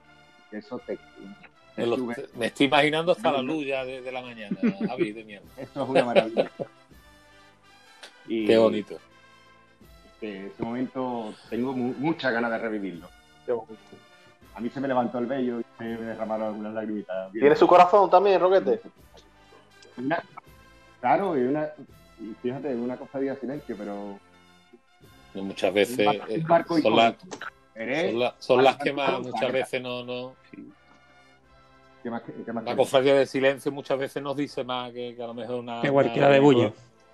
Eso 0.50 0.78
te, 0.80 0.98
Me, 2.36 2.46
estoy 2.46 2.66
imaginando 2.66 3.12
hasta 3.12 3.30
la 3.32 3.42
luz 3.42 3.64
ya 3.66 3.84
de, 3.84 4.00
de 4.02 4.12
la 4.12 4.22
mañana, 4.22 4.56
Javi, 4.88 5.12
de 5.12 5.24
mierda. 5.24 5.46
Esto 5.56 5.82
es 5.84 5.88
una 5.88 6.04
maravilla. 6.04 6.50
Y 8.30 8.46
Qué 8.46 8.58
bonito. 8.58 8.98
este, 10.12 10.48
ese 10.48 10.62
momento 10.62 11.32
tengo 11.48 11.72
mu- 11.72 11.94
muchas 11.96 12.30
ganas 12.30 12.50
de 12.50 12.58
revivirlo. 12.58 13.08
Qué 13.46 13.52
bonito. 13.52 13.74
A 14.54 14.60
mí 14.60 14.68
se 14.68 14.80
me 14.82 14.88
levantó 14.88 15.18
el 15.18 15.24
vello 15.24 15.60
y 15.60 15.64
se 15.78 15.84
me 15.84 15.96
derramaron 15.96 16.48
algunas 16.48 16.74
lagrimitas. 16.74 17.32
¿Tiene 17.32 17.56
su 17.56 17.66
corazón 17.66 18.10
también, 18.10 18.38
Roquete? 18.38 18.82
Una- 19.96 20.22
claro, 21.00 21.38
y 21.38 21.42
una. 21.42 21.68
y 22.20 22.34
fíjate, 22.42 22.74
una 22.74 22.98
cofradía 22.98 23.32
de 23.32 23.40
silencio, 23.40 23.76
pero. 23.78 24.18
Muchas 25.32 25.72
veces 25.72 25.98
eh, 26.28 26.42
barco 26.46 26.78
son, 26.80 26.96
las- 26.96 27.14
son, 28.40 28.62
son 28.64 28.78
que 28.82 28.92
más 28.92 29.20
muchas 29.20 29.52
veces 29.52 29.80
no, 29.80 30.04
no 30.04 30.34
¿qué 32.08 32.10
más- 32.10 32.22
qué 32.46 32.52
más 32.52 32.64
la 32.64 32.76
cofradía 32.76 33.14
de 33.14 33.26
silencio 33.26 33.70
muchas 33.70 33.98
veces 33.98 34.22
nos 34.22 34.36
dice 34.36 34.64
más 34.64 34.92
que, 34.92 35.14
que 35.14 35.22
a 35.22 35.26
lo 35.26 35.34
mejor 35.34 35.56
una 35.56 35.80
Que 35.82 35.90
cualquiera 35.90 36.28
de 36.30 36.40
Bullo. 36.40 36.72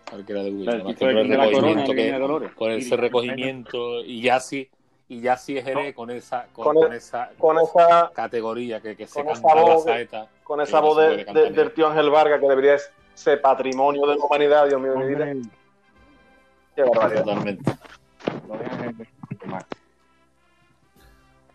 cualquiera 0.09 0.43
de 0.43 0.51
Bullo, 0.51 0.65
Claro, 0.65 0.77
además 0.77 0.93
el 0.93 0.99
que 0.99 1.05
por 1.05 1.19
el 1.19 1.29
de 1.29 1.37
la 1.37 1.45
corona, 1.45 1.57
recogimiento 1.57 1.91
que 1.91 1.95
viene 1.97 2.09
que- 2.11 2.15
de 2.15 2.19
Dolores. 2.21 2.53
con 2.53 2.71
ese 2.71 2.97
recogimiento 2.97 4.01
y 4.05 4.23
ya 4.23 4.41
sí 4.41 4.69
y 5.09 5.21
ya 5.21 5.37
sí 5.37 5.59
es 5.59 5.65
Jerez 5.65 5.95
con 5.95 6.11
esa 6.11 6.47
con, 6.53 6.65
Con 6.65 6.77
el- 6.77 6.83
con 6.85 6.93
esa 6.95 7.31
Con 7.39 7.59
esa, 7.59 8.11
categoría 8.15 8.81
que, 8.81 8.97
que 8.97 9.07
se 9.07 9.23
canta 9.25 9.55
la 9.55 9.79
saeta 9.79 10.29
con 10.45 10.61
esa 10.61 10.81
voz 10.81 10.97
de- 10.99 11.25
de- 11.25 11.51
del 11.51 11.73
tío 11.73 11.89
Ángel 11.89 12.11
Vargas, 12.11 12.41
que 12.41 12.47
debería 12.49 12.77
ser 13.15 13.41
patrimonio 13.41 14.07
de 14.07 14.17
la 14.17 14.25
humanidad, 14.25 14.67
Dios 14.69 14.81
mío 14.81 14.93
de 14.93 14.99
mi 14.99 15.07
vida. 15.15 15.27
Qué 16.75 16.83
barbaridad. 16.83 17.23
totalmente 17.25 17.73
lo 18.49 18.57
de 18.59 18.65
Ángel, 18.67 19.09
qué 19.41 19.47
más. 19.47 19.65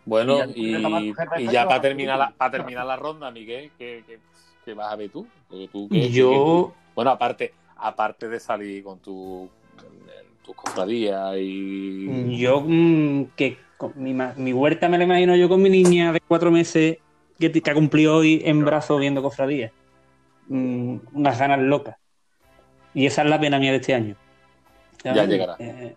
Bueno 0.04 0.34
Y 0.34 0.38
ya- 0.38 0.46
y, 0.54 1.10
y 1.38 1.54
para 1.54 1.80
terminar 1.80 2.18
la, 2.18 2.30
para 2.30 2.50
terminar 2.50 2.86
la 2.86 2.96
ronda 2.96 3.30
Miguel 3.30 3.70
¿qué, 3.78 4.02
qué, 4.06 4.18
qué 4.64 4.74
vas 4.74 4.92
a 4.92 4.96
ver 4.96 5.10
tú? 5.10 5.26
Tú 5.72 5.88
¿qué- 5.90 6.00
qué- 6.02 6.10
Yo, 6.10 6.72
Bueno, 6.94 7.10
aparte, 7.10 7.54
aparte 7.76 8.28
de 8.28 8.40
salir 8.40 8.82
con 8.84 8.98
tu, 8.98 9.48
tus 10.44 10.54
cofradías 10.54 11.34
y. 11.38 12.38
yo 12.38 12.62
mm, 12.66 13.24
que 13.36 13.58
con 13.76 13.92
mi, 13.96 14.12
ma- 14.14 14.34
mi 14.36 14.52
huerta 14.52 14.88
me 14.88 14.98
la 14.98 15.04
imagino 15.04 15.34
yo 15.36 15.48
con 15.48 15.62
mi 15.62 15.70
niña 15.70 16.12
de 16.12 16.20
cuatro 16.20 16.50
meses 16.50 16.98
que, 17.38 17.48
te- 17.48 17.60
que 17.62 17.70
ha 17.70 17.74
cumplido 17.74 18.16
hoy 18.16 18.42
en 18.44 18.64
brazo 18.64 18.98
viendo 18.98 19.22
cofradías. 19.22 19.72
Mm, 20.48 20.96
unas 21.12 21.38
ganas 21.38 21.60
locas. 21.60 21.96
Y 22.92 23.06
esa 23.06 23.22
es 23.22 23.30
la 23.30 23.40
pena 23.40 23.58
mía 23.58 23.70
de 23.70 23.76
este 23.78 23.94
año. 23.94 24.16
Ya 25.04 25.24
llegará. 25.24 25.56
Eh, 25.58 25.94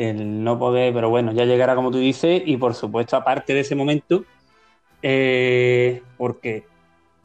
el 0.00 0.42
no 0.42 0.58
poder, 0.58 0.94
pero 0.94 1.10
bueno, 1.10 1.32
ya 1.32 1.44
llegará 1.44 1.74
como 1.74 1.90
tú 1.90 1.98
dices, 1.98 2.42
y 2.46 2.56
por 2.56 2.74
supuesto, 2.74 3.16
aparte 3.16 3.52
de 3.52 3.60
ese 3.60 3.74
momento, 3.74 4.24
eh, 5.02 6.02
porque 6.16 6.64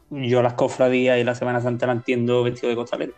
yo 0.09 0.41
las 0.41 0.53
cofradías 0.53 1.17
y 1.17 1.23
la 1.23 1.35
Semana 1.35 1.61
Santa 1.61 1.87
la 1.87 1.93
entiendo 1.93 2.43
vestido 2.43 2.69
de 2.69 2.75
costalero. 2.75 3.13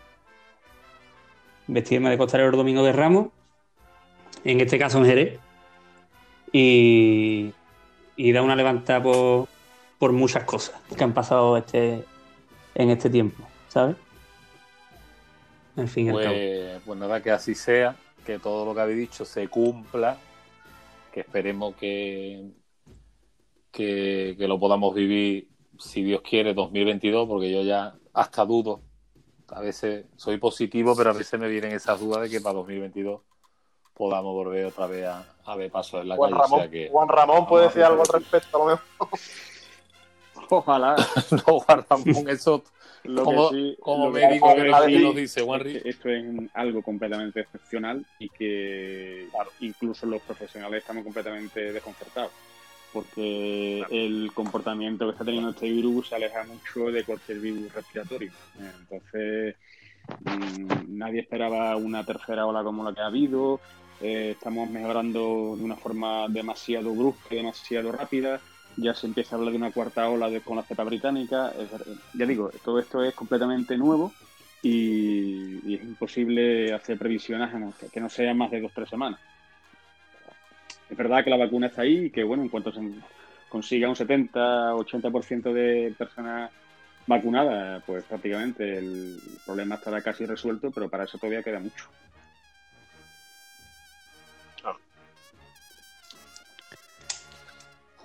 Vestirme 1.65 2.11
de 2.11 2.19
costalero 2.19 2.51
el 2.51 2.55
domingo 2.55 2.83
de 2.83 2.91
Ramos, 2.93 3.29
en 4.43 4.61
este 4.61 4.77
caso 4.77 4.99
en 4.99 5.05
Jerez, 5.05 5.39
y, 6.51 7.51
y 8.15 8.31
da 8.31 8.43
una 8.43 8.55
levantada 8.55 9.01
por, 9.01 9.47
por 9.97 10.11
muchas 10.11 10.43
cosas 10.43 10.79
que 10.95 11.03
han 11.03 11.13
pasado 11.13 11.57
este, 11.57 12.03
en 12.75 12.89
este 12.91 13.09
tiempo, 13.09 13.43
¿sabes? 13.69 13.95
En 15.75 15.87
fin. 15.87 16.11
Pues, 16.11 16.79
pues 16.85 16.99
nada, 16.99 17.21
que 17.21 17.31
así 17.31 17.55
sea, 17.55 17.95
que 18.28 18.39
todo 18.39 18.65
lo 18.65 18.75
que 18.75 18.82
habéis 18.82 18.99
dicho 18.99 19.23
se 19.23 19.47
cumpla, 19.47 20.17
que 21.13 21.21
esperemos 21.21 21.75
que, 21.75 22.51
que, 23.71 24.36
que 24.38 24.47
lo 24.49 24.59
podamos 24.59 24.93
vivir, 24.93 25.47
si 25.80 26.03
Dios 26.03 26.21
quiere, 26.21 26.53
2022, 26.53 27.25
porque 27.25 27.49
yo 27.49 27.61
ya 27.61 27.95
hasta 28.13 28.43
dudo. 28.43 28.82
A 29.47 29.61
veces 29.61 30.07
soy 30.17 30.39
positivo, 30.39 30.93
pero 30.93 31.11
a 31.11 31.13
veces 31.13 31.39
me 31.39 31.47
vienen 31.47 31.71
esas 31.71 32.01
dudas 32.01 32.23
de 32.23 32.30
que 32.30 32.41
para 32.41 32.55
2022 32.55 33.21
podamos 33.93 34.34
volver 34.34 34.65
otra 34.65 34.88
vez 34.88 35.05
a, 35.05 35.25
a 35.45 35.55
ver 35.55 35.71
pasos 35.71 36.01
en 36.01 36.09
la 36.09 36.17
Juan 36.17 36.32
calle. 36.32 36.43
O 36.43 36.47
sea 36.47 36.57
Ramón, 36.57 36.69
que, 36.69 36.89
Juan 36.89 37.07
Ramón 37.07 37.47
puede 37.47 37.67
decir 37.67 37.84
algo 37.84 38.01
al 38.01 38.21
respecto, 38.21 38.57
a 38.57 38.59
lo 38.59 38.65
mejor. 38.71 39.19
Ojalá. 40.49 40.95
no, 41.47 41.65
Ramón, 41.67 42.29
eso 42.29 42.63
Lo 43.03 43.23
como, 43.23 43.49
que 43.49 43.55
sí- 43.55 43.77
como 43.79 44.07
lo 44.07 44.13
que 44.13 44.21
sí 44.21 44.39
que 44.39 44.63
nos, 44.63 44.85
que 44.85 44.99
nos 44.99 45.15
dice 45.15 45.39
es 45.41 45.45
Juanri. 45.45 45.79
que 45.81 45.89
esto 45.89 46.09
es 46.09 46.25
algo 46.53 46.81
completamente 46.81 47.41
excepcional 47.41 48.05
y 48.19 48.29
que 48.29 49.27
incluso 49.61 50.05
los 50.05 50.21
profesionales 50.21 50.81
estamos 50.81 51.03
completamente 51.03 51.71
desconcertados 51.73 52.31
porque 52.93 53.83
el 53.91 54.31
comportamiento 54.33 55.05
que 55.05 55.11
está 55.11 55.25
teniendo 55.25 55.49
este 55.49 55.69
virus 55.69 56.07
se 56.09 56.15
aleja 56.15 56.43
mucho 56.45 56.89
de 56.91 57.03
cualquier 57.03 57.39
virus 57.39 57.71
respiratorio. 57.73 58.31
Entonces, 58.57 59.55
mm, 60.23 60.97
nadie 60.97 61.19
esperaba 61.19 61.75
una 61.75 62.05
tercera 62.05 62.45
ola 62.45 62.63
como 62.63 62.83
la 62.83 62.93
que 62.95 63.01
ha 63.01 63.07
habido. 63.07 63.59
Eh, 63.99 64.31
estamos 64.31 64.69
mejorando 64.69 65.55
de 65.57 65.63
una 65.63 65.75
forma 65.75 66.27
demasiado 66.29 66.91
brusca, 66.93 67.27
y 67.31 67.35
demasiado 67.37 67.91
rápida. 67.91 68.39
Ya 68.78 68.93
se 68.93 69.07
empieza 69.07 69.36
a 69.36 69.39
hablar 69.39 69.51
de 69.53 69.57
una 69.57 69.71
cuarta 69.71 70.09
ola 70.09 70.30
de- 70.30 70.41
con 70.41 70.55
la 70.55 70.63
cepa 70.63 70.84
británica. 70.84 71.51
Es 71.57 71.69
ya 72.13 72.25
digo, 72.25 72.51
todo 72.63 72.80
esto 72.80 73.03
es 73.03 73.13
completamente 73.15 73.75
nuevo 73.78 74.15
y, 74.61 75.75
es 75.75 75.82
imposible 75.84 76.73
hacer 76.73 76.97
previsiones 76.97 77.49
que 77.91 77.99
no 77.99 78.09
sean 78.09 78.38
más 78.38 78.51
de 78.51 78.61
dos 78.61 78.71
o 78.71 78.73
tres 78.75 78.89
semanas. 78.89 79.19
Es 80.89 80.97
verdad 80.97 81.23
que 81.23 81.30
la 81.30 81.38
vacuna 81.38 81.67
está 81.67 81.82
ahí 81.82 82.05
y 82.05 82.11
que, 82.11 82.23
bueno, 82.23 82.43
en 82.43 82.49
cuanto 82.49 82.71
se 82.71 82.80
consiga 83.47 83.89
un 83.89 83.95
70-80% 83.95 85.53
de 85.53 85.95
personas 85.97 86.51
vacunadas, 87.05 87.84
pues 87.86 88.05
prácticamente 88.05 88.78
el 88.78 89.19
problema 89.45 89.75
estará 89.75 90.01
casi 90.03 90.25
resuelto, 90.25 90.71
pero 90.71 90.89
para 90.89 91.05
eso 91.05 91.17
todavía 91.17 91.43
queda 91.43 91.59
mucho. 91.59 91.86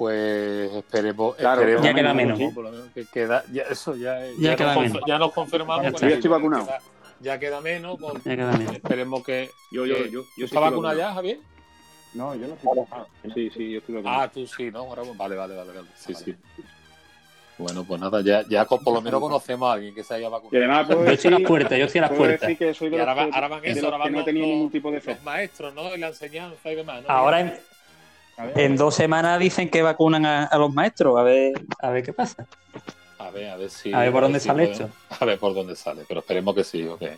Pues 0.06 0.72
esperemos, 0.74 1.36
Claro, 1.36 1.60
esperemos 1.60 1.84
ya 1.86 1.94
queda 1.94 2.08
que- 2.08 2.14
menos. 2.16 2.38
menos 2.40 2.88
que 2.92 3.04
queda- 3.06 3.44
ya, 3.52 3.62
eso 3.70 3.94
ya, 3.94 4.18
Ya 4.36 4.56
queda 4.56 4.74
nos, 4.74 4.82
menos. 4.82 5.02
ya 5.06 5.16
nos 5.18 5.32
confirmamos. 5.32 5.82
Ya 5.84 5.88
está. 5.90 6.00
Yo 6.00 6.06
estoy 6.08 6.22
que 6.22 6.28
vacunado. 6.28 6.66
queda- 6.66 6.78
ya 7.20 7.38
queda 7.38 7.60
menos. 7.60 8.00
con- 8.00 8.20
Ya 8.24 8.36
queda 8.36 8.52
menos. 8.58 8.74
Esperemos 8.74 9.22
que. 9.24 9.48
Yo, 9.70 9.86
yo, 9.86 9.94
que- 9.94 10.10
yo, 10.10 10.22
¿Tú 10.22 10.28
yo 10.38 10.44
estoy 10.46 10.60
vacunado 10.60 10.98
ya, 10.98 11.14
Javier? 11.14 11.38
No, 12.14 12.34
yo 12.34 12.48
no 12.48 12.54
estoy 12.54 12.68
vacunado. 12.76 13.06
Sí, 13.32 13.50
sí, 13.50 13.70
yo 13.70 13.78
estoy 13.78 13.94
vacunado. 13.94 14.20
Ah, 14.22 14.28
tú 14.28 14.44
sí, 14.44 14.70
¿no? 14.72 14.92
Ramón? 14.92 15.16
Vale, 15.16 15.36
vale, 15.36 15.54
vale. 15.54 15.70
vale. 15.72 15.88
Sí, 15.94 16.14
sí. 16.16 16.34
Bueno, 17.58 17.84
pues 17.84 18.00
nada, 18.00 18.20
ya, 18.22 18.42
ya 18.48 18.64
por 18.64 18.92
lo 18.92 19.00
menos 19.00 19.20
conocemos 19.20 19.70
a 19.70 19.74
alguien 19.74 19.94
que 19.94 20.02
se 20.02 20.14
haya 20.14 20.26
Y 20.26 20.30
vacunado. 20.30 20.64
además 20.64 20.86
puedo 20.88 21.04
Yo 21.04 21.12
estoy 21.12 21.12
a 21.12 21.16
decir, 21.16 21.30
las 21.32 21.48
puertas, 21.48 21.78
yo 21.78 21.84
estoy 21.84 21.98
a 22.00 22.02
las 22.02 22.10
puertas. 22.10 22.40
decir 22.40 22.58
que 22.58 22.74
soy 22.74 22.88
de 22.90 22.96
Y 22.96 22.98
ahora, 22.98 23.14
va- 23.14 23.26
que- 23.26 23.34
ahora 23.36 23.48
van 23.48 23.64
eso, 23.64 23.84
ahora 23.86 23.96
que 23.98 24.02
van 24.02 24.12
no 24.12 24.18
he 24.18 24.20
los, 24.20 24.24
tenido 24.26 24.46
los- 24.46 24.54
ningún 24.56 24.70
tipo 24.72 24.90
de 24.90 25.00
fe. 25.00 25.14
los 25.14 25.22
maestros, 25.22 25.72
¿no? 25.74 25.94
Y 25.94 25.98
la 25.98 26.08
enseñanza 26.08 26.72
y 26.72 26.74
demás, 26.74 27.02
¿no? 27.04 27.08
Ahora 27.08 27.40
en, 27.40 27.54
ver, 28.46 28.58
en 28.60 28.76
dos 28.76 28.94
semanas 28.94 29.38
dicen 29.38 29.68
que 29.68 29.82
vacunan 29.82 30.24
a, 30.26 30.44
a 30.44 30.58
los 30.58 30.72
maestros, 30.72 31.18
a 31.18 31.22
ver, 31.22 31.52
a 31.80 31.90
ver 31.90 32.02
qué 32.02 32.12
pasa. 32.12 32.46
A 33.18 33.30
ver, 33.30 33.50
a 33.50 33.56
ver 33.56 33.70
si. 33.70 33.92
A 33.92 34.00
ver 34.00 34.12
por 34.12 34.22
dónde 34.22 34.40
si 34.40 34.46
sale 34.48 34.68
podemos- 34.68 34.90
A 35.20 35.24
ver 35.24 35.38
por 35.38 35.54
dónde 35.54 35.76
sale, 35.76 36.02
pero 36.08 36.20
esperemos 36.20 36.54
que 36.54 36.64
sí, 36.64 36.84
o 36.86 36.98
que, 36.98 37.16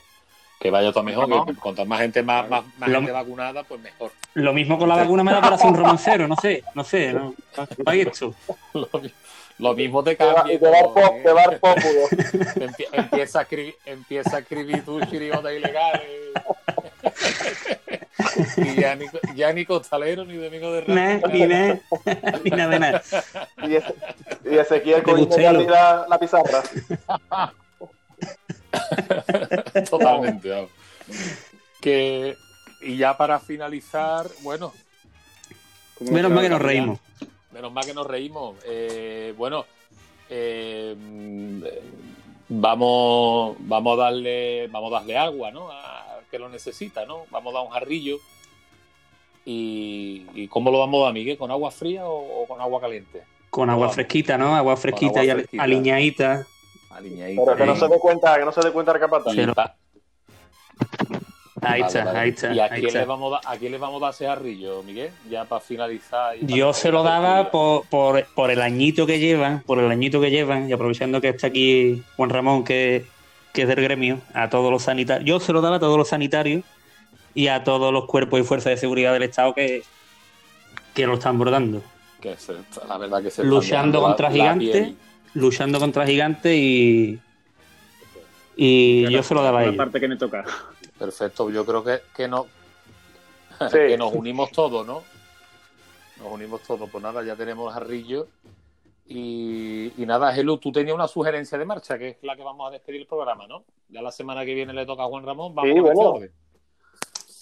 que 0.61 0.71
vaya 0.71 0.93
todo 0.93 1.03
mejor, 1.05 1.47
que 1.47 1.55
cuanto 1.55 1.85
más 1.87 2.01
gente 2.01 2.23
más, 2.23 2.49
más, 2.49 2.65
más 2.79 2.89
Lo- 2.89 2.97
gente 2.99 3.12
vacunada, 3.12 3.62
pues 3.65 3.81
mejor. 3.81 4.11
Lo 4.35 4.53
mismo 4.53 4.79
con 4.79 4.89
la 4.89 4.97
vacuna 4.97 5.23
me 5.25 5.33
da 5.33 5.41
para 5.41 5.55
hacer 5.57 5.69
un 5.69 5.77
romancero, 5.77 6.29
no 6.29 6.37
sé, 6.37 6.62
no 6.75 6.85
sé, 6.85 7.12
no. 7.12 7.35
¿No 7.57 7.67
hay 7.91 8.01
esto? 8.03 8.35
Lo, 8.75 8.89
mi- 9.01 9.12
lo 9.59 9.73
mismo 9.75 10.03
te 10.03 10.17
cambia. 10.17 10.53
Y 10.55 10.59
te 10.59 10.67
va 10.69 10.79
¿eh? 10.79 11.49
el 11.53 11.59
pópulo. 11.61 12.09
Empie- 12.57 12.89
empieza, 12.93 13.39
a 13.39 13.43
escribir, 13.43 13.77
empieza 13.87 14.37
a 14.37 14.41
escribir 14.41 14.85
tu 14.85 15.01
chirigota 15.07 15.53
ilegal. 15.53 16.03
y 18.57 18.81
ya 18.81 18.95
ni, 18.95 19.07
ya 19.35 19.53
ni 19.53 19.65
costalero, 19.65 20.25
ni 20.25 20.37
domingo 20.37 20.73
de 20.73 20.85
Nah, 20.87 21.19
ramos, 21.19 21.33
ni 21.33 21.47
nada, 21.47 21.81
ni 22.45 22.51
nada 22.51 22.69
de 22.71 22.79
nada. 22.79 23.03
Y, 23.62 23.75
ese, 23.77 23.95
y 24.45 24.55
Ezequiel 24.57 25.03
Bustelo. 25.03 25.62
ya 25.62 25.71
la, 25.71 26.07
la 26.09 26.19
pizarra. 26.19 26.62
Totalmente. 29.91 30.49
vamos. 30.51 30.71
Que, 31.81 32.37
y 32.83 32.97
ya 32.97 33.17
para 33.17 33.41
finalizar, 33.41 34.27
bueno, 34.43 34.73
¿cómo 35.99 36.11
Menos 36.12 36.31
mal 36.31 36.43
que 36.45 36.51
nos 36.51 36.62
reímos. 36.62 36.99
menos 37.53 37.73
mal 37.73 37.85
que 37.85 37.95
nos 37.95 38.07
reímos. 38.07 38.57
Eh, 38.65 39.35
bueno, 39.37 39.67
eh, 40.31 40.95
vamos, 42.49 43.57
vamos 43.61 43.99
a 43.99 44.03
darle, 44.05 44.69
vamos 44.69 44.93
a 44.93 44.97
darle 44.99 45.19
agua, 45.19 45.51
¿no? 45.51 45.71
A 45.71 46.04
que 46.35 46.39
lo 46.41 46.49
necesita, 46.49 47.07
¿no? 47.07 47.26
Vamos 47.30 47.55
a 47.55 47.59
dar 47.59 47.66
un 47.66 47.72
jarrillo. 47.72 48.16
Y, 49.45 50.26
y 50.35 50.49
¿cómo 50.49 50.72
lo 50.72 50.80
vamos 50.80 51.01
a 51.01 51.05
dar, 51.05 51.12
Miguel? 51.14 51.39
¿Con 51.39 51.51
agua 51.53 51.70
fría 51.70 52.07
o, 52.07 52.43
o 52.43 52.47
con 52.49 52.61
agua 52.61 52.80
caliente? 52.80 53.22
Con 53.51 53.70
agua 53.70 53.82
Vamos. 53.82 53.95
fresquita, 53.95 54.37
¿no? 54.37 54.57
Agua 54.57 54.76
fresquita 54.76 55.20
agua 55.20 55.43
y 55.53 55.59
aliñadita. 55.61 56.45
Aliñadito. 56.91 57.45
Pero 57.45 57.57
que 57.57 57.66
no 57.66 57.76
se 57.76 57.87
dé 57.87 57.99
cuenta, 58.01 58.37
que 58.37 58.45
no 58.45 58.51
se 58.53 58.61
dé 58.62 58.72
cuenta 58.72 58.91
el 58.93 58.99
capataz. 59.01 59.35
Pa- 59.55 59.76
Ahí 61.66 61.80
Vale, 61.80 61.87
está, 61.87 62.05
vale. 62.05 62.18
ahí 62.18 62.28
está. 62.30 62.53
¿Y 62.53 62.61
a 62.61 62.68
quién, 62.68 62.87
está. 62.87 62.99
le 62.99 63.05
vamos 63.07 63.32
a, 63.32 63.37
dar- 63.41 63.55
a 63.55 63.59
quién 63.59 63.72
le 63.72 63.78
vamos 63.78 64.03
a 64.03 64.07
dar 64.07 64.14
ese 64.14 64.26
jarrillo, 64.26 64.82
Miguel? 64.82 65.11
Ya 65.30 65.45
para 65.47 65.61
finalizar. 65.61 66.37
y 66.37 66.41
para 66.45 66.57
Yo 66.57 66.72
se 66.74 66.91
lo 66.91 67.03
daba 67.05 67.51
por, 67.51 67.87
por, 67.87 68.26
por 68.35 68.51
el 68.51 68.61
añito 68.61 69.07
que 69.07 69.18
llevan, 69.20 69.62
por 69.62 69.78
el 69.78 69.91
añito 69.91 70.20
que 70.20 70.30
llevan, 70.30 70.68
y 70.68 70.72
aprovechando 70.72 71.20
que 71.22 71.28
está 71.28 71.47
aquí 71.47 72.03
Juan 72.16 72.28
Ramón, 72.30 72.64
que, 72.64 73.07
que 73.55 73.63
es 73.63 73.69
del 73.69 73.81
gremio, 73.81 74.21
a 74.35 74.51
todos 74.51 74.71
los 74.71 74.83
sanitarios. 74.83 75.27
Yo 75.27 75.41
se 75.41 75.53
lo 75.55 75.61
daba 75.63 75.77
a 75.77 75.81
todos 75.81 75.97
los 75.97 76.09
sanitarios 76.09 76.63
y 77.35 77.47
a 77.49 77.65
todos 77.65 77.93
los 77.93 78.05
cuerpos 78.07 78.41
y 78.41 78.43
fuerzas 78.43 78.73
de 78.73 78.77
seguridad 78.77 79.13
del 79.15 79.23
Estado 79.23 79.55
que, 79.55 79.83
que 80.93 81.07
lo 81.07 81.15
están 81.15 81.39
bordando. 81.39 81.81
Que 82.21 82.37
se- 82.37 82.53
la 82.89 82.99
verdad 82.99 83.19
que 83.19 83.31
se 83.31 83.43
están 83.43 83.49
Luchando 83.49 84.03
contra 84.03 84.31
gigantes. 84.31 84.93
Luchando 85.35 85.79
contra 85.81 86.05
gigantes 86.07 86.53
y. 86.57 87.19
Y 88.57 89.09
yo 89.11 89.23
se 89.23 89.35
lo 89.35 89.43
daba 89.43 89.59
a 89.59 89.63
la 89.63 89.69
ellos. 89.69 89.77
parte 89.79 89.99
que 90.01 90.09
me 90.09 90.17
toca. 90.17 90.45
Perfecto, 90.99 91.51
yo 91.51 91.65
creo 91.67 91.83
que, 91.83 92.01
que, 92.15 92.29
no, 92.29 92.47
Sí. 93.71 93.79
que 93.89 93.97
nos 93.99 94.13
unimos 94.13 94.51
todos, 94.53 94.87
¿no? 94.87 95.03
Nos 96.19 96.33
unimos 96.33 96.61
todos. 96.63 96.89
Pues 96.91 97.03
nada, 97.03 97.25
ya 97.25 97.35
tenemos 97.35 97.73
jarrillo. 97.75 98.29
Y, 99.07 99.93
y 100.03 100.07
nada, 100.07 100.33
Gelu, 100.33 100.57
tú 100.59 100.73
tenías 100.73 100.95
una 100.95 101.07
sugerencia 101.09 101.59
de 101.59 101.67
marcha, 101.67 101.99
que 101.99 102.09
es 102.11 102.17
la 102.23 102.35
que 102.37 102.43
vamos 102.43 102.67
a 102.69 102.71
despedir 102.71 103.03
el 103.03 103.07
programa, 103.07 103.47
¿no? 103.47 103.65
Ya 103.89 104.01
la 104.01 104.11
semana 104.11 104.45
que 104.45 104.55
viene 104.55 104.73
le 104.73 104.87
toca 104.87 105.03
a 105.03 105.07
Juan 105.07 105.25
Ramón. 105.27 105.55
Vamos 105.55 105.71
Sí, 105.75 105.81
con 105.81 105.91
este 105.93 106.05
bueno. 106.05 106.27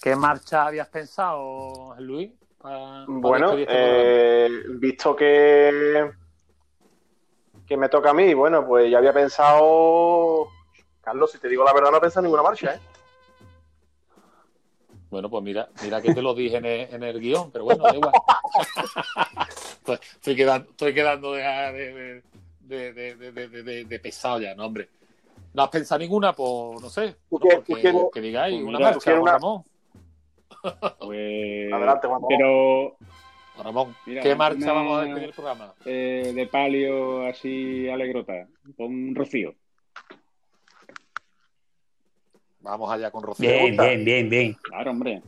¿Qué 0.01 0.15
marcha 0.17 0.65
habías 0.67 0.89
pensado, 0.89 1.95
Luis? 1.99 2.31
para- 2.57 3.05
para 3.05 3.05
Bueno, 3.07 3.51
este 3.57 3.65
eh, 3.69 4.49
visto 4.79 5.15
que, 5.15 6.11
que 7.65 7.77
me 7.77 7.87
toca 7.89 8.09
a 8.09 8.13
mí, 8.13 8.33
bueno, 8.33 8.65
pues 8.67 8.91
ya 8.91 8.97
había 8.97 9.13
pensado. 9.13 10.47
Carlos, 11.01 11.31
si 11.31 11.37
te 11.39 11.47
digo 11.49 11.63
la 11.63 11.73
verdad, 11.73 11.91
no 11.91 11.97
he 11.97 12.01
pensado 12.01 12.21
en 12.21 12.25
ninguna 12.25 12.43
marcha, 12.43 12.75
¿eh? 12.75 12.79
Bueno, 15.13 15.29
pues 15.29 15.43
mira, 15.43 15.69
mira 15.83 16.01
que 16.01 16.11
te 16.11 16.23
lo 16.23 16.33
dije 16.33 16.57
en 16.57 16.65
el, 16.65 16.91
en 16.91 17.03
el 17.03 17.19
guion, 17.19 17.51
pero 17.51 17.65
bueno, 17.65 17.83
da 17.83 17.93
igual. 17.95 18.11
Pues 19.85 19.99
estoy, 20.13 20.35
quedando, 20.35 20.71
estoy 20.71 20.93
quedando 20.93 21.33
de, 21.33 21.43
de, 21.43 22.23
de, 22.61 22.93
de, 22.93 23.15
de- 23.15 23.31
de- 23.31 23.47
de- 23.49 23.63
de- 23.63 23.85
de 23.85 23.99
pesado 23.99 24.39
ya, 24.41 24.55
no, 24.55 24.65
hombre. 24.65 24.89
¿No 25.53 25.61
has 25.63 25.69
pensado 25.69 25.99
ninguna? 25.99 26.33
Pues 26.33 26.81
no 26.81 26.89
sé. 26.89 27.15
¿Tú 27.29 27.35
no, 27.37 27.39
quieres- 27.39 27.63
porque- 27.93 28.09
que 28.13 28.21
digáis, 28.21 28.55
pues 28.55 28.67
una 28.69 28.77
mira, 28.79 28.91
marcha, 28.91 29.19
una- 29.21 29.31
Ramón. 29.33 29.63
Pues, 30.99 31.73
Adelante, 31.73 32.07
Juan 32.07 32.21
Ramón. 32.21 32.27
Pero 32.29 32.97
Juan 33.55 33.65
Ramón, 33.65 33.95
Mira, 34.07 34.21
¿qué 34.23 34.35
marcha 34.35 34.63
una- 34.63 34.73
vamos 34.73 34.97
a 34.97 35.01
despedir 35.03 35.27
el 35.29 35.33
programa? 35.35 35.73
eh, 35.85 36.31
de 36.33 36.47
palio 36.47 37.27
así 37.27 37.87
alegrota, 37.87 38.47
con 38.77 39.13
Rocío. 39.13 39.53
Vamos 42.63 42.89
allá 42.91 43.11
con 43.11 43.23
Rocío. 43.23 43.47
Bien, 43.49 43.75
bien, 43.77 44.05
bien, 44.05 44.29
bien. 44.29 44.53
Claro, 44.63 44.91
hombre. 44.91 45.21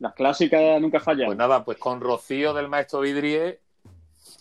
Las 0.00 0.12
clásicas 0.14 0.80
nunca 0.80 0.98
fallan. 1.00 1.26
Pues 1.26 1.38
nada, 1.38 1.64
pues 1.64 1.78
con 1.78 2.00
Rocío 2.00 2.52
del 2.52 2.68
maestro 2.68 3.00
Vidrie, 3.00 3.60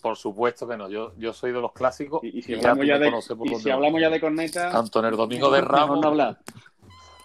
por 0.02 0.16
supuesto 0.18 0.68
que 0.68 0.76
no. 0.78 0.90
Yo, 0.90 1.14
yo 1.18 1.32
soy 1.34 1.52
de 1.52 1.62
los 1.62 1.74
clásicos 1.74 2.24
y, 2.24 2.40
y 2.40 2.42
si, 2.42 2.54
y 2.54 2.56
hablamos 2.56 2.88
ya, 2.88 2.98
de, 2.98 3.12
y 3.46 3.56
si 3.56 3.70
hablamos 3.70 4.02
ya 4.02 4.10
de 4.10 4.20
corneta, 4.20 4.72
tanto 4.72 5.00
en 5.00 5.06
el 5.06 5.16
domingo 5.18 5.52
de 5.52 5.62
Ramos 5.62 6.00
no 6.00 6.08
hablar. 6.08 6.40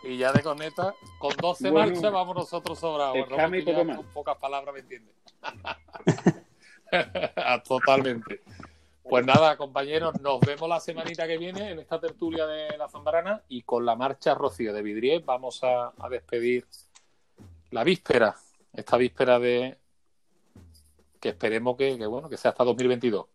y 0.03 0.19
ya 0.19 0.33
de 0.33 0.43
conecta, 0.43 0.95
con 1.19 1.33
12 1.41 1.71
Bueno, 1.71 1.93
marchas 1.93 2.13
vamos 2.13 2.37
nosotros 2.37 2.79
sobrados. 2.79 3.17
con 3.27 4.07
pocas 4.13 4.37
palabras 4.37 4.75
me 4.75 4.81
entiendes. 4.81 5.15
Totalmente. 7.67 8.43
Pues 9.09 9.27
nada, 9.27 9.57
compañeros, 9.57 10.19
nos 10.23 10.41
vemos 10.41 10.69
la 10.69 10.81
semanita 10.81 11.27
que 11.27 11.37
viene 11.37 11.71
en 11.73 11.79
esta 11.79 12.01
tertulia 12.01 12.47
de 12.47 12.77
la 12.79 12.89
Zambrana 12.89 13.43
y 13.49 13.63
con 13.63 13.85
la 13.85 13.95
marcha 13.95 14.35
Rocío 14.35 14.73
de 14.73 14.83
Vidriés 14.83 15.25
vamos 15.25 15.63
a, 15.63 15.93
a 15.99 16.09
despedir 16.09 16.67
la 17.71 17.85
víspera, 17.85 18.35
esta 18.73 18.97
víspera 18.97 19.39
de 19.39 19.77
que 21.21 21.29
esperemos 21.31 21.77
que, 21.77 21.99
que, 21.99 22.07
bueno 22.07 22.29
que 22.29 22.37
sea 22.39 22.53
hasta 22.53 22.65
2022. 22.65 23.27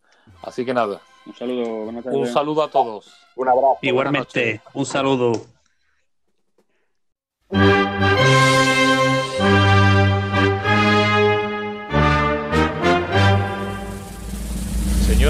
Así 0.43 0.65
que 0.65 0.74
nada, 0.74 1.01
Un 1.26 1.36
saludo, 1.36 1.84
buenas 1.86 2.03
tardes. 2.03 2.20
un 2.20 2.28
saludo 2.28 2.63
a 2.63 2.70
todos. 2.70 3.13
Un 3.36 3.47
abrazo. 3.47 3.78
Igualmente, 3.82 4.61
un 4.74 4.86
saludo. 4.86 5.34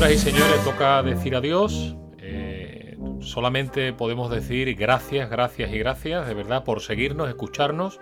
Y 0.08 0.18
señores, 0.18 0.64
toca 0.64 1.04
decir 1.04 1.36
adiós. 1.36 1.96
Eh, 2.20 2.98
solamente 3.20 3.92
podemos 3.92 4.32
decir 4.32 4.74
gracias, 4.74 5.30
gracias 5.30 5.72
y 5.72 5.78
gracias, 5.78 6.26
de 6.26 6.34
verdad, 6.34 6.64
por 6.64 6.82
seguirnos, 6.82 7.28
escucharnos 7.28 8.00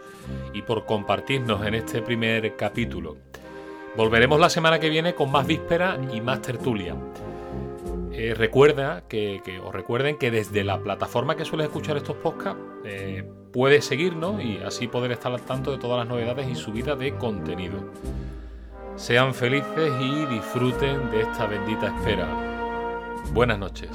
y 0.54 0.62
por 0.62 0.86
compartirnos 0.86 1.66
en 1.66 1.74
este 1.74 2.04
primer 2.04 2.56
capítulo. 2.56 3.18
Volveremos 3.98 4.40
la 4.40 4.50
semana 4.50 4.80
que 4.80 4.90
viene 4.90 5.16
con 5.16 5.32
más 5.32 5.48
víspera 5.48 6.00
y 6.14 6.22
más 6.22 6.42
tertulia. 6.44 6.96
Eh, 8.14 8.36
recuerda 8.36 9.04
que, 9.10 9.42
que 9.44 9.60
os 9.60 9.74
recuerden 9.74 10.18
que 10.18 10.30
desde 10.30 10.64
la 10.64 10.80
plataforma 10.80 11.36
que 11.36 11.46
sueles 11.46 11.66
escuchar 11.66 11.98
estos 11.98 12.16
podcasts 12.18 12.62
eh, 12.86 13.28
puedes 13.52 13.86
seguirnos 13.86 14.42
y 14.42 14.60
así 14.60 14.88
poder 14.88 15.12
estar 15.12 15.32
al 15.32 15.42
tanto 15.42 15.72
de 15.72 15.80
todas 15.80 15.98
las 15.98 16.08
novedades 16.08 16.48
y 16.48 16.56
subidas 16.56 16.98
de 17.00 17.16
contenido. 17.16 17.92
Sean 18.98 19.32
felices 19.32 19.94
y 20.02 20.26
disfruten 20.26 21.12
de 21.12 21.22
esta 21.22 21.46
bendita 21.46 21.96
espera. 21.96 22.28
Buenas 23.32 23.60
noches. 23.60 23.92